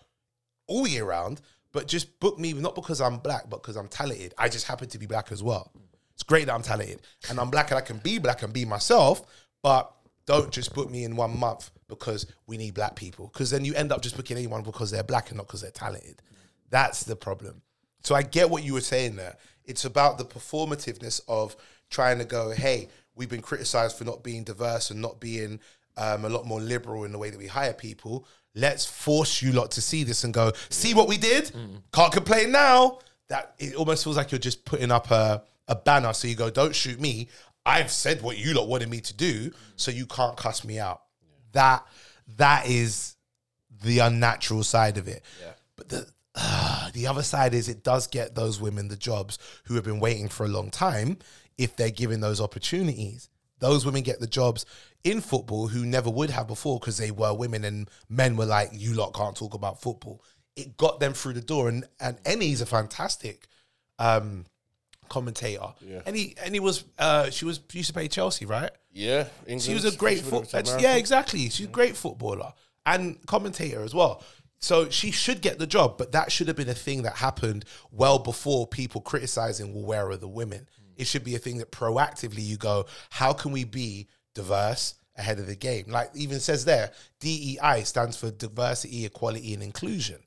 [0.68, 1.42] all year round,
[1.74, 4.34] but just book me not because I'm black, but because I'm talented.
[4.38, 5.72] I just happen to be black as well.
[6.14, 8.64] It's great that I'm talented and I'm black and I can be black and be
[8.64, 9.24] myself,
[9.62, 9.92] but
[10.26, 13.30] don't just book me in one month because we need black people.
[13.34, 15.72] Because then you end up just booking anyone because they're black and not because they're
[15.72, 16.22] talented.
[16.70, 17.62] That's the problem.
[18.04, 19.36] So I get what you were saying there.
[19.66, 21.56] It's about the performativeness of
[21.90, 25.60] trying to go, hey, we've been criticized for not being diverse and not being
[25.98, 28.28] um, a lot more liberal in the way that we hire people.
[28.56, 31.52] Let's force you lot to see this and go, see what we did?
[31.92, 33.00] Can't complain now.
[33.30, 36.14] That it almost feels like you're just putting up a, a banner.
[36.14, 37.30] So you go, don't shoot me.
[37.66, 41.04] I've said what you lot wanted me to do, so you can't cuss me out.
[41.54, 41.86] That
[42.38, 43.16] that is
[43.82, 45.24] the unnatural side of it.
[45.76, 49.76] But the uh, the other side is it does get those women the jobs who
[49.76, 51.18] have been waiting for a long time
[51.58, 53.30] if they're given those opportunities.
[53.60, 54.66] Those women get the jobs
[55.04, 58.70] in football who never would have before because they were women and men were like,
[58.72, 60.24] you lot can't talk about football.
[60.56, 61.68] It got them through the door.
[61.70, 63.48] And and Eni's a fantastic
[64.00, 64.46] um,
[65.10, 65.74] commentator.
[65.82, 66.02] Yeah.
[66.06, 68.72] And he and he was uh, she was used to play Chelsea, right?
[68.92, 69.28] yeah.
[69.42, 70.64] England, She was a great especially when it foot.
[70.64, 71.50] was to Yeah, exactly.
[71.50, 72.54] She's a great footballer
[72.86, 74.24] and commentator as well.
[74.60, 77.66] So she should get the job, but that should have been a thing that happened
[77.92, 80.70] well before people criticizing, well, where are the women?
[80.96, 85.40] It should be a thing that proactively you go, how can we be diverse ahead
[85.40, 85.86] of the game?
[85.88, 90.20] Like even says there, DEI stands for diversity, equality, and inclusion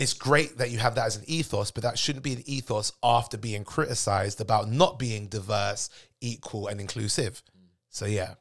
[0.00, 2.90] it's great that you have that as an ethos, but that shouldn't be an ethos
[3.02, 5.90] after being criticized about not being diverse,
[6.22, 7.42] equal, and inclusive.
[7.90, 8.34] So yeah.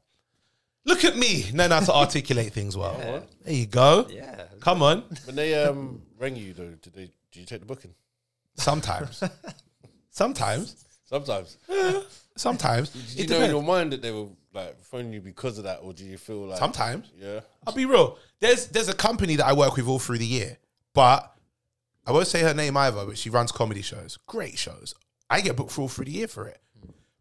[0.85, 3.25] Look at me, knowing how to articulate things well.
[3.43, 4.07] There you go.
[4.09, 4.43] Yeah.
[4.61, 5.03] Come on.
[5.25, 7.93] When they um rang you though, did they did you take the booking?
[8.55, 9.21] Sometimes.
[10.11, 10.85] Sometimes.
[11.03, 11.57] Sometimes.
[12.39, 12.89] Sometimes.
[12.89, 13.51] Did It you know in depends.
[13.53, 16.47] your mind that they were like phoning you because of that, or do you feel
[16.47, 17.11] like Sometimes.
[17.19, 17.41] Yeah.
[17.67, 18.17] I'll be real.
[18.39, 20.57] There's there's a company that I work with all through the year,
[20.93, 21.31] but
[22.07, 24.17] I won't say her name either, but she runs comedy shows.
[24.25, 24.95] Great shows.
[25.29, 26.59] I get booked for all through the year for it.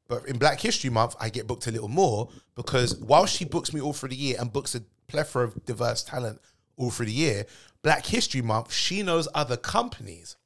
[0.07, 3.75] But in Black History Month, I get booked a little more because while she books
[3.75, 6.41] me all through the year and books a plethora of diverse talent
[6.79, 7.45] all through the year,
[7.83, 10.37] Black History Month, she knows other companies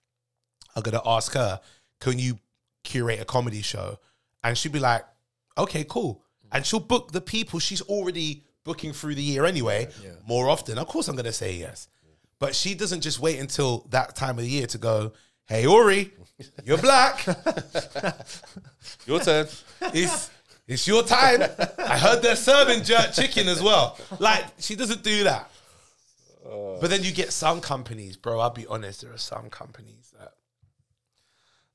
[0.74, 1.60] are gonna ask her,
[2.00, 2.38] can you
[2.82, 3.98] curate a comedy show?
[4.44, 5.04] And she'd be like,
[5.56, 6.24] okay, cool.
[6.50, 9.88] And she'll book the people she's already booking through the year anyway,
[10.26, 10.78] more often.
[10.78, 11.88] Of course, I'm gonna say yes.
[12.38, 15.12] But she doesn't just wait until that time of the year to go,
[15.46, 16.10] hey, Aurie,
[16.64, 17.24] you're black.
[19.06, 19.46] Your turn.
[19.94, 20.30] It's
[20.66, 21.42] it's your time.
[21.78, 23.98] I heard they're serving jerk chicken as well.
[24.18, 25.50] Like she doesn't do that.
[26.80, 28.40] But then you get some companies, bro.
[28.40, 29.02] I'll be honest.
[29.02, 30.32] There are some companies that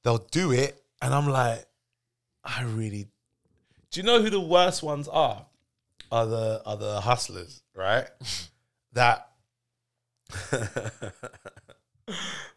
[0.03, 1.65] they'll do it, and I'm like,
[2.47, 3.09] I really.
[3.91, 5.45] Do you know who the worst ones are?
[6.11, 8.07] Are the are the hustlers, right?
[8.93, 9.27] that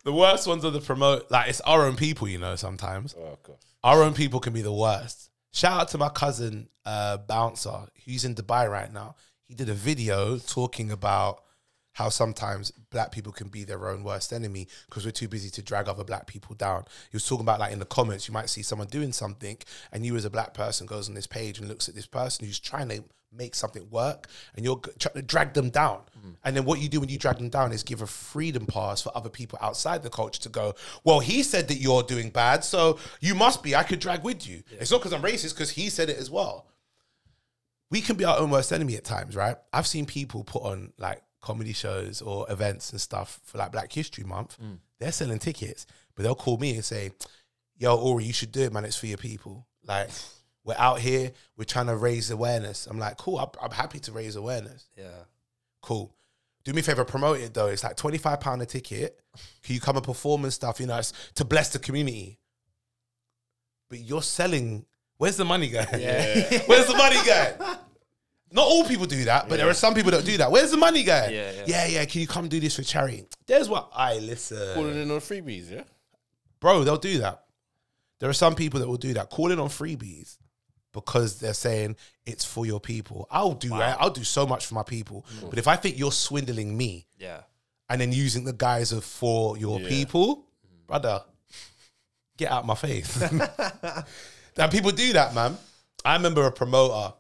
[0.05, 1.31] the worst ones are the promote.
[1.31, 2.57] Like it's our own people, you know.
[2.57, 3.57] Sometimes Oh god.
[3.83, 5.31] our own people can be the worst.
[5.53, 9.17] Shout out to my cousin uh, Bouncer, who's in Dubai right now.
[9.45, 11.43] He did a video talking about
[12.01, 15.61] how sometimes black people can be their own worst enemy because we're too busy to
[15.61, 16.83] drag other black people down.
[17.11, 19.59] He was talking about like in the comments, you might see someone doing something,
[19.93, 22.47] and you as a black person goes on this page and looks at this person
[22.47, 26.01] who's trying to make something work, and you're trying to drag them down.
[26.19, 26.37] Mm.
[26.43, 29.03] And then what you do when you drag them down is give a freedom pass
[29.03, 30.75] for other people outside the culture to go,
[31.05, 33.77] well, he said that you're doing bad, so you must be.
[33.77, 34.63] I could drag with you.
[34.71, 36.67] It's not because I'm racist, because he said it as well
[37.91, 39.57] we can be our own worst enemy at times, right?
[39.73, 43.93] I've seen people put on like comedy shows or events and stuff for like Black
[43.93, 44.59] History Month.
[44.63, 44.79] Mm.
[44.99, 47.13] They're selling tickets, but they'll call me and say,
[47.77, 48.85] Yo, Aurie, you should do it, man.
[48.85, 49.67] It's for your people.
[49.87, 50.11] Like,
[50.65, 52.87] we're out here, we're trying to raise awareness.
[52.87, 54.87] I'm like, cool, I'm, I'm happy to raise awareness.
[54.97, 55.25] Yeah.
[55.81, 56.15] Cool.
[56.65, 57.69] Do me a favor, promote it though.
[57.69, 59.19] It's like £25 a ticket.
[59.65, 60.79] Can you come and perform and stuff?
[60.79, 62.39] You know, it's to bless the community.
[63.89, 64.85] But you're selling.
[65.17, 65.87] Where's the money going?
[65.99, 66.63] Yeah.
[66.67, 67.70] Where's the money going?
[68.53, 70.51] Not all people do that, but there are some people that do that.
[70.51, 71.33] Where's the money going?
[71.33, 71.63] Yeah, yeah.
[71.67, 72.05] yeah, yeah.
[72.05, 73.25] Can you come do this for charity?
[73.47, 75.83] There's what I listen, Calling in on freebies, yeah?
[76.61, 76.83] bro.
[76.83, 77.45] They'll do that.
[78.19, 80.37] There are some people that will do that, calling on freebies
[80.93, 81.97] because they're saying
[82.27, 83.27] it's for your people.
[83.31, 83.99] I'll do that.
[84.01, 85.25] I'll do so much for my people.
[85.41, 85.51] Mm.
[85.51, 87.43] But if I think you're swindling me Yeah.
[87.89, 89.89] and then using the guise of for your Yeah.
[89.89, 90.37] people,
[90.67, 90.87] mm.
[90.87, 91.23] brother,
[92.37, 93.21] get out my face.
[94.59, 95.57] now people do that, man.
[96.05, 97.15] I remember a promoter.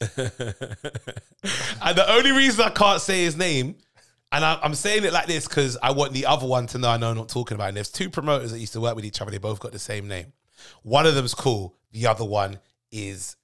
[0.16, 3.76] and the only reason I can't say his name,
[4.32, 6.88] and I, I'm saying it like this because I want the other one to know
[6.88, 7.68] I know I'm not talking about.
[7.68, 9.30] And there's two promoters that used to work with each other.
[9.30, 10.32] They both got the same name.
[10.82, 11.76] One of them's cool.
[11.92, 12.58] The other one
[12.90, 13.36] is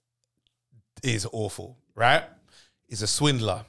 [1.03, 1.77] is awful.
[1.95, 2.25] Right?
[2.89, 3.65] Is a swindler.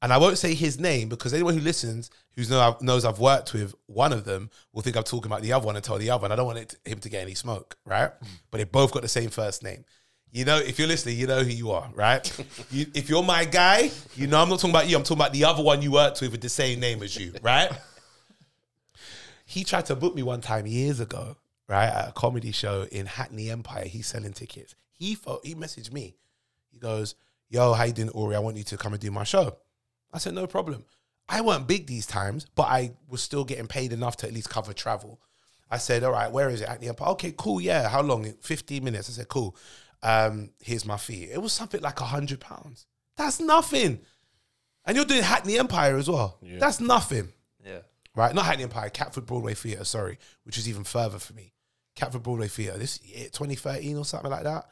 [0.00, 3.52] And I won't say his name because anyone who listens, who know, knows I've worked
[3.52, 6.10] with one of them, will think I'm talking about the other one and tell the
[6.10, 6.32] other one.
[6.32, 8.10] I don't want it him to get any smoke, right?
[8.20, 8.26] Hmm.
[8.50, 9.84] But they both got the same first name.
[10.34, 12.26] You know, if you're listening, you know who you are, right?
[12.70, 14.96] you, if you're my guy, you know I'm not talking about you.
[14.96, 17.34] I'm talking about the other one you worked with with the same name as you,
[17.42, 17.70] right?
[19.44, 21.36] he tried to book me one time years ago,
[21.68, 23.84] right, at a comedy show in Hackney Empire.
[23.84, 24.74] He's selling tickets.
[24.90, 26.16] He he messaged me.
[26.70, 27.14] He goes,
[27.50, 28.34] "Yo, how you doing, Aurie?
[28.34, 29.58] I want you to come and do my show."
[30.14, 30.86] I said, "No problem."
[31.28, 34.48] I weren't big these times, but I was still getting paid enough to at least
[34.48, 35.20] cover travel.
[35.70, 37.08] I said, "All right, where is it?" Hackney Empire.
[37.10, 37.60] Okay, cool.
[37.60, 38.32] Yeah, how long?
[38.40, 39.10] Fifteen minutes.
[39.10, 39.54] I said, "Cool."
[40.02, 41.28] Um, here's my fee.
[41.32, 42.86] It was something like a hundred pounds.
[43.16, 44.00] That's nothing.
[44.84, 46.38] And you're doing Hackney Empire as well.
[46.58, 47.32] That's nothing
[47.64, 47.80] Yeah.
[48.16, 48.34] right?
[48.34, 51.52] Not Hackney Empire, Catford Broadway Theatre, sorry, which is even further for me.
[51.94, 54.68] Catford Broadway Theatre, this year, 2013 or something like that.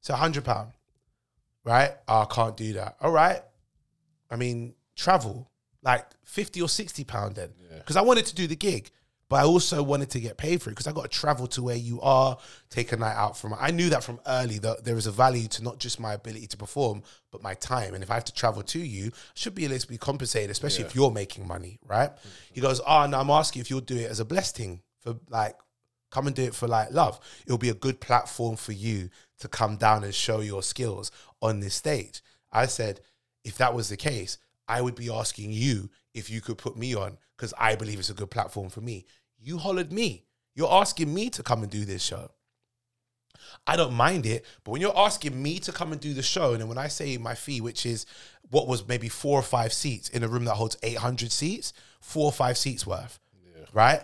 [0.00, 0.72] So £100,
[1.64, 1.92] right?
[2.08, 2.96] Oh, I can't do that.
[3.00, 3.40] All right.
[4.30, 5.50] I mean, travel,
[5.82, 7.50] like 50 or 60 pound then.
[7.78, 8.90] Because I wanted to do the gig,
[9.34, 11.62] but I also wanted to get paid for it because I got to travel to
[11.64, 12.38] where you are,
[12.70, 13.52] take a night out from.
[13.58, 16.46] I knew that from early that there is a value to not just my ability
[16.46, 17.02] to perform,
[17.32, 17.94] but my time.
[17.94, 20.50] And if I have to travel to you, I should be able to be compensated,
[20.50, 22.10] especially if you're making money, right?
[22.52, 25.56] He goes, Oh, no, I'm asking if you'll do it as a blessing for like,
[26.12, 27.18] come and do it for like love.
[27.44, 31.10] It'll be a good platform for you to come down and show your skills
[31.42, 32.22] on this stage.
[32.52, 33.00] I said,
[33.42, 34.38] if that was the case,
[34.68, 38.10] I would be asking you if you could put me on because I believe it's
[38.10, 39.06] a good platform for me.
[39.44, 40.24] You hollered me.
[40.54, 42.30] You're asking me to come and do this show.
[43.66, 46.52] I don't mind it, but when you're asking me to come and do the show,
[46.52, 48.06] and then when I say my fee, which is
[48.50, 52.26] what was maybe four or five seats in a room that holds 800 seats, four
[52.26, 53.20] or five seats worth,
[53.72, 54.00] right?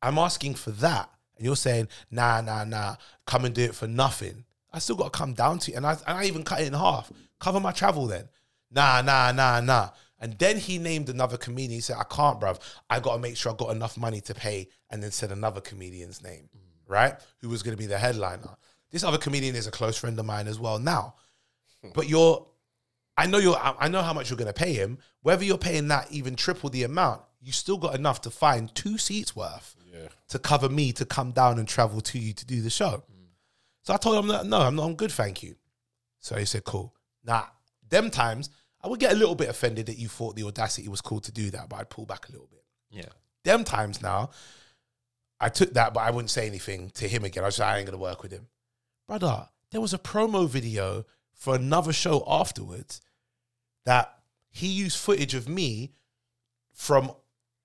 [0.00, 1.10] I'm asking for that.
[1.36, 2.96] And you're saying, nah, nah, nah,
[3.26, 4.44] come and do it for nothing.
[4.72, 5.76] I still got to come down to it.
[5.76, 7.10] And I, and I even cut it in half.
[7.40, 8.28] Cover my travel then.
[8.70, 9.90] Nah, nah, nah, nah.
[10.24, 11.72] And then he named another comedian.
[11.72, 12.58] He said, I can't, bruv.
[12.88, 14.68] I got to make sure I got enough money to pay.
[14.88, 16.48] And then said another comedian's name,
[16.88, 17.14] right?
[17.42, 18.56] Who was going to be the headliner.
[18.90, 21.16] This other comedian is a close friend of mine as well now.
[21.94, 22.46] But you're,
[23.18, 24.96] I know you're, I know how much you're going to pay him.
[25.20, 28.96] Whether you're paying that even triple the amount, you still got enough to find two
[28.96, 30.08] seats worth Yeah.
[30.28, 33.02] to cover me to come down and travel to you to do the show.
[33.82, 35.56] So I told him, that, no, I'm not, I'm good, thank you.
[36.20, 36.94] So he said, cool.
[37.22, 37.48] Now,
[37.86, 38.48] them times,
[38.84, 41.32] I would get a little bit offended that you thought the audacity was cool to
[41.32, 42.64] do that, but I'd pull back a little bit.
[42.90, 43.08] Yeah.
[43.42, 44.28] Them times now,
[45.40, 47.44] I took that, but I wouldn't say anything to him again.
[47.44, 48.48] I was just, I ain't going to work with him.
[49.08, 53.00] Brother, there was a promo video for another show afterwards
[53.86, 54.18] that
[54.50, 55.94] he used footage of me
[56.74, 57.10] from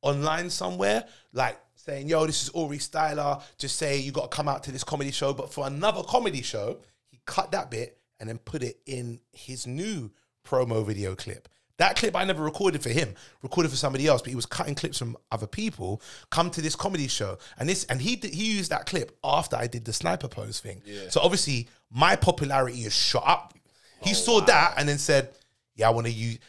[0.02, 3.42] online somewhere, like saying, yo, this is Aurie Styla.
[3.58, 5.34] Just say you got to come out to this comedy show.
[5.34, 6.80] But for another comedy show,
[7.10, 10.12] he cut that bit and then put it in his new
[10.50, 11.48] promo video clip.
[11.78, 14.76] That clip I never recorded for him, recorded for somebody else, but he was cutting
[14.76, 16.02] clips from other people.
[16.30, 19.56] Come to this comedy show, and this, and he did, he used that clip after
[19.56, 20.82] I did the sniper pose thing.
[21.10, 23.54] So obviously my popularity is shot up.
[24.02, 25.30] He saw that and then said,
[25.76, 26.40] "Yeah, I want to use."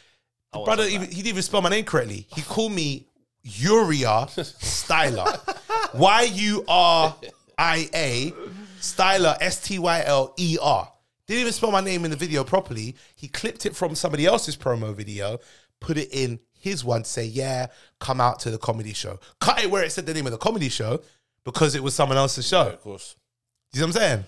[0.65, 2.27] Brother, even, he didn't even spell my name correctly.
[2.35, 3.07] He called me
[3.45, 4.27] Uria
[4.59, 5.39] Styler.
[5.93, 7.15] Y U R
[7.57, 8.33] I A
[8.79, 10.91] Styler S T Y L E R.
[11.31, 12.93] Didn't even spell my name in the video properly.
[13.15, 15.39] He clipped it from somebody else's promo video,
[15.79, 17.67] put it in his one to say, "Yeah,
[18.01, 20.37] come out to the comedy show." Cut it where it said the name of the
[20.37, 21.01] comedy show
[21.45, 22.71] because it was someone else's show.
[22.71, 23.15] Of course.
[23.71, 24.25] You see what I'm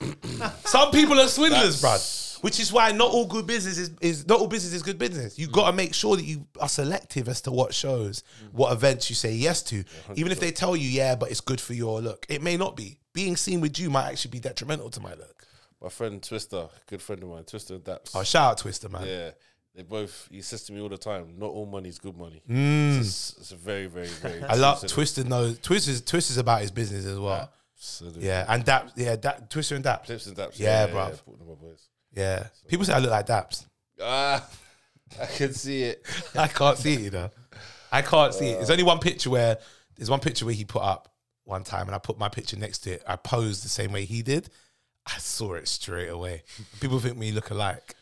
[0.00, 0.52] saying?
[0.64, 2.42] Some people are swindlers, bruv.
[2.42, 5.38] Which is why not all good business is, is not all business is good business.
[5.38, 8.22] You got to make sure that you are selective as to what shows,
[8.52, 9.84] what events you say yes to.
[10.14, 12.74] Even if they tell you, yeah, but it's good for your look, it may not
[12.74, 13.00] be.
[13.14, 15.46] Being seen with you might actually be detrimental to my look.
[15.80, 18.10] My friend Twister, good friend of mine, Twister and Daps.
[18.14, 19.06] Oh, shout out Twister, man.
[19.06, 19.30] Yeah,
[19.74, 20.28] they both.
[20.30, 23.00] He says to me all the time, "Not all money is good money." Mm.
[23.00, 24.42] It's, it's a very, very, very.
[24.42, 25.22] I love Twister.
[25.24, 27.52] Knows Twister's Twister's about his business as well.
[27.76, 28.26] Absolutely.
[28.26, 30.06] Yeah, and Dap, yeah, Dap, Twister and Daps.
[30.06, 30.58] Clips and Daps.
[30.58, 31.20] Yeah, yeah, bruv.
[31.26, 31.88] yeah, my boys.
[32.14, 33.66] Yeah, people say I look like Daps.
[34.00, 34.48] Ah,
[35.22, 36.04] I can see it.
[36.34, 37.30] I can't see it, you know.
[37.92, 38.56] I can't see it.
[38.56, 39.58] There's only one picture where
[39.96, 41.13] there's one picture where he put up
[41.44, 43.02] one time, and I put my picture next to it.
[43.06, 44.48] I posed the same way he did.
[45.06, 46.42] I saw it straight away.
[46.80, 47.94] People think we look alike.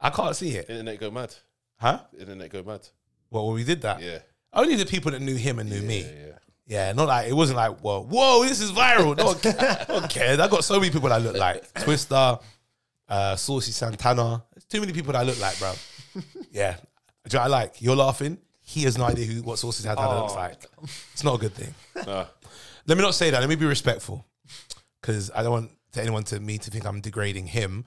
[0.00, 1.34] I can't see it, Internet go mad.
[1.78, 2.00] huh?
[2.18, 2.86] Internet go mad.
[3.30, 4.18] Well, when we did that, Yeah.
[4.52, 6.00] only the people that knew him and knew me.
[6.02, 6.32] Yeah, yeah.
[6.66, 9.16] Yeah, not like it wasn't like, whoa, whoa, this is viral.
[9.16, 10.38] No one, ca- no one cares.
[10.38, 12.38] I got so many people that look like Twister,
[13.08, 14.44] uh, Saucy Santana.
[14.54, 15.72] There's too many people that I look like, bro.
[16.52, 16.76] Yeah,
[17.28, 17.82] do you know I like?
[17.82, 18.38] You're laughing.
[18.62, 20.64] He has no idea who what Saucy Santana looks like.
[21.12, 21.74] It's not a good thing.
[22.06, 22.26] Nah.
[22.90, 23.38] Let me not say that.
[23.38, 24.26] Let me be respectful,
[25.00, 27.84] because I don't want to anyone to me to think I'm degrading him.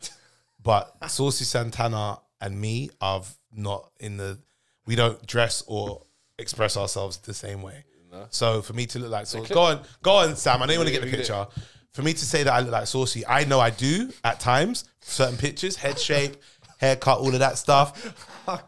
[0.62, 3.22] But Saucy Santana and me are
[3.52, 4.40] not in the.
[4.86, 6.06] We don't dress or
[6.40, 7.84] express ourselves the same way.
[8.30, 10.64] So for me to look like Saucy, go on, go on, Sam.
[10.64, 11.48] I know you want to get the picture.
[11.92, 14.86] For me to say that I look like Saucy, I know I do at times.
[15.02, 16.38] Certain pictures, head shape,
[16.78, 18.16] haircut, all of that stuff.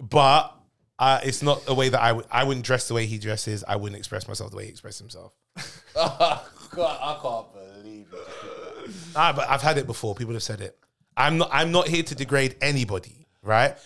[0.00, 0.52] But
[0.98, 2.26] uh, it's not a way that I would.
[2.28, 3.62] I wouldn't dress the way he dresses.
[3.68, 5.32] I wouldn't express myself the way he expresses himself.
[5.94, 6.40] God,
[6.78, 8.90] I can't believe it.
[9.14, 10.14] Ah, but I've had it before.
[10.14, 10.78] People have said it.
[11.16, 11.50] I'm not.
[11.52, 13.76] I'm not here to degrade anybody, right?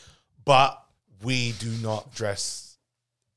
[0.45, 0.83] But
[1.23, 2.77] we do not dress,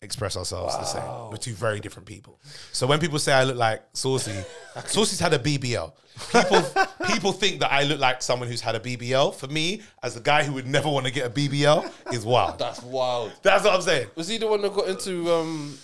[0.01, 1.03] express ourselves the same.
[1.29, 2.39] We're two very different people.
[2.71, 4.33] So when people say I look like Saucy,
[4.85, 5.91] Saucy's had a BBL.
[6.31, 6.63] People
[7.07, 9.35] people think that I look like someone who's had a BBL.
[9.35, 12.59] For me, as a guy who would never want to get a BBL, is wild.
[12.59, 13.31] That's wild.
[13.41, 14.07] That's what I'm saying.
[14.15, 15.77] Was he the one that got into um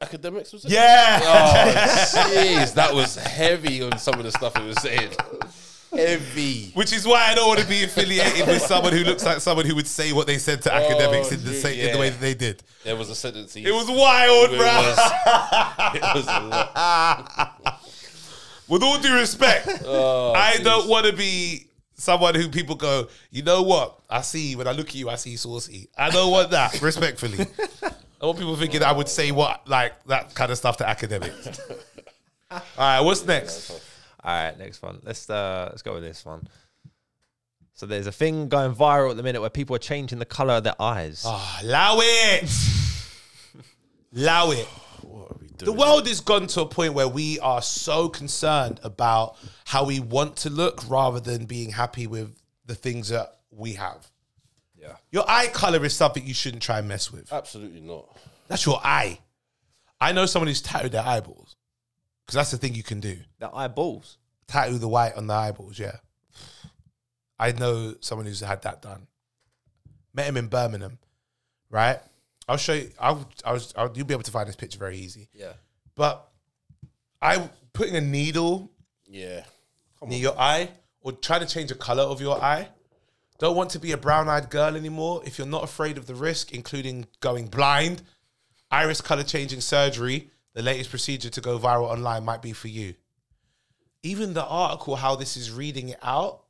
[0.00, 0.52] academics?
[0.52, 0.70] Was it?
[0.72, 1.20] Yeah.
[1.22, 5.12] Oh, jeez, that was heavy on some of the stuff he was saying.
[5.92, 6.70] Heavy.
[6.74, 9.64] Which is why I don't want to be affiliated with someone who looks like someone
[9.66, 12.10] who would say what they said to oh, academics in the same in the way
[12.10, 12.62] that they did.
[12.84, 13.56] There was a sentence.
[13.56, 14.66] It was wild, It bro.
[14.66, 14.98] was,
[15.94, 17.80] it was a lot.
[18.68, 23.42] With all due respect, Oh, I don't want to be someone who people go, you
[23.42, 24.00] know what?
[24.10, 25.88] I see when I look at you, I see saucy.
[25.96, 27.46] I don't want that, respectfully.
[28.20, 31.60] I want people thinking I would say what like that kind of stuff to academics.
[32.50, 33.70] All right, what's next?
[34.24, 35.00] All right, next one.
[35.02, 36.48] Let's uh let's go with this one.
[37.74, 40.54] So there's a thing going viral at the minute where people are changing the color
[40.54, 41.24] of their eyes.
[41.26, 42.50] Ah, allow it.
[44.16, 44.66] allow it.
[45.02, 48.80] What are we The world has gone to a point where we are so concerned
[48.82, 49.36] about
[49.66, 52.34] how we want to look rather than being happy with
[52.64, 54.10] the things that we have.
[54.86, 54.96] Yeah.
[55.10, 57.32] Your eye color is something you shouldn't try and mess with.
[57.32, 58.16] Absolutely not.
[58.48, 59.18] That's your eye.
[60.00, 61.56] I know someone who's tattooed their eyeballs
[62.24, 63.16] because that's the thing you can do.
[63.38, 64.18] The eyeballs.
[64.46, 65.78] Tattoo the white on the eyeballs.
[65.78, 65.96] Yeah,
[67.38, 69.06] I know someone who's had that done.
[70.14, 70.98] Met him in Birmingham,
[71.70, 71.98] right?
[72.48, 72.90] I'll show you.
[73.00, 73.74] I'll, I was.
[73.76, 75.28] I'll, you'll be able to find this picture very easy.
[75.34, 75.54] Yeah.
[75.96, 76.28] But
[77.20, 78.70] I putting a needle
[79.06, 79.42] Yeah.
[79.98, 80.22] Come near on.
[80.22, 82.68] your eye or trying to change the color of your eye.
[83.38, 85.22] Don't want to be a brown-eyed girl anymore.
[85.24, 88.02] If you're not afraid of the risk, including going blind,
[88.70, 92.94] iris color changing surgery, the latest procedure to go viral online, might be for you.
[94.02, 96.44] Even the article, how this is reading it out,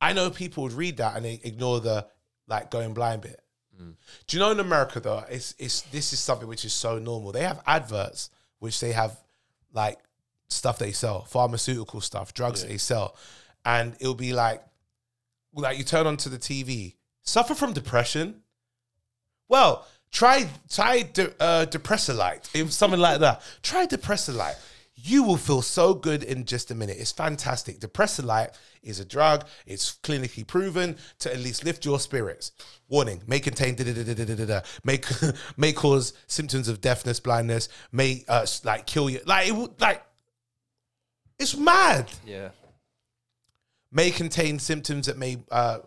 [0.00, 2.06] I know people would read that and they ignore the
[2.46, 3.40] like going blind bit.
[3.80, 3.94] Mm.
[4.26, 7.32] Do you know in America though, it's it's this is something which is so normal.
[7.32, 9.16] They have adverts which they have
[9.72, 9.98] like
[10.48, 13.16] stuff they sell, pharmaceutical stuff, drugs that they sell,
[13.64, 14.62] and it'll be like,
[15.54, 18.42] like you turn onto the TV, suffer from depression.
[19.48, 21.66] Well, try try de- uh,
[22.54, 23.42] if something like that.
[23.62, 24.56] Try depressolite.
[24.94, 26.96] You will feel so good in just a minute.
[27.00, 27.80] It's fantastic.
[27.80, 29.46] Depressolite is a drug.
[29.66, 32.52] It's clinically proven to at least lift your spirits.
[32.88, 34.60] Warning: may contain da da da.
[34.84, 35.00] May
[35.56, 37.68] may cause symptoms of deafness, blindness.
[37.90, 39.20] May uh, like kill you.
[39.26, 40.02] Like it would like.
[41.38, 42.50] It's mad Yeah.
[43.92, 45.78] May contain symptoms that may uh,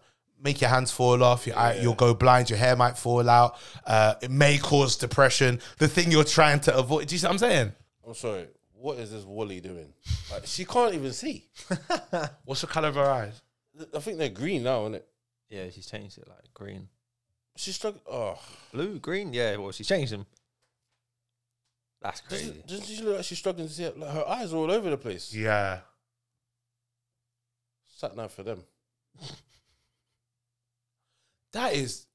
[0.41, 3.57] make your hands fall off, your eye, you'll go blind, your hair might fall out.
[3.85, 5.59] Uh, it may cause depression.
[5.79, 7.07] The thing you're trying to avoid.
[7.07, 7.71] Do you see what I'm saying?
[8.07, 8.47] I'm sorry.
[8.73, 9.93] What is this Wally doing?
[10.31, 11.49] Like, she can't even see.
[12.45, 13.41] What's the color of her eyes?
[13.93, 15.07] I think they're green now, isn't it?
[15.49, 16.87] Yeah, she's changed it like green.
[17.55, 17.95] She's struck.
[18.09, 18.37] Oh,
[18.71, 20.25] Blue, green, yeah, well she's changed them.
[22.01, 22.45] That's crazy.
[22.45, 23.85] doesn't, doesn't she look like she's struggling to see?
[23.85, 23.97] It?
[23.97, 25.33] Like, her eyes are all over the place.
[25.33, 25.79] Yeah.
[27.95, 28.63] Sat nav for them.
[31.53, 32.05] That is.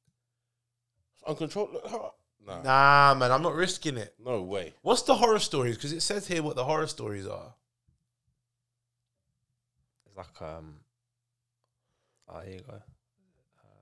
[1.27, 1.73] Uncontrolled.
[1.73, 2.15] Look,
[2.47, 4.15] nah, Nah, man, I'm not risking it.
[4.23, 4.75] no way.
[4.83, 5.77] What's the horror stories?
[5.77, 7.55] Because it says here what the horror stories are.
[10.05, 10.75] It's like um
[12.29, 12.83] Oh here you go.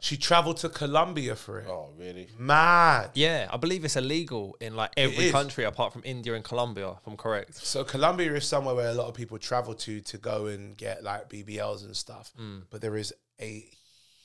[0.00, 1.66] She traveled to Colombia for it.
[1.68, 2.28] Oh, really?
[2.38, 3.10] Mad.
[3.14, 5.32] Yeah, I believe it's illegal in like every is.
[5.32, 7.56] country apart from India and Colombia, if I'm correct.
[7.56, 11.02] So Colombia is somewhere where a lot of people travel to to go and get
[11.02, 12.32] like BBLs and stuff.
[12.36, 12.60] Hmm.
[12.70, 13.64] But there is a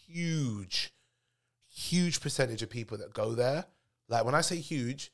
[0.08, 0.94] huge,
[1.74, 3.66] huge percentage of people that go there.
[4.08, 5.12] Like when I say huge,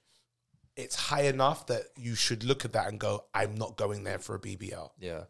[0.75, 4.19] it's high enough that you should look at that and go, "I'm not going there
[4.19, 4.91] for a BBL.
[4.99, 5.23] Yeah.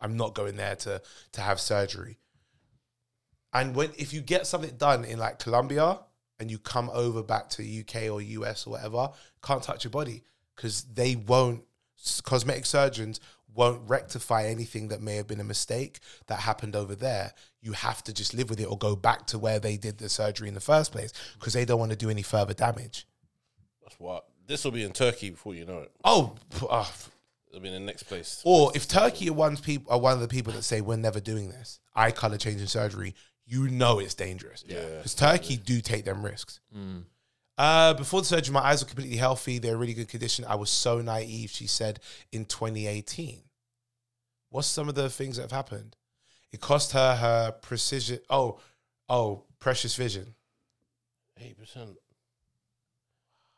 [0.00, 1.00] I'm not going there to
[1.32, 2.18] to have surgery."
[3.52, 5.98] And when if you get something done in like Colombia
[6.38, 9.10] and you come over back to UK or US or whatever,
[9.42, 10.22] can't touch your body
[10.54, 11.62] because they won't.
[12.24, 13.20] Cosmetic surgeons
[13.54, 17.32] won't rectify anything that may have been a mistake that happened over there.
[17.62, 20.10] You have to just live with it or go back to where they did the
[20.10, 23.06] surgery in the first place because they don't want to do any further damage.
[23.82, 24.26] That's what.
[24.46, 25.90] This will be in Turkey before you know it.
[26.04, 26.36] Oh,
[26.70, 26.92] ah,
[27.56, 28.42] It'll be in the next place.
[28.44, 31.20] Or if Turkey are one people are one of the people that say we're never
[31.20, 33.14] doing this, eye color changing surgery,
[33.46, 34.64] you know it's dangerous.
[34.66, 34.80] Yeah.
[34.96, 36.60] because Turkey do take them risks.
[37.58, 39.58] Uh, before the surgery, my eyes were completely healthy.
[39.58, 40.44] They're in really good condition.
[40.46, 41.50] I was so naive.
[41.50, 42.00] She said
[42.32, 43.40] in 2018.
[44.50, 45.96] What's some of the things that have happened?
[46.52, 48.18] It cost her her precision.
[48.28, 48.58] Oh,
[49.08, 50.34] oh, precious vision.
[51.40, 51.96] Eight percent.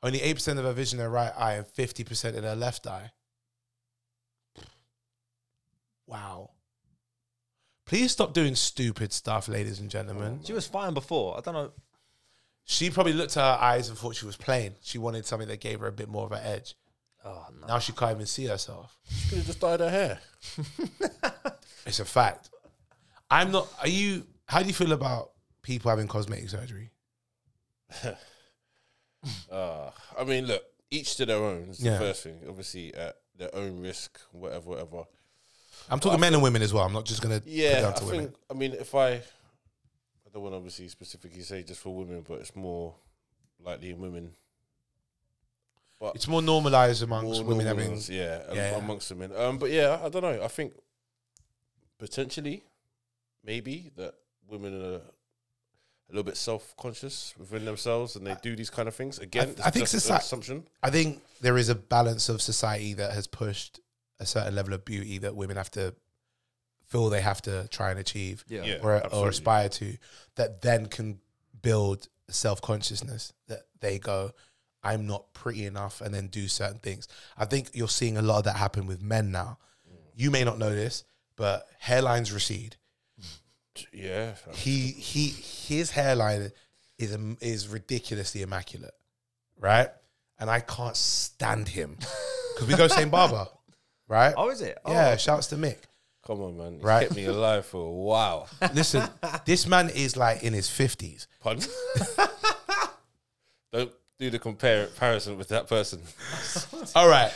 [0.03, 2.55] Only eight percent of her vision in her right eye and fifty percent in her
[2.57, 3.11] left eye.
[6.07, 6.51] Wow.
[7.89, 10.41] Please stop doing stupid stuff, ladies and gentlemen.
[10.45, 11.37] She was fine before.
[11.37, 11.73] I don't know.
[12.65, 14.75] She probably looked at her eyes and thought she was plain.
[14.83, 16.75] She wanted something that gave her a bit more of an edge.
[17.25, 17.67] Oh no.
[17.67, 18.97] Now she can't even see herself.
[19.11, 20.21] She could have just dyed her hair.
[21.87, 22.51] It's a fact.
[23.31, 23.67] I'm not.
[23.81, 24.27] Are you?
[24.45, 25.31] How do you feel about
[25.63, 26.91] people having cosmetic surgery?
[29.51, 30.63] Uh, I mean, look,
[30.93, 31.71] each to their own.
[31.71, 31.95] Is Yeah.
[31.95, 32.41] the first thing.
[32.49, 35.05] Obviously, at their own risk, whatever, whatever.
[35.91, 36.85] I'm talking men and women as well.
[36.85, 38.21] I'm not just gonna Yeah, I women.
[38.27, 38.35] think.
[38.51, 39.21] I mean, if I, I
[40.33, 42.95] don't want to obviously specifically say just for women, but it's more
[43.65, 44.33] likely in women.
[46.01, 47.91] But It's more normalized amongst more women normal having.
[47.93, 49.33] ones, yeah, yeah, amongst women.
[49.37, 50.43] Um, but yeah, I don't know.
[50.43, 50.75] I think
[51.99, 52.63] potentially,
[53.45, 54.15] maybe that
[54.49, 55.01] women are a
[56.11, 59.19] little bit self conscious within themselves and they do these kind of things.
[59.19, 60.67] Again, I think it's just soci- an assumption.
[60.83, 63.81] I think there is a balance of society that has pushed
[64.21, 65.95] a certain level of beauty that women have to
[66.87, 68.65] feel they have to try and achieve Yeah.
[68.65, 68.79] Yeah.
[68.83, 69.97] or, or aspire to,
[70.37, 71.21] that then can
[71.61, 74.33] build self consciousness that they go,
[74.83, 77.09] I'm not pretty enough, and then do certain things.
[77.37, 79.59] I think you're seeing a lot of that happen with men now.
[79.91, 79.97] Mm.
[80.15, 81.05] You may not know this,
[81.37, 82.77] but hairlines recede.
[83.93, 86.51] Yeah, He he his hairline
[86.99, 88.95] is is ridiculously immaculate,
[89.57, 89.89] right?
[90.41, 91.97] And I can't stand him
[92.55, 93.47] because we go same barber,
[94.09, 94.35] right?
[94.37, 94.79] Oh, is it?
[94.85, 95.77] Oh, yeah, shouts to Mick.
[96.27, 96.75] Come on, man.
[96.75, 97.03] He's Right.
[97.09, 98.49] kept me alive for a while.
[98.75, 99.09] Listen,
[99.47, 101.27] this man is like in his fifties.
[101.41, 101.65] Pardon?
[103.73, 106.01] Don't do the compare comparison with that person.
[106.97, 107.33] All right.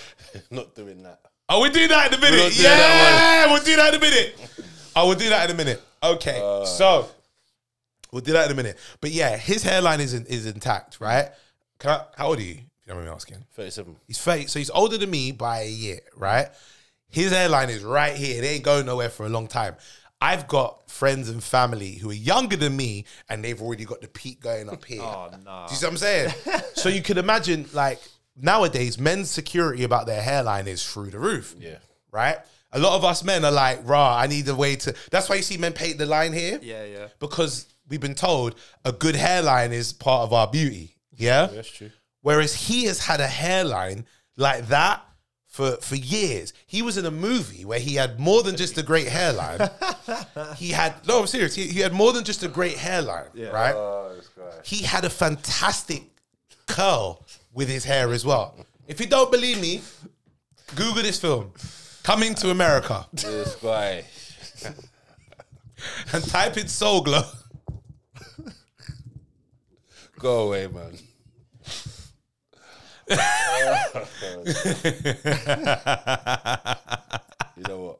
[0.50, 1.20] Not doing that.
[1.48, 2.40] Oh, we'll do that in a minute.
[2.40, 4.36] We'll yeah, we'll do that in a minute.
[4.96, 5.82] Oh, we'll do that in a minute.
[6.02, 7.08] Okay, so
[8.10, 8.78] we'll do that in a minute.
[9.00, 11.28] But yeah, his hairline is in, is intact, right?
[11.78, 12.58] Can I, how old are you?
[12.82, 13.44] If you don't mind me asking.
[13.52, 13.96] 37.
[14.06, 16.48] He's 30, so he's older than me by a year, right?
[17.08, 18.40] His hairline is right here.
[18.40, 19.76] They ain't going nowhere for a long time.
[20.20, 24.08] I've got friends and family who are younger than me, and they've already got the
[24.08, 25.02] peak going up here.
[25.02, 25.64] Oh no.
[25.66, 26.34] Do you see what I'm saying?
[26.74, 28.00] so you can imagine, like
[28.36, 31.56] nowadays, men's security about their hairline is through the roof.
[31.58, 31.78] Yeah.
[32.10, 32.36] Right?
[32.72, 34.94] A lot of us men are like, rah, I need a way to.
[35.10, 36.58] That's why you see men paint the line here.
[36.62, 37.08] Yeah, yeah.
[37.18, 38.54] Because we've been told
[38.84, 40.96] a good hairline is part of our beauty.
[41.14, 41.46] Yeah.
[41.46, 41.90] That's true.
[42.22, 45.02] Whereas he has had a hairline like that
[45.46, 46.54] for for years.
[46.66, 49.68] He was in a movie where he had more than just a great hairline.
[50.56, 51.54] he had no, I'm serious.
[51.54, 53.74] He, he had more than just a great hairline, right?
[53.74, 54.44] Oh, this guy.
[54.64, 56.04] He had a fantastic
[56.66, 58.56] curl with his hair as well.
[58.88, 59.82] If you don't believe me,
[60.74, 61.52] Google this film,
[62.02, 64.04] Coming to America, This guy.
[66.12, 67.22] and type in Soul Glo.
[70.18, 70.98] Go away, man.
[77.56, 77.98] You know what?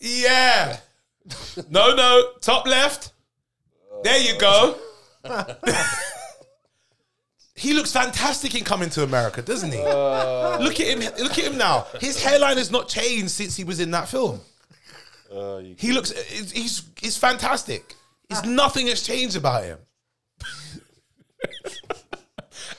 [0.00, 0.78] Yeah.
[1.70, 3.12] No, no, top left.
[4.02, 4.76] There you go.
[7.54, 9.78] he looks fantastic in Coming to America, doesn't he?
[9.78, 10.98] look at him.
[11.18, 11.86] Look at him now.
[12.00, 14.40] His hairline has not changed since he was in that film.
[15.32, 16.12] Uh, you, He looks.
[16.28, 17.94] He's he's fantastic.
[18.28, 19.78] It's nothing has changed about him.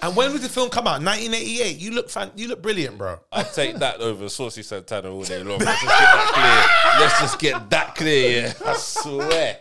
[0.03, 1.01] And when did the film come out?
[1.01, 1.79] 1988.
[1.79, 3.19] You look fan, You look brilliant, bro.
[3.31, 5.59] I take that over Saucy Santana all day long.
[5.59, 6.99] Let's just get that clear.
[6.99, 8.41] Let's just get that clear.
[8.47, 9.57] Yeah, I swear.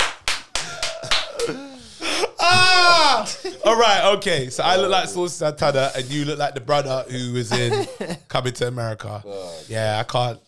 [2.41, 3.29] Ah!
[3.65, 4.51] All right, okay.
[4.51, 7.87] So I look like Saucy Santana, and you look like the brother who was in
[8.29, 9.23] Coming to America.
[9.69, 10.41] Yeah, I can't.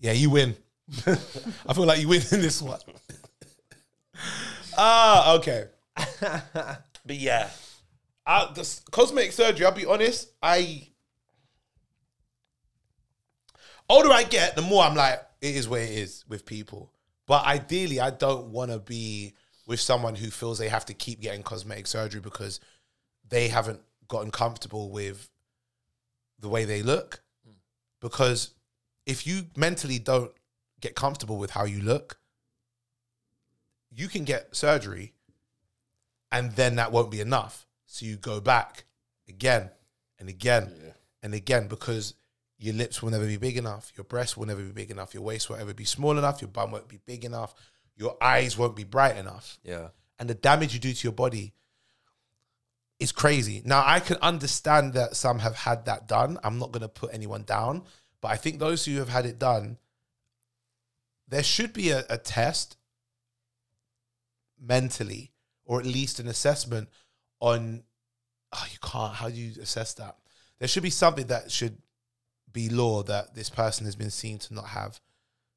[0.00, 0.56] Yeah, you win.
[1.06, 2.80] I feel like you win in this one.
[4.78, 5.66] Ah, okay.
[6.20, 7.50] but yeah,
[8.26, 9.66] I, the cosmetic surgery.
[9.66, 10.30] I'll be honest.
[10.42, 10.88] I
[13.88, 16.92] older I get, the more I'm like, it is what it is with people.
[17.26, 19.34] But ideally, I don't want to be
[19.66, 22.60] with someone who feels they have to keep getting cosmetic surgery because
[23.28, 25.30] they haven't gotten comfortable with
[26.38, 27.22] the way they look.
[28.00, 28.50] Because
[29.06, 30.30] if you mentally don't
[30.80, 32.18] get comfortable with how you look,
[33.90, 35.14] you can get surgery
[36.30, 37.66] and then that won't be enough.
[37.94, 38.86] So you go back
[39.28, 39.70] again
[40.18, 40.68] and again
[41.22, 42.14] and again because
[42.58, 45.22] your lips will never be big enough, your breasts will never be big enough, your
[45.22, 47.54] waist will never be small enough, your bum won't be big enough,
[47.94, 49.60] your eyes won't be bright enough.
[49.62, 49.90] Yeah.
[50.18, 51.52] And the damage you do to your body
[52.98, 53.62] is crazy.
[53.64, 56.40] Now I can understand that some have had that done.
[56.42, 57.84] I'm not gonna put anyone down,
[58.20, 59.78] but I think those who have had it done,
[61.28, 62.76] there should be a, a test
[64.60, 65.30] mentally,
[65.64, 66.88] or at least an assessment
[67.44, 67.82] on
[68.54, 70.16] oh you can't how do you assess that?
[70.58, 71.76] There should be something that should
[72.50, 75.00] be law that this person has been seen to not have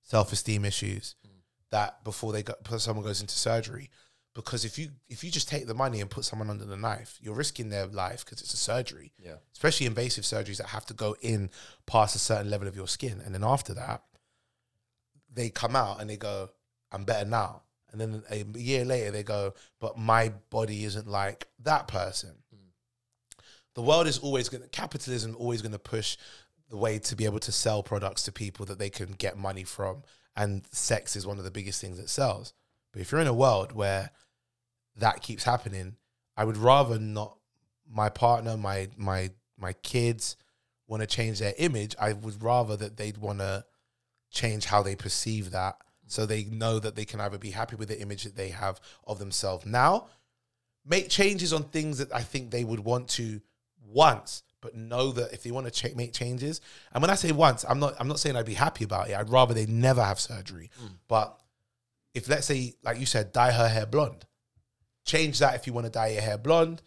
[0.03, 1.31] self-esteem issues mm.
[1.71, 3.89] that before they go someone goes into surgery.
[4.35, 7.17] Because if you if you just take the money and put someone under the knife
[7.21, 9.13] you're risking their life because it's a surgery.
[9.17, 9.37] Yeah.
[9.53, 11.49] especially invasive surgeries that have to go in
[11.85, 13.21] past a certain level of your skin.
[13.23, 14.03] And then after that
[15.33, 16.49] they come out and they go
[16.91, 17.61] i'm better now
[17.91, 22.31] and then a year later they go but my body isn't like that person.
[22.51, 22.69] Hmm.
[23.75, 26.17] The world is always going to capitalism always going to push
[26.69, 29.63] the way to be able to sell products to people that they can get money
[29.63, 30.03] from.
[30.35, 32.53] And sex is one of the biggest things that sells.
[32.91, 34.11] But if you're in a world where
[34.95, 35.95] that keeps happening
[36.35, 37.37] i would rather not
[37.87, 40.35] my partner my my my kids
[40.87, 41.95] want to change their image.
[41.99, 43.65] I would rather that they'd want to
[44.31, 45.77] change how they perceive that
[46.07, 48.79] so they know that they can either be happy with the image that they have
[49.05, 49.65] of themselves.
[49.65, 50.07] Now
[50.87, 53.41] make changes on things that i think they would want to
[53.85, 56.61] once but know that if they want to cha- make changes
[56.93, 59.15] and when i say once i'm not i'm not saying i'd be happy about it.
[59.15, 60.71] I'd rather they never have surgery.
[60.79, 60.87] Hmm.
[61.07, 61.39] But
[62.13, 64.25] if let's say like you said dye her hair blonde
[65.05, 66.81] change that if you want to dye your hair blonde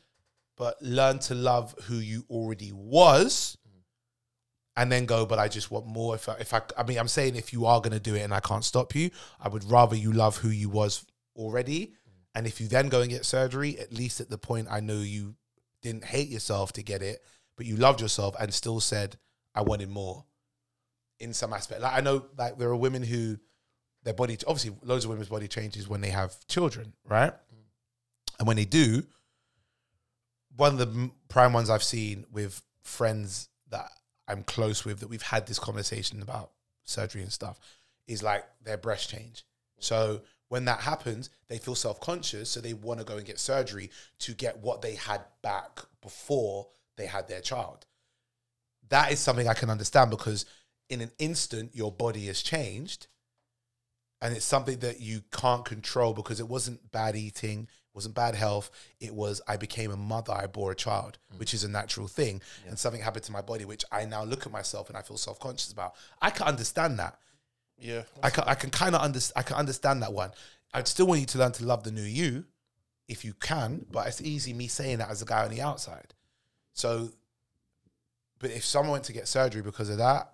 [0.57, 3.57] but learn to love who you already was
[4.81, 7.09] and then go but i just want more if I, if I i mean i'm
[7.09, 9.65] saying if you are going to do it and i can't stop you i would
[9.65, 11.05] rather you love who you was
[11.37, 11.95] already
[12.35, 14.99] and if you then go and get surgery at least at the point i know
[14.99, 15.35] you
[15.83, 17.23] didn't hate yourself to get it
[17.57, 19.17] but you loved yourself and still said
[19.55, 20.25] i wanted more
[21.19, 23.37] in some aspect like i know like there are women who
[24.03, 24.37] their body.
[24.47, 27.33] Obviously, loads of women's body changes when they have children, right?
[28.39, 29.03] And when they do,
[30.57, 33.91] one of the prime ones I've seen with friends that
[34.31, 36.53] I'm close with that we've had this conversation about
[36.85, 37.59] surgery and stuff
[38.07, 39.45] is like their breast change.
[39.79, 43.39] So when that happens, they feel self conscious, so they want to go and get
[43.39, 43.91] surgery
[44.21, 47.87] to get what they had back before they had their child.
[48.89, 50.45] That is something I can understand because
[50.89, 53.07] in an instant, your body has changed
[54.21, 58.71] and it's something that you can't control because it wasn't bad eating, wasn't bad health.
[59.01, 61.39] It was I became a mother, I bore a child, mm.
[61.39, 64.47] which is a natural thing, and something happened to my body, which I now look
[64.47, 65.95] at myself and I feel self conscious about.
[66.21, 67.19] I can understand that.
[67.79, 68.03] Yeah.
[68.23, 69.45] I can I can kind of understand.
[69.45, 70.33] I can understand that one.
[70.73, 72.45] I'd still want you to learn to love the new you,
[73.09, 73.87] if you can.
[73.91, 76.15] But it's easy me saying that as a guy on the outside.
[76.75, 77.11] So,
[78.39, 80.33] but if someone went to get surgery because of that,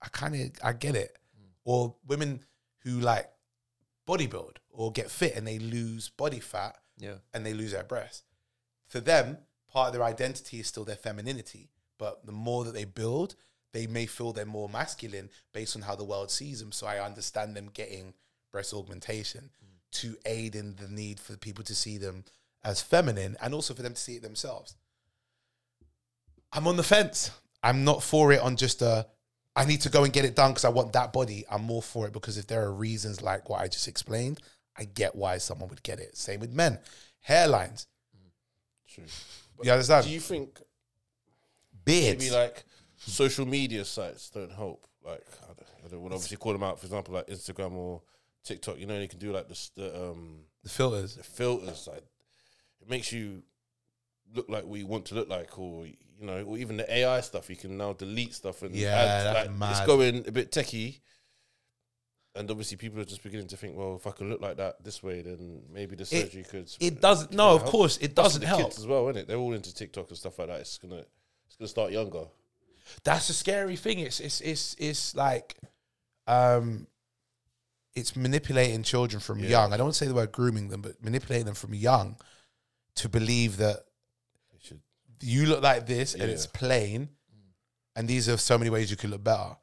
[0.00, 1.16] I kind of I get it.
[1.38, 1.50] Mm.
[1.64, 2.40] Or women
[2.84, 3.28] who like
[4.08, 7.16] bodybuild or get fit and they lose body fat Yeah.
[7.34, 8.22] and they lose their breasts.
[8.86, 9.38] For them,
[9.68, 11.68] part of their identity is still their femininity.
[11.98, 13.34] But the more that they build,
[13.72, 16.70] they may feel they're more masculine based on how the world sees them.
[16.70, 18.14] So I understand them getting
[18.52, 20.00] breast augmentation mm.
[20.00, 22.24] to aid in the need for people to see them
[22.62, 24.76] as feminine and also for them to see it themselves.
[26.52, 27.32] I'm on the fence.
[27.64, 29.08] I'm not for it on just a
[29.56, 31.44] I need to go and get it done because I want that body.
[31.50, 34.38] I'm more for it because if there are reasons like what I just explained,
[34.78, 36.16] I get why someone would get it.
[36.16, 36.78] Same with men.
[37.28, 37.86] Hairlines.
[38.88, 39.04] True.
[39.62, 40.06] You understand?
[40.06, 40.60] Do you think
[41.84, 42.22] Beards.
[42.22, 42.64] maybe like
[42.96, 44.86] social media sites don't help?
[45.04, 46.78] Like I don't, I don't want to obviously call them out.
[46.78, 48.02] For example, like Instagram or
[48.44, 48.78] TikTok.
[48.78, 51.16] You know, you can do like the, the um the filters.
[51.16, 51.88] the filters.
[51.90, 52.04] Like
[52.80, 53.42] it makes you
[54.34, 57.20] look like what you want to look like, or you know, or even the AI
[57.20, 57.50] stuff.
[57.50, 61.00] You can now delete stuff and Yeah, add, like, it's going a bit techie.
[62.38, 64.82] And obviously, people are just beginning to think, well, if I can look like that
[64.84, 66.70] this way, then maybe the surgery could.
[66.78, 67.32] It doesn't.
[67.32, 67.72] No, of help.
[67.72, 68.62] course, it doesn't the help.
[68.62, 69.28] Kids as well, isn't it?
[69.28, 70.60] They're all into TikTok and stuff like that.
[70.60, 71.02] It's gonna,
[71.46, 72.24] it's gonna start younger.
[73.02, 73.98] That's a scary thing.
[73.98, 75.56] It's it's it's it's like,
[76.28, 76.86] um,
[77.94, 79.48] it's manipulating children from Yeah.
[79.48, 79.72] young.
[79.72, 82.16] I don't want to say the word grooming them, but manipulating them from young
[82.96, 83.84] to believe that
[84.62, 84.80] should.
[85.20, 87.08] you look like this and it's plain,
[87.96, 89.56] and these are so many ways you could look better.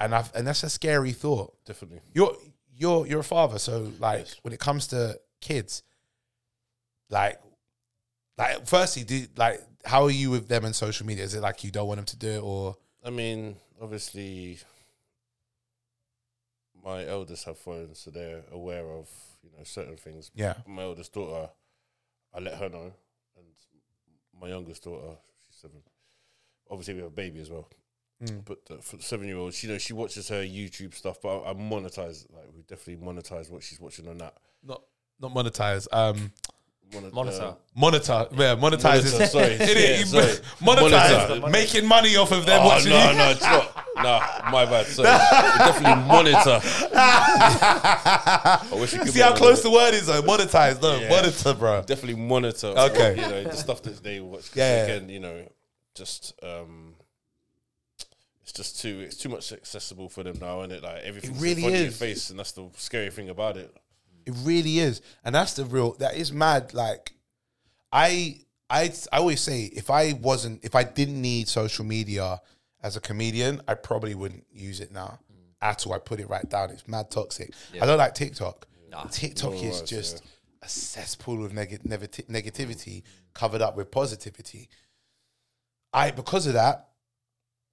[0.00, 1.52] And I've and that's a scary thought.
[1.64, 2.00] Definitely.
[2.12, 2.36] You're
[2.76, 4.36] you're you're a father, so like Yes.
[4.42, 5.82] when it comes to kids,
[7.10, 7.40] like
[8.36, 11.24] like firstly, do like how are you with them in social media?
[11.24, 14.58] Is it like you don't want them to do it or I mean, obviously,
[16.84, 19.08] my eldest have phones, so they're aware of
[19.42, 20.30] you know certain things.
[20.34, 20.54] yeah?
[20.66, 21.48] My eldest daughter,
[22.34, 22.92] I let her know,
[23.36, 23.46] and
[24.40, 25.16] my youngest daughter,
[25.46, 25.78] she's seven.
[26.70, 27.68] Obviously, we have a baby as well.
[28.24, 28.44] Mm.
[28.44, 31.50] But the, for the seven-year-old, she you know she watches her YouTube stuff, but I,
[31.50, 34.34] I monetize like we definitely monetize what she's watching on that.
[34.64, 34.82] Not
[35.20, 35.86] not monetize.
[35.92, 36.32] Um,
[36.90, 37.42] Monet- Monitor.
[37.42, 38.28] uh, monitor.
[38.32, 39.56] Yeah, monetize is Monitor, sorry.
[39.60, 40.24] Yeah, sorry.
[40.62, 41.50] monetize, Monitor.
[41.50, 43.16] making money off of them Oh watching no, you.
[43.18, 43.84] no, it's not.
[43.98, 44.86] Nah, my bad.
[44.86, 45.08] Sorry,
[45.58, 46.60] definitely monitor.
[47.52, 50.22] I wish you could See how close the word is though.
[50.22, 51.08] Monetize, no, Yeah.
[51.10, 51.82] monitor, bro.
[51.82, 52.68] definitely monitor.
[52.68, 53.16] Okay.
[53.16, 54.48] you know the stuff that they watch.
[54.50, 54.84] 'Cause Yeah.
[54.84, 55.48] again, you know,
[55.94, 56.87] just um,
[58.48, 61.64] it's just too it's too much accessible for them now, and it like everything's really
[61.64, 61.98] in front of your is.
[61.98, 63.76] face, and that's the scary thing about it.
[64.24, 65.92] It really is, and that's the real.
[65.94, 66.72] That is mad.
[66.72, 67.12] Like,
[67.92, 72.40] I, I, I always say, if I wasn't, if I didn't need social media
[72.82, 75.52] as a comedian, I probably wouldn't use it now mm.
[75.60, 75.92] at all.
[75.92, 76.70] I put it right down.
[76.70, 77.52] It's mad toxic.
[77.80, 78.66] I don't like TikTok.
[79.10, 80.22] TikTok No is worse, just
[80.62, 83.02] a cesspool of neg- negati- negativity
[83.34, 84.70] covered up with positivity.
[85.92, 86.88] I because of that,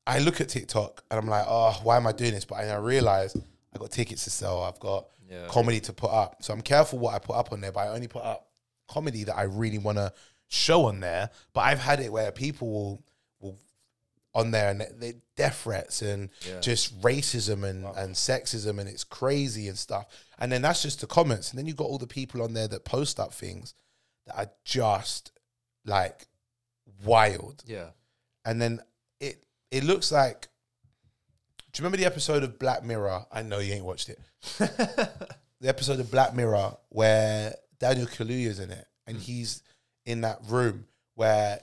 [0.07, 2.45] I look at TikTok and I'm like, oh, why am I doing this?
[2.45, 3.35] But I realize
[3.73, 4.63] I got tickets to sell.
[4.63, 5.47] I've got Yeah.
[5.47, 6.43] comedy to put up.
[6.43, 8.47] So I'm careful what I put up on there, but I only put up
[8.87, 10.13] comedy that I really want to
[10.47, 11.31] show on there.
[11.53, 13.03] But I've had it where people will
[13.41, 13.57] will
[14.35, 16.59] on there and they, death threats and Yeah.
[16.59, 20.05] just racism and, and sexism and it's crazy and stuff.
[20.37, 21.49] And then that's just the comments.
[21.49, 23.73] And then you've got all the people on there that post up things
[24.27, 25.31] that are just
[25.85, 26.27] like
[27.03, 27.63] wild.
[27.65, 27.89] Yeah.
[28.45, 28.81] And then
[29.19, 30.47] it it looks like
[31.75, 33.25] do you remember the episode of Black Mirror?
[33.33, 34.17] I know you ain't watched it.
[34.57, 39.21] the episode of Black Mirror where Daniel Kaluuya's in it, and mm.
[39.21, 39.61] he's
[40.05, 40.85] in that room
[41.15, 41.59] where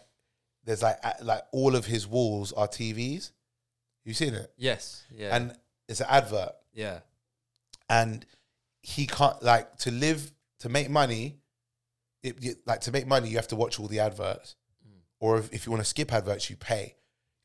[0.65, 3.31] there's like like all of his walls are TVs.
[4.05, 4.53] You seen it?
[4.59, 5.03] Yes.
[5.11, 5.35] Yeah.
[5.35, 5.57] And
[5.89, 6.99] it's an advert, yeah.
[7.89, 8.27] and
[8.83, 11.39] he can't like to live to make money.
[12.23, 14.57] It, like to make money, you have to watch all the adverts,
[14.87, 15.01] mm.
[15.21, 16.97] or if, if you want to skip adverts, you pay.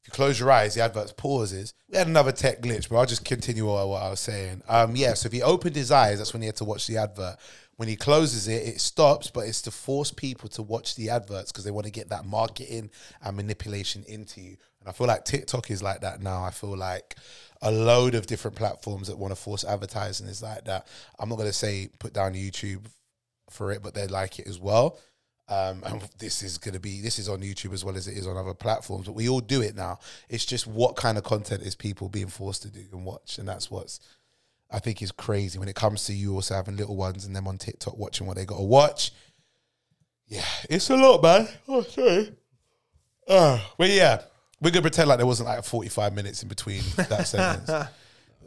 [0.07, 1.73] You close your eyes, the advert pauses.
[1.89, 4.61] We had another tech glitch, but I'll just continue what I was saying.
[4.69, 6.95] Um, yeah, so if he opened his eyes, that's when he had to watch the
[6.95, 7.35] advert.
[7.75, 11.51] When he closes it, it stops, but it's to force people to watch the adverts
[11.51, 12.89] because they want to get that marketing
[13.21, 14.55] and manipulation into you.
[14.79, 16.41] And I feel like TikTok is like that now.
[16.41, 17.17] I feel like
[17.61, 20.87] a load of different platforms that want to force advertising is like that.
[21.19, 22.85] I'm not going to say put down YouTube
[23.49, 24.97] for it, but they like it as well.
[25.49, 28.17] Um, and this is going to be this is on YouTube as well as it
[28.17, 29.05] is on other platforms.
[29.05, 29.99] But we all do it now.
[30.29, 33.47] It's just what kind of content is people being forced to do and watch, and
[33.47, 33.99] that's what's
[34.69, 37.47] I think is crazy when it comes to you also having little ones and them
[37.47, 39.11] on TikTok watching what they got to watch.
[40.27, 41.47] Yeah, it's a lot, man.
[41.69, 42.33] Oh, sorry.
[43.25, 44.21] Uh, but yeah,
[44.61, 47.69] we're gonna pretend like there wasn't like 45 minutes in between that sentence.
[47.69, 47.87] I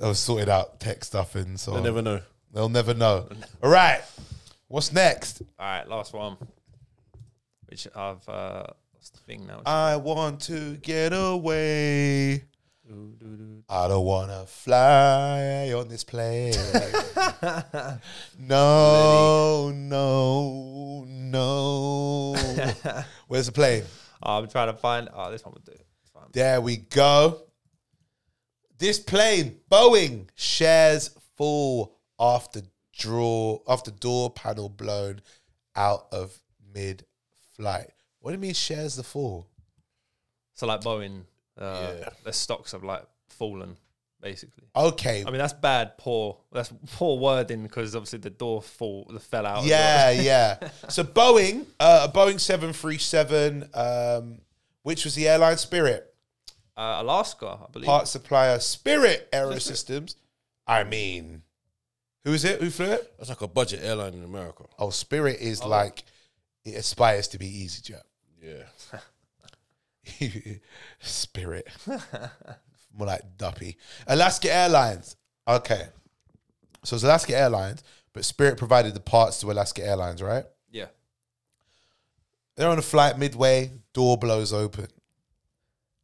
[0.07, 2.21] was sorted out tech stuff and so I never know.
[2.53, 3.29] they'll never know.
[3.63, 4.03] All right,
[4.69, 5.41] what's next?
[5.59, 6.37] All right, last one.
[7.71, 9.63] Which I've uh, what's the thing now?
[9.65, 12.45] I want to get away.
[13.69, 16.53] I don't wanna fly on this plane.
[18.41, 22.35] no, no, no.
[23.29, 23.85] Where's the plane?
[24.21, 25.09] I'm trying to find.
[25.15, 25.81] Oh, this one would do.
[26.13, 26.25] Fine.
[26.33, 27.43] There we go.
[28.79, 32.63] This plane, Boeing, shares fall after
[32.99, 35.21] draw after door panel blown
[35.77, 36.37] out of
[36.75, 37.05] mid
[37.61, 37.91] flight.
[38.21, 39.47] What do you mean shares the fall?
[40.55, 41.23] So like Boeing,
[41.59, 42.09] uh, Yeah.
[42.25, 43.77] their stocks have like fallen,
[44.21, 44.65] basically.
[44.75, 45.23] Okay.
[45.27, 46.39] I mean that's bad, poor.
[46.53, 49.59] That's poor wording because obviously the door fall, the fell out.
[49.65, 50.11] as Yeah,
[50.63, 50.69] yeah.
[50.89, 54.41] So Boeing, uh, a Boeing seven three seven, um,
[54.83, 56.07] which was the airline Spirit.
[56.77, 57.87] Uh, Alaska, I believe.
[57.87, 60.15] part supplier Spirit Aerosystems.
[60.67, 61.43] I mean,
[62.25, 62.61] who is it?
[62.63, 63.13] Who flew it?
[63.19, 64.65] That's like a budget airline in America.
[64.79, 66.05] Oh, Spirit is like
[66.65, 68.03] it aspires to be EasyJet.
[68.43, 68.65] Yeah.
[71.01, 73.77] Spirit, more like Duppy.
[74.07, 75.17] Alaska Airlines.
[75.47, 75.87] Okay,
[76.85, 77.83] so it's Alaska Airlines,
[78.13, 80.45] but Spirit provided the parts to Alaska Airlines, right?
[80.71, 80.87] yeah.
[82.57, 84.89] They're on a flight midway, door blows open.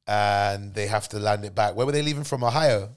[0.07, 1.75] And they have to land it back.
[1.75, 2.45] Where were they leaving from?
[2.45, 2.91] Ohio?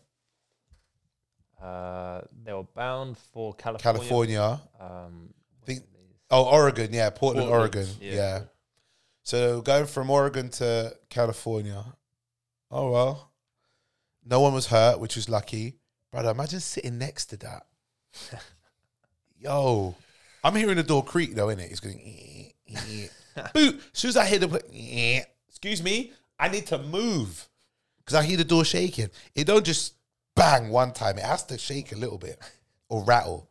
[1.62, 4.00] Uh, they were bound for California.
[4.00, 4.62] California.
[4.80, 5.34] Um, I think,
[6.32, 6.94] oh, Oregon.
[6.94, 7.88] Yeah, Portland, Portland, Oregon.
[8.02, 8.14] yeah.
[8.14, 8.40] Yeah.
[9.24, 11.84] So going from Oregon to California.
[12.72, 13.32] Oh, well.
[14.26, 15.78] No one was hurt, which was lucky.
[16.12, 17.66] Brother, imagine sitting next to that.
[19.40, 19.96] Yo.
[20.44, 21.72] I'm hearing the door creak, though, innit?
[21.72, 22.76] It's going, eh,
[23.38, 23.48] eh.
[23.54, 23.76] boot.
[23.76, 27.48] As soon as I hear the, eh, excuse me, I need to move
[28.00, 29.10] because I hear the door shaking.
[29.36, 29.96] It don't just
[30.36, 31.18] bang one time.
[31.18, 32.40] It has to shake a little bit
[32.88, 33.50] or rattle.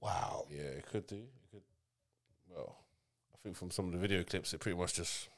[0.00, 0.46] Wow.
[0.50, 1.16] Yeah, it could do.
[1.16, 1.62] It could.
[2.50, 2.76] Well,
[3.32, 5.28] I think from some of the video clips, it pretty much just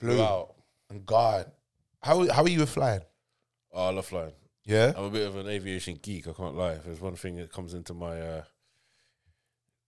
[0.00, 0.54] Blew blew out.
[0.90, 1.50] And God,
[2.02, 3.00] how how are you with flying?
[3.72, 4.32] Oh, I love flying.
[4.64, 4.92] Yeah.
[4.96, 6.28] I'm a bit of an aviation geek.
[6.28, 6.72] I can't lie.
[6.72, 8.42] If there's one thing that comes into my, uh,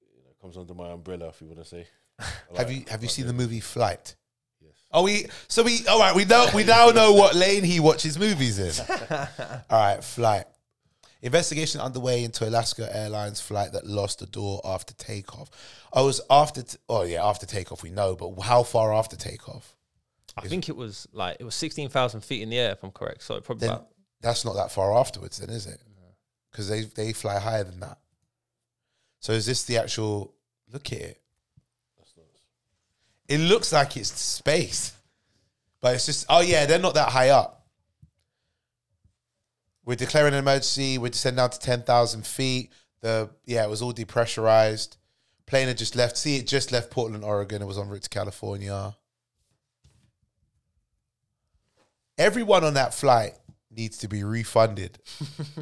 [0.01, 1.86] you know, comes under my umbrella, if you want to say.
[2.18, 2.24] I
[2.56, 4.16] Have you have you seen the movie Flight?
[4.60, 4.72] Yes.
[4.90, 6.14] Oh, we so we all right.
[6.14, 8.97] We know we now know what lane he watches movies in.
[9.10, 10.47] all right, Flight.
[11.22, 15.51] Investigation underway into Alaska Airlines flight that lost the door after takeoff.
[15.92, 16.62] Oh, I was after.
[16.62, 19.76] T- oh yeah, after takeoff we know, but how far after takeoff?
[20.36, 22.90] I think it was like it was sixteen thousand feet in the air, if I'm
[22.90, 23.22] correct.
[23.22, 23.88] So probably Then about
[24.22, 25.80] that's not that far afterwards, then is it?
[26.51, 27.98] Because they they fly higher than that.
[29.18, 30.34] So is this the actual?
[30.72, 31.20] Look at it.
[33.28, 34.92] It looks like it's space,
[35.80, 36.26] but it's just.
[36.28, 37.59] Oh yeah, they're not that high up.
[39.85, 40.98] We're declaring an emergency.
[40.98, 42.73] We're descending down to ten thousand feet.
[43.01, 44.97] The yeah, it was all depressurized.
[45.47, 46.16] Plane had just left.
[46.16, 47.61] See, it just left Portland, Oregon.
[47.62, 48.94] It was en route to California.
[52.19, 53.32] Everyone on that flight
[53.70, 54.98] needs to be refunded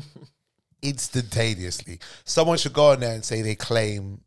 [0.82, 2.00] instantaneously.
[2.24, 4.20] Someone should go on there and say they claim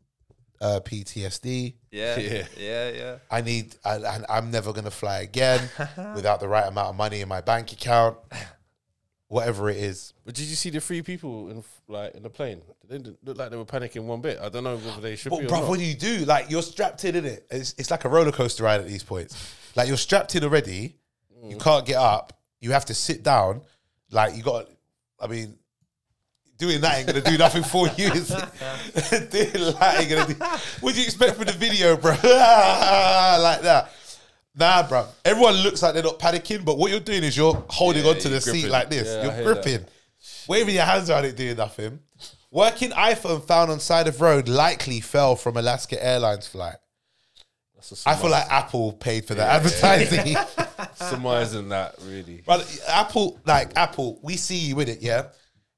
[0.60, 1.74] uh, PTSD.
[1.90, 2.44] yeah, Yeah.
[2.56, 5.68] yeah, yeah, I need, I, and I'm never going to fly again
[6.14, 8.16] without the right amount of money in my bank account,
[9.32, 10.12] whatever it is.
[10.26, 12.60] But did you see the three people in like in the plane?
[12.86, 14.38] They didn't look like they were panicking one bit.
[14.38, 16.26] I don't know whether they should But, be bro, what do you do?
[16.26, 17.40] Like, you're strapped in, innit?
[17.50, 19.54] It's, it's like a roller coaster ride at these points.
[19.74, 20.96] Like, you're strapped in already.
[21.42, 21.60] You mm.
[21.60, 22.38] can't get up.
[22.60, 23.62] You have to sit down.
[24.10, 24.68] Like, you got,
[25.18, 25.56] I mean,
[26.58, 28.12] doing that ain't gonna do nothing for you.
[28.12, 29.30] Is it?
[29.30, 30.44] doing that ain't gonna do.
[30.80, 32.10] What do you expect from the video, bro?
[32.22, 33.92] like that.
[34.54, 35.06] Nah, bro.
[35.24, 38.24] Everyone looks like they're not panicking, but what you're doing is you're holding Yeah, onto
[38.24, 38.70] the you're seat gripping.
[38.70, 39.08] like this.
[39.08, 39.62] Yeah, I you're that.
[39.64, 39.86] gripping,
[40.48, 42.00] waving your hands around it, doing nothing.
[42.50, 46.76] Working iPhone found on side of road likely fell from Alaska Airlines flight.
[47.74, 50.36] That's a I feel like Apple paid for that advertising.
[50.94, 52.42] surmising that really.
[52.42, 55.28] Brother, Apple, like Apple, we see you with it, yeah.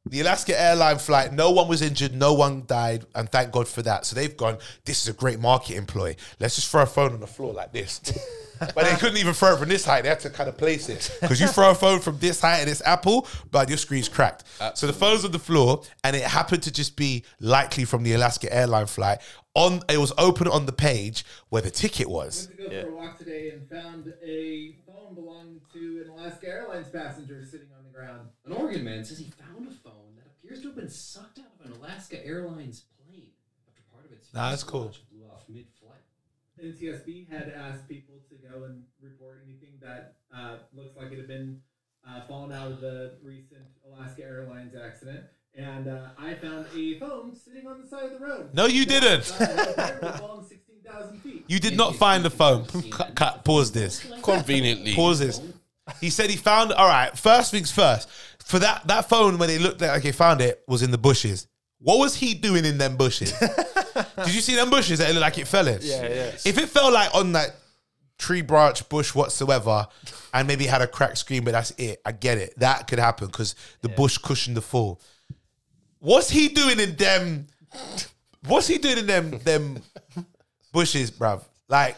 [0.07, 3.81] The Alaska airline flight, no one was injured, no one died, and thank God for
[3.83, 4.05] that.
[4.05, 6.17] So they've gone, this is a great marketing ploy.
[6.41, 8.01] Let's just throw a phone on the floor like this.
[8.59, 10.03] but they couldn't even throw it from this height.
[10.03, 11.17] They had to kind of place it.
[11.21, 14.45] Because you throw a phone from this height and it's Apple, but your screen's cracked.
[14.75, 18.13] So the phone's on the floor, and it happened to just be likely from the
[18.15, 19.19] Alaska airline flight.
[19.57, 22.49] On it was open on the page where the ticket was.
[22.49, 22.83] went to go Yeah.
[22.83, 27.69] for a walk today and found a phone belonging to an Alaska Airlines passenger sitting
[27.79, 28.31] on the ground.
[28.47, 31.45] An Oregon man says he found a phone that appears to have been sucked out
[31.61, 33.29] of an Alaska Airlines plane
[33.69, 34.89] after part of its Nah, that's cool.
[34.89, 36.03] fuselage blew off mid-flight.
[36.65, 41.29] NTSB had asked people to go and report anything that uh, looks like it had
[41.29, 41.61] been
[42.09, 45.25] uh, fallen out of the recent Alaska Airlines accident.
[45.57, 48.51] And uh, I found a phone sitting on the side of the road.
[48.55, 49.33] No, you didn't.
[49.41, 51.45] Uh, it had apparently fallen 16,000 feet.
[51.47, 52.65] You did not find the phone.
[52.91, 54.05] Cut, cut, pause this.
[54.23, 55.41] Conveniently, Pause this.
[56.01, 56.73] He said he found.
[56.73, 57.17] All right.
[57.17, 58.09] First things first.
[58.43, 60.99] For that that phone, when they looked at like he found it, was in the
[60.99, 61.47] bushes.
[61.79, 63.33] What was he doing in them bushes?
[64.17, 65.79] Did you see them bushes that looked like it fell in?
[65.83, 66.31] Yeah, yeah.
[66.45, 67.57] If it fell like on that
[68.19, 69.87] tree branch, bush, whatsoever,
[70.33, 72.01] and maybe had a cracked screen, but that's it.
[72.05, 72.59] I get it.
[72.59, 75.01] That could happen because the bush cushioned the fall.
[75.99, 77.47] What's he doing in them?
[78.47, 79.83] What's he doing in them them
[80.73, 81.43] bushes, bruv?
[81.69, 81.97] Like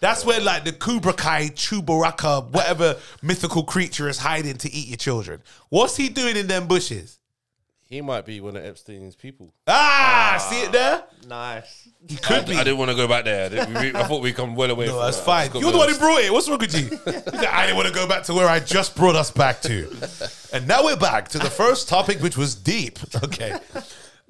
[0.00, 4.96] that's where like the Cobra Kai, Chewbacca, whatever mythical creature is hiding to eat your
[4.96, 5.42] children.
[5.68, 7.17] What's he doing in them bushes?
[7.88, 9.54] He might be one of Epstein's people.
[9.66, 11.04] Ah, see it there?
[11.26, 11.88] Nice.
[12.06, 12.54] He could I, be.
[12.56, 13.46] I didn't want to go back there.
[13.50, 14.86] I, we- I thought we'd come well away.
[14.86, 15.24] No, from that's that.
[15.24, 15.50] fine.
[15.62, 16.30] You're the one who brought it.
[16.30, 16.86] What's wrong with you?
[16.88, 19.62] He's like, I didn't want to go back to where I just brought us back
[19.62, 19.88] to.
[20.52, 22.98] And now we're back to the first topic, which was deep.
[23.24, 23.58] Okay.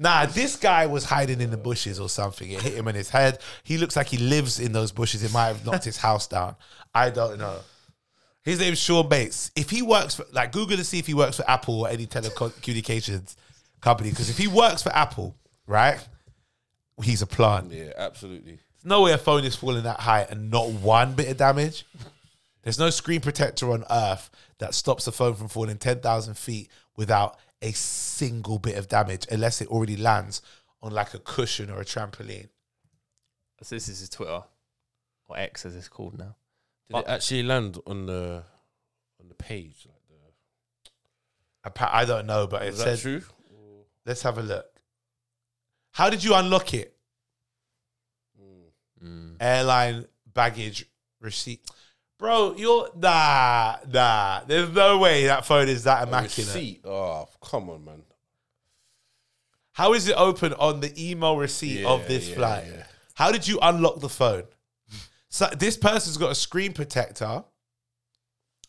[0.01, 2.49] Nah, this guy was hiding in the bushes or something.
[2.49, 3.41] It hit him in his head.
[3.65, 5.25] He looks like he lives in those bushes.
[5.25, 6.55] It might have knocked his house down.
[6.95, 7.59] I don't know.
[8.45, 9.51] His name's Sean Bates.
[9.57, 12.07] If he works for, like, Google to see if he works for Apple or any
[12.07, 13.35] telecommunications
[13.81, 14.11] company.
[14.11, 15.37] Because if he works for Apple,
[15.67, 15.99] right,
[17.03, 17.73] he's a plant.
[17.73, 18.53] Yeah, absolutely.
[18.53, 21.85] There's no way a phone is falling that high and not one bit of damage.
[22.63, 27.39] There's no screen protector on Earth that stops a phone from falling 10,000 feet without
[27.63, 30.43] a single bit of damage unless it already lands
[30.83, 32.49] on like a cushion or a trampoline.
[33.63, 34.43] So this is his Twitter,
[35.27, 36.37] or X as it's called now.
[36.89, 38.45] Did it actually land on the
[39.21, 39.87] on the page?
[39.87, 43.23] Like the, I don't know, but it is that says, true?
[44.09, 44.67] Let's have a look.
[45.93, 46.97] How did you unlock it?
[49.05, 49.37] Mm.
[49.41, 50.87] Airline baggage
[51.21, 51.61] receipt.
[52.19, 54.41] Bro, you're nah, nah.
[54.47, 56.37] There's no way that phone is that immaculate.
[56.55, 56.81] receipt?
[56.85, 58.03] Oh, come on, man.
[59.73, 62.65] How is it open on the email receipt Yeah, of this yeah, flight?
[62.67, 62.83] yeah.
[63.15, 64.45] How did you unlock the phone?
[65.29, 67.45] So this person's got a screen protector,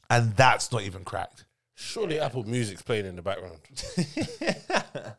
[0.09, 1.45] and that's not even cracked.
[1.73, 3.59] Surely Apple Music's playing in the background.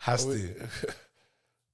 [0.00, 0.54] Has to.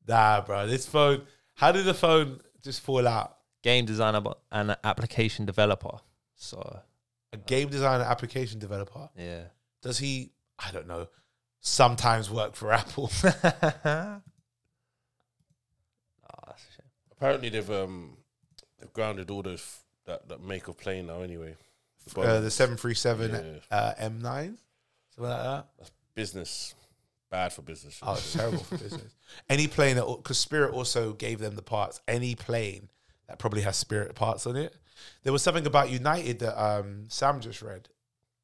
[0.07, 0.67] nah, bro.
[0.67, 1.23] This phone.
[1.55, 3.37] How did the phone just fall out?
[3.63, 5.99] Game designer bu- and application developer.
[6.37, 6.81] So
[7.33, 9.09] A game designer, application developer.
[9.17, 9.45] yeah.
[9.83, 10.33] Does he?
[10.59, 11.09] I don't know.
[11.61, 13.11] Sometimes work for Apple.
[13.25, 13.31] oh,
[16.47, 16.87] that's a shame.
[17.13, 18.17] Apparently, they've um
[18.79, 21.23] they've grounded all those f- that that make of plane now.
[21.23, 21.57] Anyway,
[22.15, 24.59] the uh, the seven three seven uh, M nine,
[25.15, 25.67] something like that.
[26.15, 26.75] business
[27.31, 27.99] bad for business.
[28.03, 29.15] Oh, it's terrible for business.
[29.49, 32.01] Any plane that, because Spirit also gave them the parts.
[32.07, 32.89] Any plane
[33.29, 34.75] that probably has Spirit parts on it.
[35.23, 37.89] There was something about United that um, Sam just read.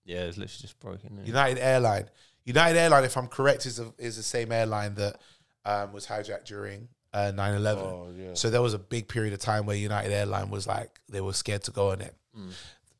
[0.05, 1.17] Yeah, it's literally just broken.
[1.19, 1.25] yeah.
[1.25, 2.11] United Airline.
[2.45, 5.17] United Airline, if I'm correct, is a, is the same airline that
[5.65, 7.77] um, was hijacked during uh, 9/11.
[7.79, 8.35] Oh yeah.
[8.35, 11.33] So there was a big period of time where United Airline was like they were
[11.35, 12.17] scared to go on it.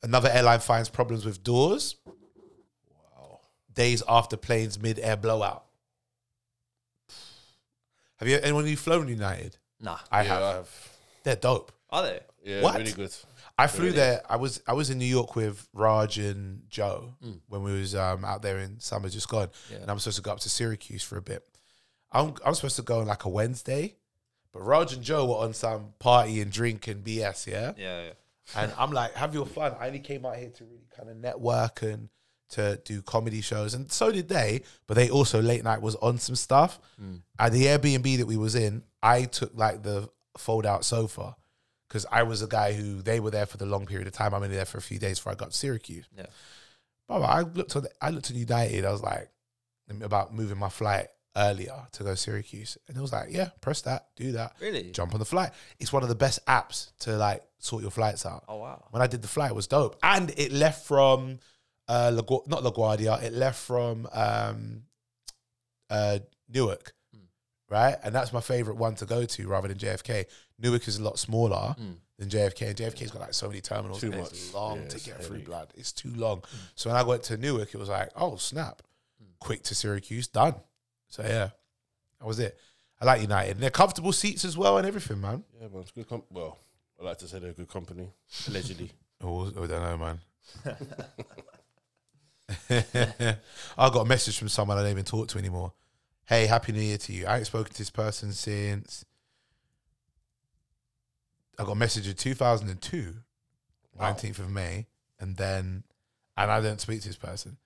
[0.05, 1.97] Another airline finds problems with doors.
[2.07, 3.41] Wow.
[3.73, 5.65] Days after plane's mid-air blowout.
[8.23, 9.57] Have you anyone you flown United?
[9.81, 9.99] Nah.
[10.13, 10.43] I yeah, have.
[10.43, 10.89] I have.
[11.25, 11.73] They're dope.
[11.91, 12.21] Are they?
[12.45, 12.77] Yeah, What?
[12.79, 13.13] really good.
[13.59, 13.97] I flew Really?
[13.97, 14.23] there.
[14.31, 17.15] I was I was in New York with Raj and Joe
[17.49, 20.31] when we was um, out there in summer just gone, and I'm supposed to go
[20.31, 21.43] up to Syracuse for a bit.
[22.13, 23.97] I'm I'm supposed to go on like a Wednesday,
[24.53, 27.73] but Raj and Joe were on some party and drink and BS, yeah.
[27.77, 28.13] Yeah, yeah.
[28.55, 29.75] And I'm like, have your fun.
[29.81, 32.09] I only came out here to really kind of network and
[32.53, 34.63] to do comedy shows, and so did they.
[34.87, 36.79] But they also late night was on some stuff.
[37.03, 37.21] Mm.
[37.39, 40.09] At the Airbnb that we was in, I took like the
[40.39, 41.37] fold out sofa
[41.89, 44.33] because I was a guy who they were there for the long period of time.
[44.35, 46.07] I'm only there for a few days before I got to Syracuse.
[46.17, 46.27] Yeah.
[47.09, 48.85] But I looked at I looked at United.
[48.85, 49.29] I was like
[50.03, 51.09] about moving my flight.
[51.35, 54.91] earlier to go Syracuse, and it was like, yeah, press that, do that, Really?
[54.93, 55.51] jump on the flight.
[55.81, 58.45] It's one of the best apps to like sort your flights out.
[58.49, 58.85] Oh wow.
[58.91, 61.39] When I did the flight, it was dope, and it left from
[61.93, 64.83] uh, LaGu- not LaGuardia, it left from um,
[65.91, 66.95] uh, Newark,
[67.71, 67.97] right?
[68.03, 70.25] And that's my favorite one to go to rather than JFK.
[70.59, 71.75] Newark is a lot smaller
[72.19, 74.01] than JFK, and JFK's got like so many terminals.
[74.01, 74.55] Too and It's much.
[74.55, 75.69] long Yeah, to it's get through, blood.
[75.75, 76.43] It's too long.
[76.77, 78.83] So when I went to Newark, it was like, oh snap,
[79.41, 80.55] quick to Syracuse, done.
[81.09, 81.51] So yeah,
[82.21, 82.57] that was it.
[83.01, 85.43] I like United, and they're comfortable seats as well, and everything, man.
[85.61, 86.09] Yeah, man, it's good.
[86.09, 86.59] Com- well,
[87.01, 88.09] I like to say they're a good company,
[88.49, 88.91] allegedly.
[89.25, 90.21] Oh, I don't know, man.
[93.79, 95.73] I got a message from someone I don't even talk to anymore.
[96.25, 97.27] Hey, happy New Year to you.
[97.27, 99.05] I ain't spoken to this person since
[101.59, 103.15] I got a message in 2002,
[104.01, 104.87] 19th of May,
[105.21, 105.85] and then,
[106.37, 107.59] and I didn't speak to this person.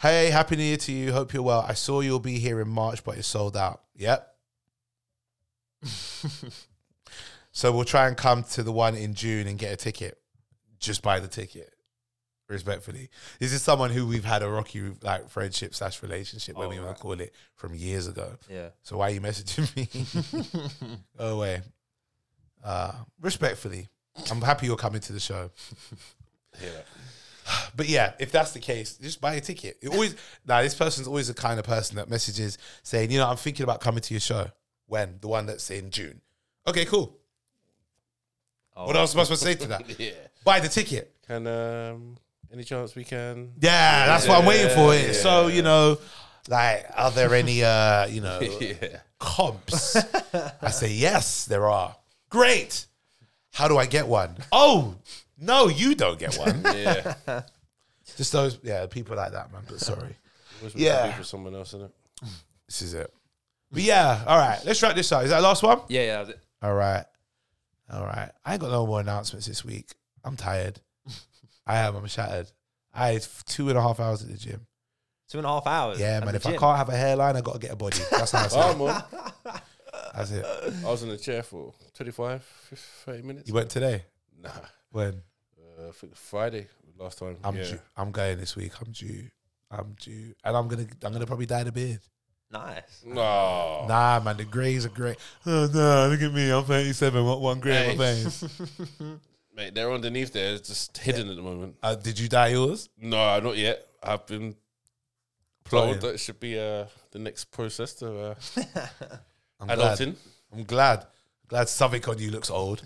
[0.00, 1.12] Hey, happy New Year to you.
[1.12, 1.64] Hope you're well.
[1.68, 3.82] I saw you'll be here in March, but it's sold out.
[3.96, 4.32] Yep.
[7.52, 10.18] so we'll try and come to the one in June and get a ticket.
[10.78, 11.74] Just buy the ticket.
[12.48, 16.82] Respectfully, this is someone who we've had a rocky like friendship slash relationship, whatever you
[16.82, 18.36] want to call it, from years ago.
[18.50, 18.68] Yeah.
[18.82, 20.98] So why are you messaging me?
[21.18, 21.60] Go away.
[22.64, 23.86] Uh, respectfully,
[24.30, 25.50] I'm happy you're coming to the show.
[26.60, 26.80] Yeah.
[27.76, 29.78] But yeah, if that's the case, just buy a ticket.
[29.80, 30.16] It always
[30.46, 33.62] now this person's always the kind of person that messages saying, you know, I'm thinking
[33.64, 34.48] about coming to your show.
[34.86, 36.20] When the one that's in June.
[36.66, 37.16] Okay, cool.
[38.74, 40.00] Oh, What else am I supposed to say to that?
[40.00, 40.12] Yeah.
[40.44, 41.14] Buy the ticket.
[41.26, 42.16] Can um,
[42.52, 43.52] any chance we can?
[43.60, 44.94] Yeah, that's what I'm waiting for.
[44.94, 45.06] It.
[45.08, 45.12] Yeah.
[45.12, 45.98] So you know,
[46.48, 49.00] like, are there any uh, you know Yeah.
[49.18, 49.96] comps?
[50.62, 51.96] I say yes, there are.
[52.30, 52.86] Great.
[53.52, 54.36] How do I get one?
[54.52, 54.94] Oh
[55.38, 56.62] no, you don't get one.
[56.74, 57.14] Yeah.
[58.16, 59.62] Just those, yeah, people like that, man.
[59.68, 60.16] But sorry,
[60.60, 61.06] Always Yeah.
[61.06, 61.12] yeah.
[61.14, 62.28] for someone else, isn't it?
[62.66, 63.12] this is it.
[63.70, 64.58] But yeah, all right.
[64.64, 65.24] Let's wrap this up.
[65.24, 65.80] Is that the last one?
[65.88, 66.32] Yeah, yeah.
[66.62, 67.04] All right.
[67.92, 68.30] All right.
[68.44, 69.90] I ain't got no more announcements this week.
[70.24, 70.80] I'm tired.
[71.68, 71.94] I am.
[71.96, 72.50] I'm shattered.
[72.94, 74.66] I had two and a half hours at the gym.
[75.28, 76.00] Two and a half hours.
[76.00, 76.28] Yeah, man.
[76.30, 77.98] the If I can't have a hairline, I got to get a body.
[78.10, 78.78] That's how I say Oh, it.
[78.78, 79.02] man.
[80.14, 80.44] That's it.
[80.44, 82.42] I was in the chair for 25,
[83.04, 83.48] 30 minutes.
[83.48, 84.04] You went today?
[84.42, 84.50] Nah.
[84.90, 85.20] When?
[85.78, 86.66] Uh, I think Friday
[86.98, 87.36] last time.
[87.44, 87.64] I'm yeah.
[87.64, 87.78] due.
[87.96, 88.72] I'm going this week.
[88.80, 89.24] I'm due.
[89.70, 90.32] I'm due.
[90.42, 92.00] And I'm gonna I'm gonna probably dye the beard.
[92.50, 93.02] Nice.
[93.04, 93.84] No.
[93.86, 95.18] Nah, man, the greys are great.
[95.44, 96.50] Oh no, look at me.
[96.50, 97.22] I'm 37.
[97.24, 98.22] What one grey on my Hey.
[98.24, 98.44] face?
[99.58, 100.54] Mate, they're underneath there.
[100.54, 101.74] It's just hidden at the moment.
[101.82, 102.88] Uh, did you dye yours?
[102.96, 103.84] No, not yet.
[104.00, 104.54] I've been
[105.64, 105.94] Plotting.
[105.94, 108.34] told that it should be uh, the next process to uh,
[109.60, 109.98] I'm glad.
[109.98, 110.14] adulting.
[110.52, 111.06] I'm glad.
[111.48, 112.82] Glad something on you looks old.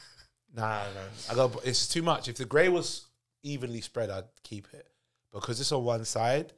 [0.56, 1.08] nah, man.
[1.30, 1.66] I got.
[1.66, 2.26] It's too much.
[2.26, 3.08] If the grey was
[3.42, 4.86] evenly spread, I'd keep it.
[5.30, 6.54] Because it's on one side,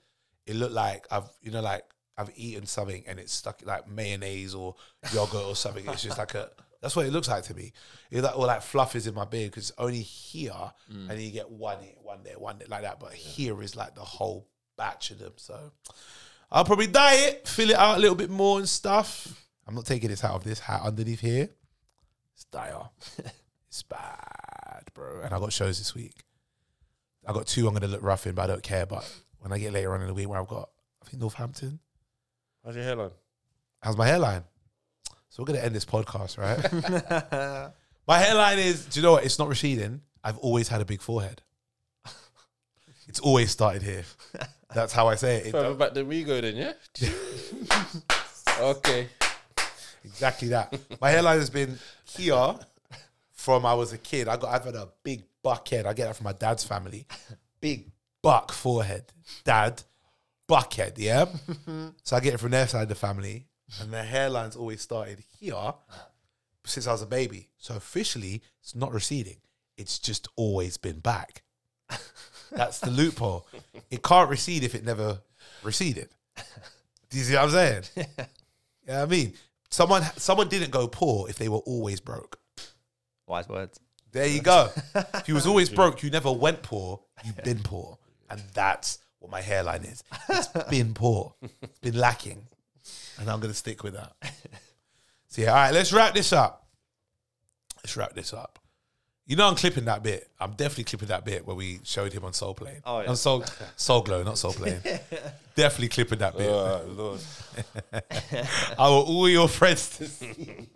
[0.47, 1.85] it looked like I've you know like
[2.17, 4.77] I've eaten something and it's stuck like mayonnaise or
[5.13, 5.89] yogurt or something.
[5.89, 6.51] It's just like a.
[6.81, 7.73] That's what it looks like to me.
[8.11, 10.53] It's like, or like fluff is in my beard because it's only here,
[10.91, 11.11] mm.
[11.11, 12.99] and you get one here, one there, one there, like that.
[12.99, 14.49] But here is like the whole
[14.79, 15.33] batch of them.
[15.37, 15.73] So
[16.51, 19.47] I'll probably dye it, fill it out a little bit more and stuff.
[19.67, 21.51] I'm not taking this out of this hat underneath here.
[22.35, 22.89] It's dire.
[23.69, 25.21] it's bad, bro.
[25.23, 26.25] And I got shows this week.
[27.29, 28.87] I got two I'm gonna look rough in, but I don't care.
[28.87, 29.09] But
[29.41, 30.71] when I get later on in the week where I've got
[31.03, 31.79] I think Northampton.
[32.65, 33.11] How's your hairline?
[33.83, 34.45] How's my hairline?
[35.31, 37.73] So we're gonna end this podcast, right?
[38.09, 39.25] my hairline is do you know what?
[39.25, 40.03] It's not receding.
[40.23, 41.43] I've always had a big forehead.
[43.07, 44.05] It's always started here.
[44.75, 45.47] That's how I say it.
[45.47, 46.73] It Further back than we go then, yeah?
[48.61, 49.09] okay.
[50.05, 50.79] Exactly that.
[51.01, 52.55] My hairline has been here
[53.33, 54.29] from I was a kid.
[54.29, 55.87] I got I've had a big buck head.
[55.87, 57.07] I get that from my dad's family.
[57.61, 57.91] Big
[58.23, 59.05] buck forehead.
[59.45, 59.83] Dad,
[60.47, 61.27] buck head, yeah?
[62.03, 63.47] so I get it from their side of the family.
[63.81, 65.75] And the hairline's always started here
[66.65, 67.49] since I was a baby.
[67.59, 69.37] So officially it's not receding.
[69.77, 71.43] It's just always been back.
[72.51, 73.47] That's the loophole.
[73.91, 75.21] It can't recede if it never
[75.63, 76.09] receded.
[77.09, 77.83] Do you see what I'm saying?
[78.89, 79.35] Yeah, I mean,
[79.69, 82.41] someone someone didn't go poor if they were always broke.
[83.29, 83.79] Wise words.
[84.11, 84.71] There you go.
[85.15, 86.99] if you was always broke, you never went poor.
[87.25, 87.99] You've been poor,
[88.31, 90.03] and that's what my hairline is.
[90.31, 91.35] It's been poor.
[91.63, 92.49] It's been lacking,
[93.21, 94.13] and I'm gonna stick with that.
[95.33, 95.73] So yeah, all right.
[95.73, 96.67] Let's wrap this up.
[97.85, 98.59] Let's wrap this up.
[99.27, 100.29] You know, I'm clipping that bit.
[100.41, 102.81] I'm definitely clipping that bit where we showed him on Soul Plane.
[102.85, 103.11] Oh, yeah.
[103.11, 103.45] on Soul
[103.77, 104.81] Soul Glo, not Soul Plane.
[105.55, 106.49] definitely clipping that bit.
[106.51, 107.21] Oh, Lord.
[108.77, 110.67] I want all your friends to see.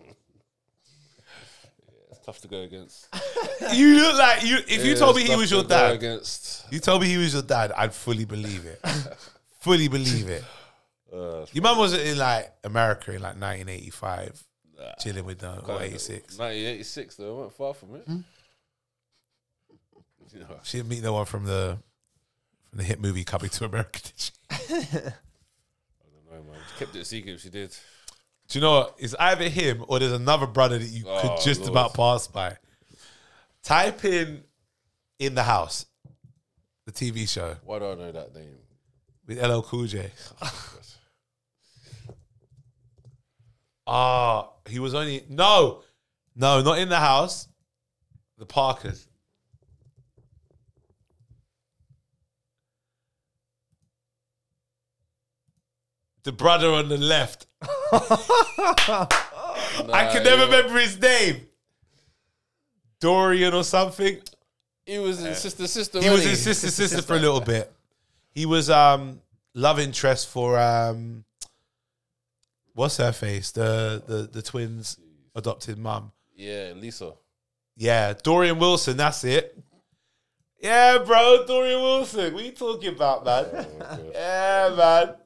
[2.13, 3.09] It's tough to go against.
[3.73, 4.59] You look like you.
[4.69, 6.73] If you told me he was your go dad, Against.
[6.73, 8.81] you told me he was your dad, I'd fully believe it.
[9.59, 10.45] fully believe it.
[11.15, 14.43] Uh, Your mum wasn't in like America in like 1985,
[14.79, 16.39] nah, chilling with them, or kinda- 86.
[16.39, 17.37] 1986 though.
[17.39, 18.03] I went far from it.
[18.03, 18.19] Hmm?
[20.33, 21.79] You know, She didn't meet no one from the
[22.69, 24.01] from the hit movie Coming to America.
[24.03, 24.33] Did she?
[24.51, 26.61] I don't know, man.
[26.73, 27.35] She kept it a secret.
[27.35, 27.71] if She did.
[28.49, 28.95] Do you know what?
[28.99, 31.71] It's either him or there's another brother that you could Oh, just Lord.
[31.73, 32.57] about pass by.
[33.63, 34.43] Type in
[35.21, 35.87] in the house,
[36.85, 38.57] the TV show Why do I know that name?
[39.27, 40.11] with LL Cool J.
[43.87, 45.83] Ah, he was only no,
[46.35, 47.49] no, not in the house.
[48.39, 49.07] The Parkers.
[56.25, 57.47] The brother on the left.
[57.93, 59.09] I
[60.11, 61.47] can never remember his name.
[62.99, 64.19] Dorian or something.
[64.87, 66.01] He was his sister, sister.
[66.01, 67.71] He was wasn't his sister, sister for a little bit.
[68.35, 69.21] He was um
[69.55, 71.25] love interest for um
[72.75, 73.51] what's her face?
[73.53, 74.99] The the the twins
[75.35, 76.13] adopted mum.
[76.37, 77.13] Yeah, Lisa.
[77.77, 79.57] Yeah, Dorien Wilson, that's it.
[80.61, 82.33] Yeah, bro, Dorien Wilson.
[82.35, 83.47] What are you talking about, man?
[83.81, 85.17] Oh, yeah, man.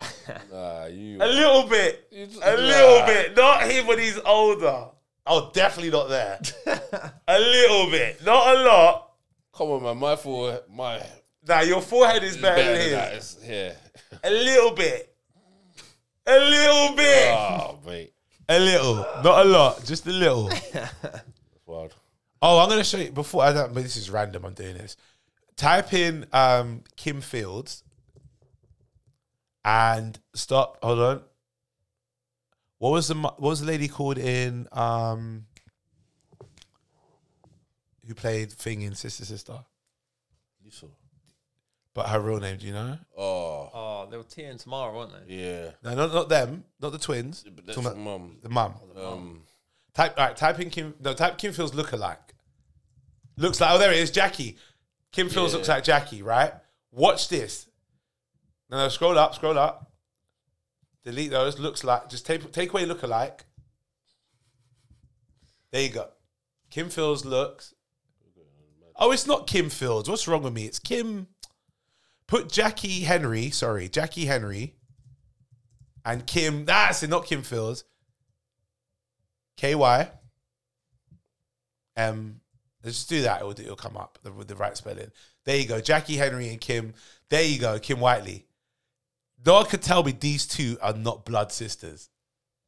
[0.52, 1.16] Nah, you.
[1.20, 2.10] A little bit.
[2.12, 2.62] just- A nah.
[2.62, 3.36] little bit.
[3.36, 4.88] Not him when he's older.
[5.26, 6.40] Oh, definitely not there.
[7.28, 8.24] a little bit.
[8.24, 9.10] Not a lot.
[9.54, 9.96] Come on, man.
[9.98, 11.02] My forehead, my
[11.46, 13.34] Nah, your forehead is better, better than than his.
[13.36, 13.44] that.
[13.48, 13.72] It's, yeah.
[14.22, 15.14] A little bit.
[16.28, 17.34] A little bit.
[17.34, 18.12] Oh, mate.
[18.50, 18.96] A little.
[19.24, 19.84] Not a lot.
[19.84, 20.50] Just a little.
[21.66, 21.94] Wild.
[22.40, 24.96] Oh, I'm gonna show you before I don't but this is random, I'm doing this.
[25.56, 27.82] Type in um Kim Fields
[29.64, 30.78] and stop.
[30.82, 31.22] Hold on.
[32.78, 35.46] What was the what was the lady called in um
[38.06, 39.64] who played Thing in Sister Sister?
[40.64, 40.86] Lisa.
[41.94, 42.98] But her real name, do you know?
[43.16, 45.34] Oh, Oh, they were Tia and Tamera, weren't they?
[45.34, 45.70] yeah.
[45.82, 47.42] No, not not them, not the twins.
[47.44, 48.36] But that's Talking about mum.
[48.42, 48.74] the mum.
[48.96, 49.42] Um,
[49.94, 52.34] Type all right, type in Kim no type Kim Fields look alike.
[53.36, 54.56] Looks like oh there it is, Jackie.
[55.10, 55.56] Kim Fields Yeah.
[55.56, 56.52] looks like Jackie, right?
[56.92, 57.66] Watch this.
[58.70, 59.90] No, no, scroll up, scroll up.
[61.04, 61.58] Delete those.
[61.58, 63.44] Looks like just take take away look alike.
[65.72, 66.08] There you go.
[66.70, 67.74] Kim Fields looks.
[68.96, 70.08] Oh, it's not Kim Fields.
[70.08, 70.66] What's wrong with me?
[70.66, 71.28] It's Kim.
[72.28, 74.74] Put Jackie Henry, sorry, Jackie Henry,
[76.04, 76.66] and Kim.
[76.66, 77.84] That's it, not Kim Fields.
[79.56, 80.10] K Y.
[81.96, 82.40] Um,
[82.84, 83.40] let's just do that.
[83.40, 85.10] It'll, it'll come up the, with the right spelling.
[85.44, 85.80] There you go.
[85.80, 86.92] Jackie Henry and Kim.
[87.30, 87.78] There you go.
[87.78, 88.46] Kim Whitley.
[89.44, 92.10] No one could tell me these two are not blood sisters.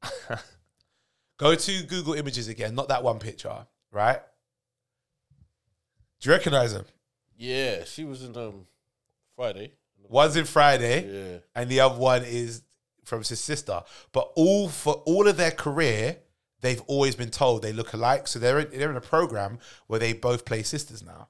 [1.39, 2.75] go to Google Images again.
[2.75, 4.21] Not that one picture, right?
[6.21, 6.87] Do you recognize them?
[7.37, 8.67] yeah, she was in um
[9.41, 9.73] Friday.
[10.09, 11.39] One's in Friday, Yeah.
[11.55, 12.63] and the other one is
[13.05, 13.83] from his sister.
[14.13, 16.19] But all for all of their career,
[16.61, 18.29] they've always been told they look alike.
[18.29, 21.29] So they're in, they're in a program where they both play sisters now.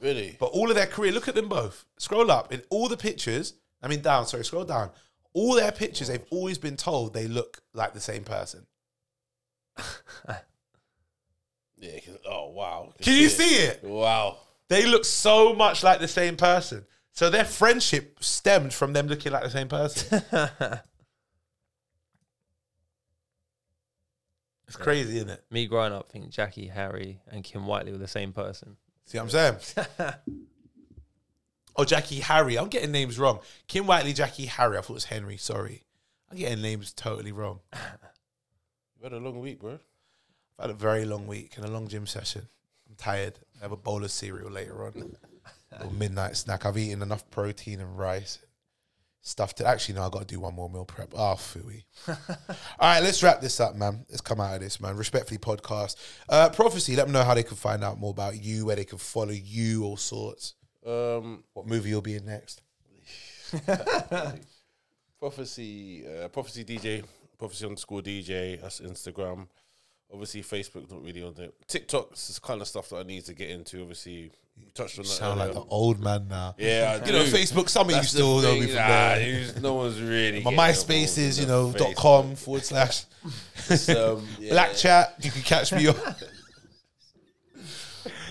[0.00, 0.36] Really?
[0.40, 1.84] But all of their career, look at them both.
[1.98, 3.54] Scroll up in all the pictures.
[3.82, 4.26] I mean, down.
[4.26, 4.90] Sorry, scroll down.
[5.32, 8.66] All their pictures, they've always been told they look like the same person.
[11.78, 12.00] Yeah.
[12.00, 12.92] 'cause- Oh wow.
[13.02, 13.84] Can you see it?
[13.84, 14.38] Wow.
[14.68, 16.86] They look so much like the same person.
[17.16, 20.22] So their friendship stemmed from them looking like the same person.
[24.68, 25.42] it's crazy, isn't it?
[25.50, 28.76] Me growing up think Jackie, Harry, and Kim Whitley were the same person.
[29.06, 29.56] See what I'm saying?
[31.76, 32.58] oh, Jackie Harry.
[32.58, 33.38] I'm getting names wrong.
[33.66, 34.76] Kim Whitley, Jackie Harry.
[34.76, 35.38] I thought it was Henry.
[35.38, 35.84] Sorry.
[36.30, 37.60] I'm getting names totally wrong.
[38.98, 39.78] You had a long week, bro.
[40.58, 42.48] I've had a very long week and a long gym session.
[42.88, 43.38] I'm tired.
[43.58, 45.16] I have a bowl of cereal later on.
[45.72, 46.64] Little midnight snack.
[46.64, 48.38] I've eaten enough protein and rice.
[49.22, 51.12] Stuff to actually no, I got to do one more meal prep.
[51.12, 51.82] Oh, fooey.
[52.08, 52.16] All
[52.80, 54.06] right, let's wrap this up, man.
[54.08, 54.96] Let's come out of this, man.
[54.96, 55.96] Respectfully podcast.
[56.28, 56.94] Uh, prophecy.
[56.94, 59.32] Let them know how they can find out more about you, where they can follow
[59.32, 60.54] you, all sorts.
[60.86, 62.62] Um, What movie you'll be in next?
[65.18, 67.02] prophecy, uh, prophecy DJ,
[67.36, 68.60] prophecy underscore DJ.
[68.60, 69.48] That's Instagram.
[70.12, 71.48] Obviously, Facebook's not really on there.
[71.66, 73.80] TikTok's is kind of stuff that I need to get into.
[73.82, 75.10] Obviously, we touched on that.
[75.10, 75.60] Sound like earlier.
[75.62, 76.54] an old man now.
[76.58, 77.30] yeah, I You know, do.
[77.32, 77.68] Facebook.
[77.68, 78.68] Some of you That's the still know me thing.
[78.68, 79.28] from Nah, there.
[79.28, 80.42] you no one's really.
[80.42, 83.04] My MySpace is, you know, dot com forward slash
[83.88, 85.14] um, yeah, black chat.
[85.20, 85.96] You can catch me on.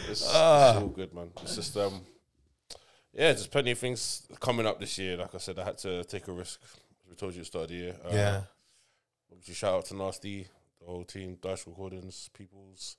[0.10, 0.72] It's, Ah.
[0.72, 1.30] it's all good, man.
[1.41, 2.02] It's just um,
[3.14, 5.18] yeah, there's plenty of things coming up this year.
[5.18, 6.61] Like I said, I had to take a risk.
[7.10, 7.95] We told you at the start of the year.
[8.06, 8.41] Uh, Yeah.
[9.31, 10.47] Obviously, shout out to Nasty,
[10.86, 12.98] the whole team, Dash Recordings, Peoples,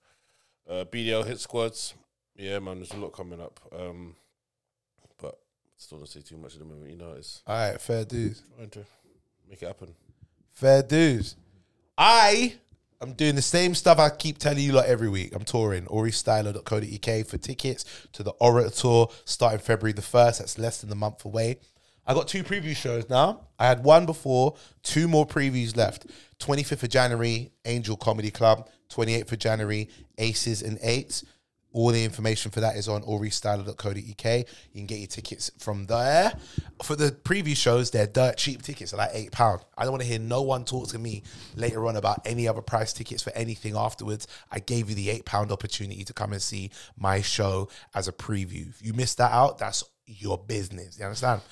[0.68, 1.94] uh, BDL Hit Squads.
[2.34, 3.60] Yeah, man, there's a lot coming up.
[3.72, 4.16] Um,
[5.20, 5.38] but
[5.78, 6.90] Still don't say too much at the moment.
[6.90, 8.42] You know, it's All right, fair dues.
[8.56, 8.84] trying to
[9.48, 9.94] make it happen.
[10.52, 11.36] Fair dues.
[11.98, 12.54] I
[13.00, 15.34] am doing the same stuff I keep telling you lot every week.
[15.34, 20.38] I'm touring auriestyla.co.uk for tickets to the Orator Tour starting February the 1st.
[20.38, 21.58] That's less than a month away.
[22.06, 23.40] I got two preview shows now.
[23.58, 26.06] I had one before, two more previews left.
[26.40, 28.68] 25th of January, Angel Comedy Club.
[28.90, 29.88] 28th of January,
[30.18, 31.24] Aces and Eights.
[31.72, 33.96] All the information for that is on auriestyla.co.uk.
[33.98, 34.44] You
[34.74, 36.32] can get your tickets from there.
[36.82, 39.62] For the preview shows, they're dirt cheap tickets, they're like £8.
[39.76, 41.22] I don't want to hear no one talk to me
[41.54, 44.26] later on about any other price tickets for anything afterwards.
[44.50, 48.70] I gave you the £8 opportunity to come and see my show as a preview.
[48.70, 50.98] If you missed that out, that's your business.
[50.98, 51.42] You understand?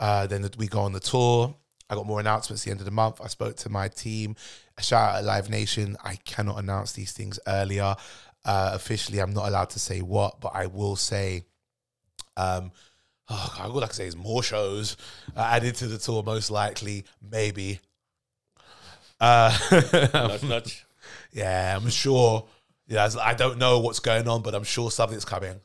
[0.00, 1.54] Uh, then we go on the tour.
[1.90, 3.20] I got more announcements at the end of the month.
[3.22, 4.36] I spoke to my team.
[4.76, 5.96] A shout out to Live Nation.
[6.04, 7.96] I cannot announce these things earlier.
[8.44, 11.44] Uh, officially, I'm not allowed to say what, but I will say.
[12.36, 12.72] Um,
[13.28, 14.96] oh, God, all I can say is more shows
[15.36, 17.80] uh, added to the tour, most likely, maybe.
[19.20, 19.56] Uh,
[20.12, 20.86] nudge, nudge.
[21.32, 22.46] yeah, I'm sure.
[22.86, 25.60] Yeah, I don't know what's going on, but I'm sure something's coming.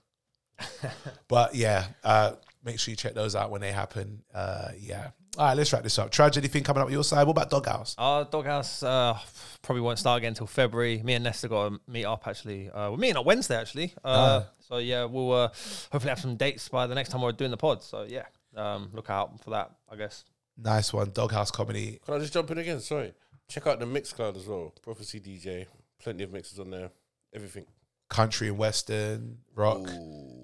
[1.28, 2.34] but yeah, uh,
[2.64, 4.24] make sure you check those out when they happen.
[4.34, 5.12] Uh, yeah.
[5.36, 6.12] All right, let's wrap this up.
[6.12, 7.24] Tragedy thing coming up your side?
[7.26, 7.96] What about Doghouse?
[7.98, 9.18] Our doghouse uh,
[9.64, 11.02] probably won't start again until February.
[11.04, 12.70] Me and Nesta got to meet up actually.
[12.70, 13.94] Uh, we're meeting up Wednesday actually.
[14.04, 15.48] Uh, So yeah, we'll uh,
[15.92, 17.82] hopefully have some dates by the next time we're doing the pod.
[17.82, 19.72] So yeah, um, look out for that.
[19.92, 20.24] I guess.
[20.56, 21.10] Nice one.
[21.12, 22.00] Doghouse comedy.
[22.06, 22.80] Can I just jump in again?
[22.80, 23.14] Sorry.
[23.50, 24.72] Check out the Mixcloud as well.
[24.84, 25.66] Prophecy DJ.
[26.02, 26.92] Plenty of mixes on there.
[27.34, 27.66] Everything.
[28.14, 29.90] Country and Western, rock,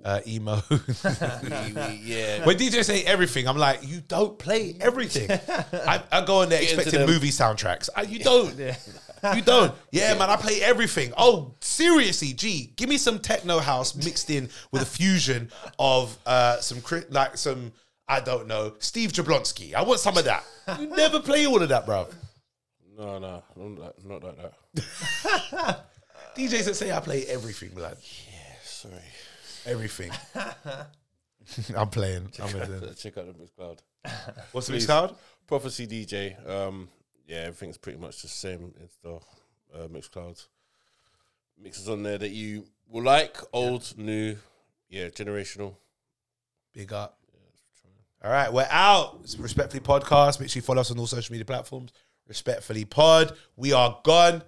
[0.04, 0.56] uh, emo.
[2.02, 2.44] yeah.
[2.46, 5.30] when DJ say everything, I'm like, you don't play everything.
[5.72, 7.10] I, I go in there Get into expecting them.
[7.10, 7.90] movie soundtracks.
[7.96, 8.58] Uh, you don't.
[9.36, 9.76] You don't.
[9.91, 11.14] Yeah, man, I play everything.
[11.16, 16.60] Oh, seriously, gee, give me some techno house mixed in with a fusion of uh,
[16.62, 17.72] some cri- like some
[18.08, 19.76] I don't know Steve Jablonski.
[19.76, 20.44] I want some of that.
[20.80, 22.08] You never play all of that, bro.
[22.98, 24.38] No, no, not like, not like
[24.74, 25.86] that.
[26.40, 27.98] DJs that say I play everything, blood.
[28.32, 28.94] Yeah, sorry.
[29.66, 30.11] Everything.
[31.76, 32.32] I'm playing.
[32.41, 33.80] I'm gonna, Check out the Mixcloud.
[34.53, 34.88] what's the Please.
[34.88, 35.16] Mixcloud?
[35.48, 36.49] Prophecy DJ.
[36.49, 36.88] Um,
[37.28, 38.74] yeah, everything's pretty much the same.
[38.82, 39.16] It's the
[39.76, 40.48] uh, Mixclouds.
[41.61, 44.38] Mixes on there that you will like, old, new,
[44.88, 45.76] yeah, generational.
[46.74, 47.18] Big up.
[48.24, 49.20] All right, we're out.
[49.24, 50.40] It's Respectfully Podcast.
[50.40, 51.91] Make sure you follow us on all social media platforms.
[52.28, 53.36] Respectfully Pod.
[53.56, 54.44] We are gone.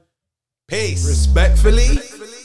[0.71, 1.05] Peace.
[1.05, 1.89] Respectfully.
[1.89, 2.40] Respectfully.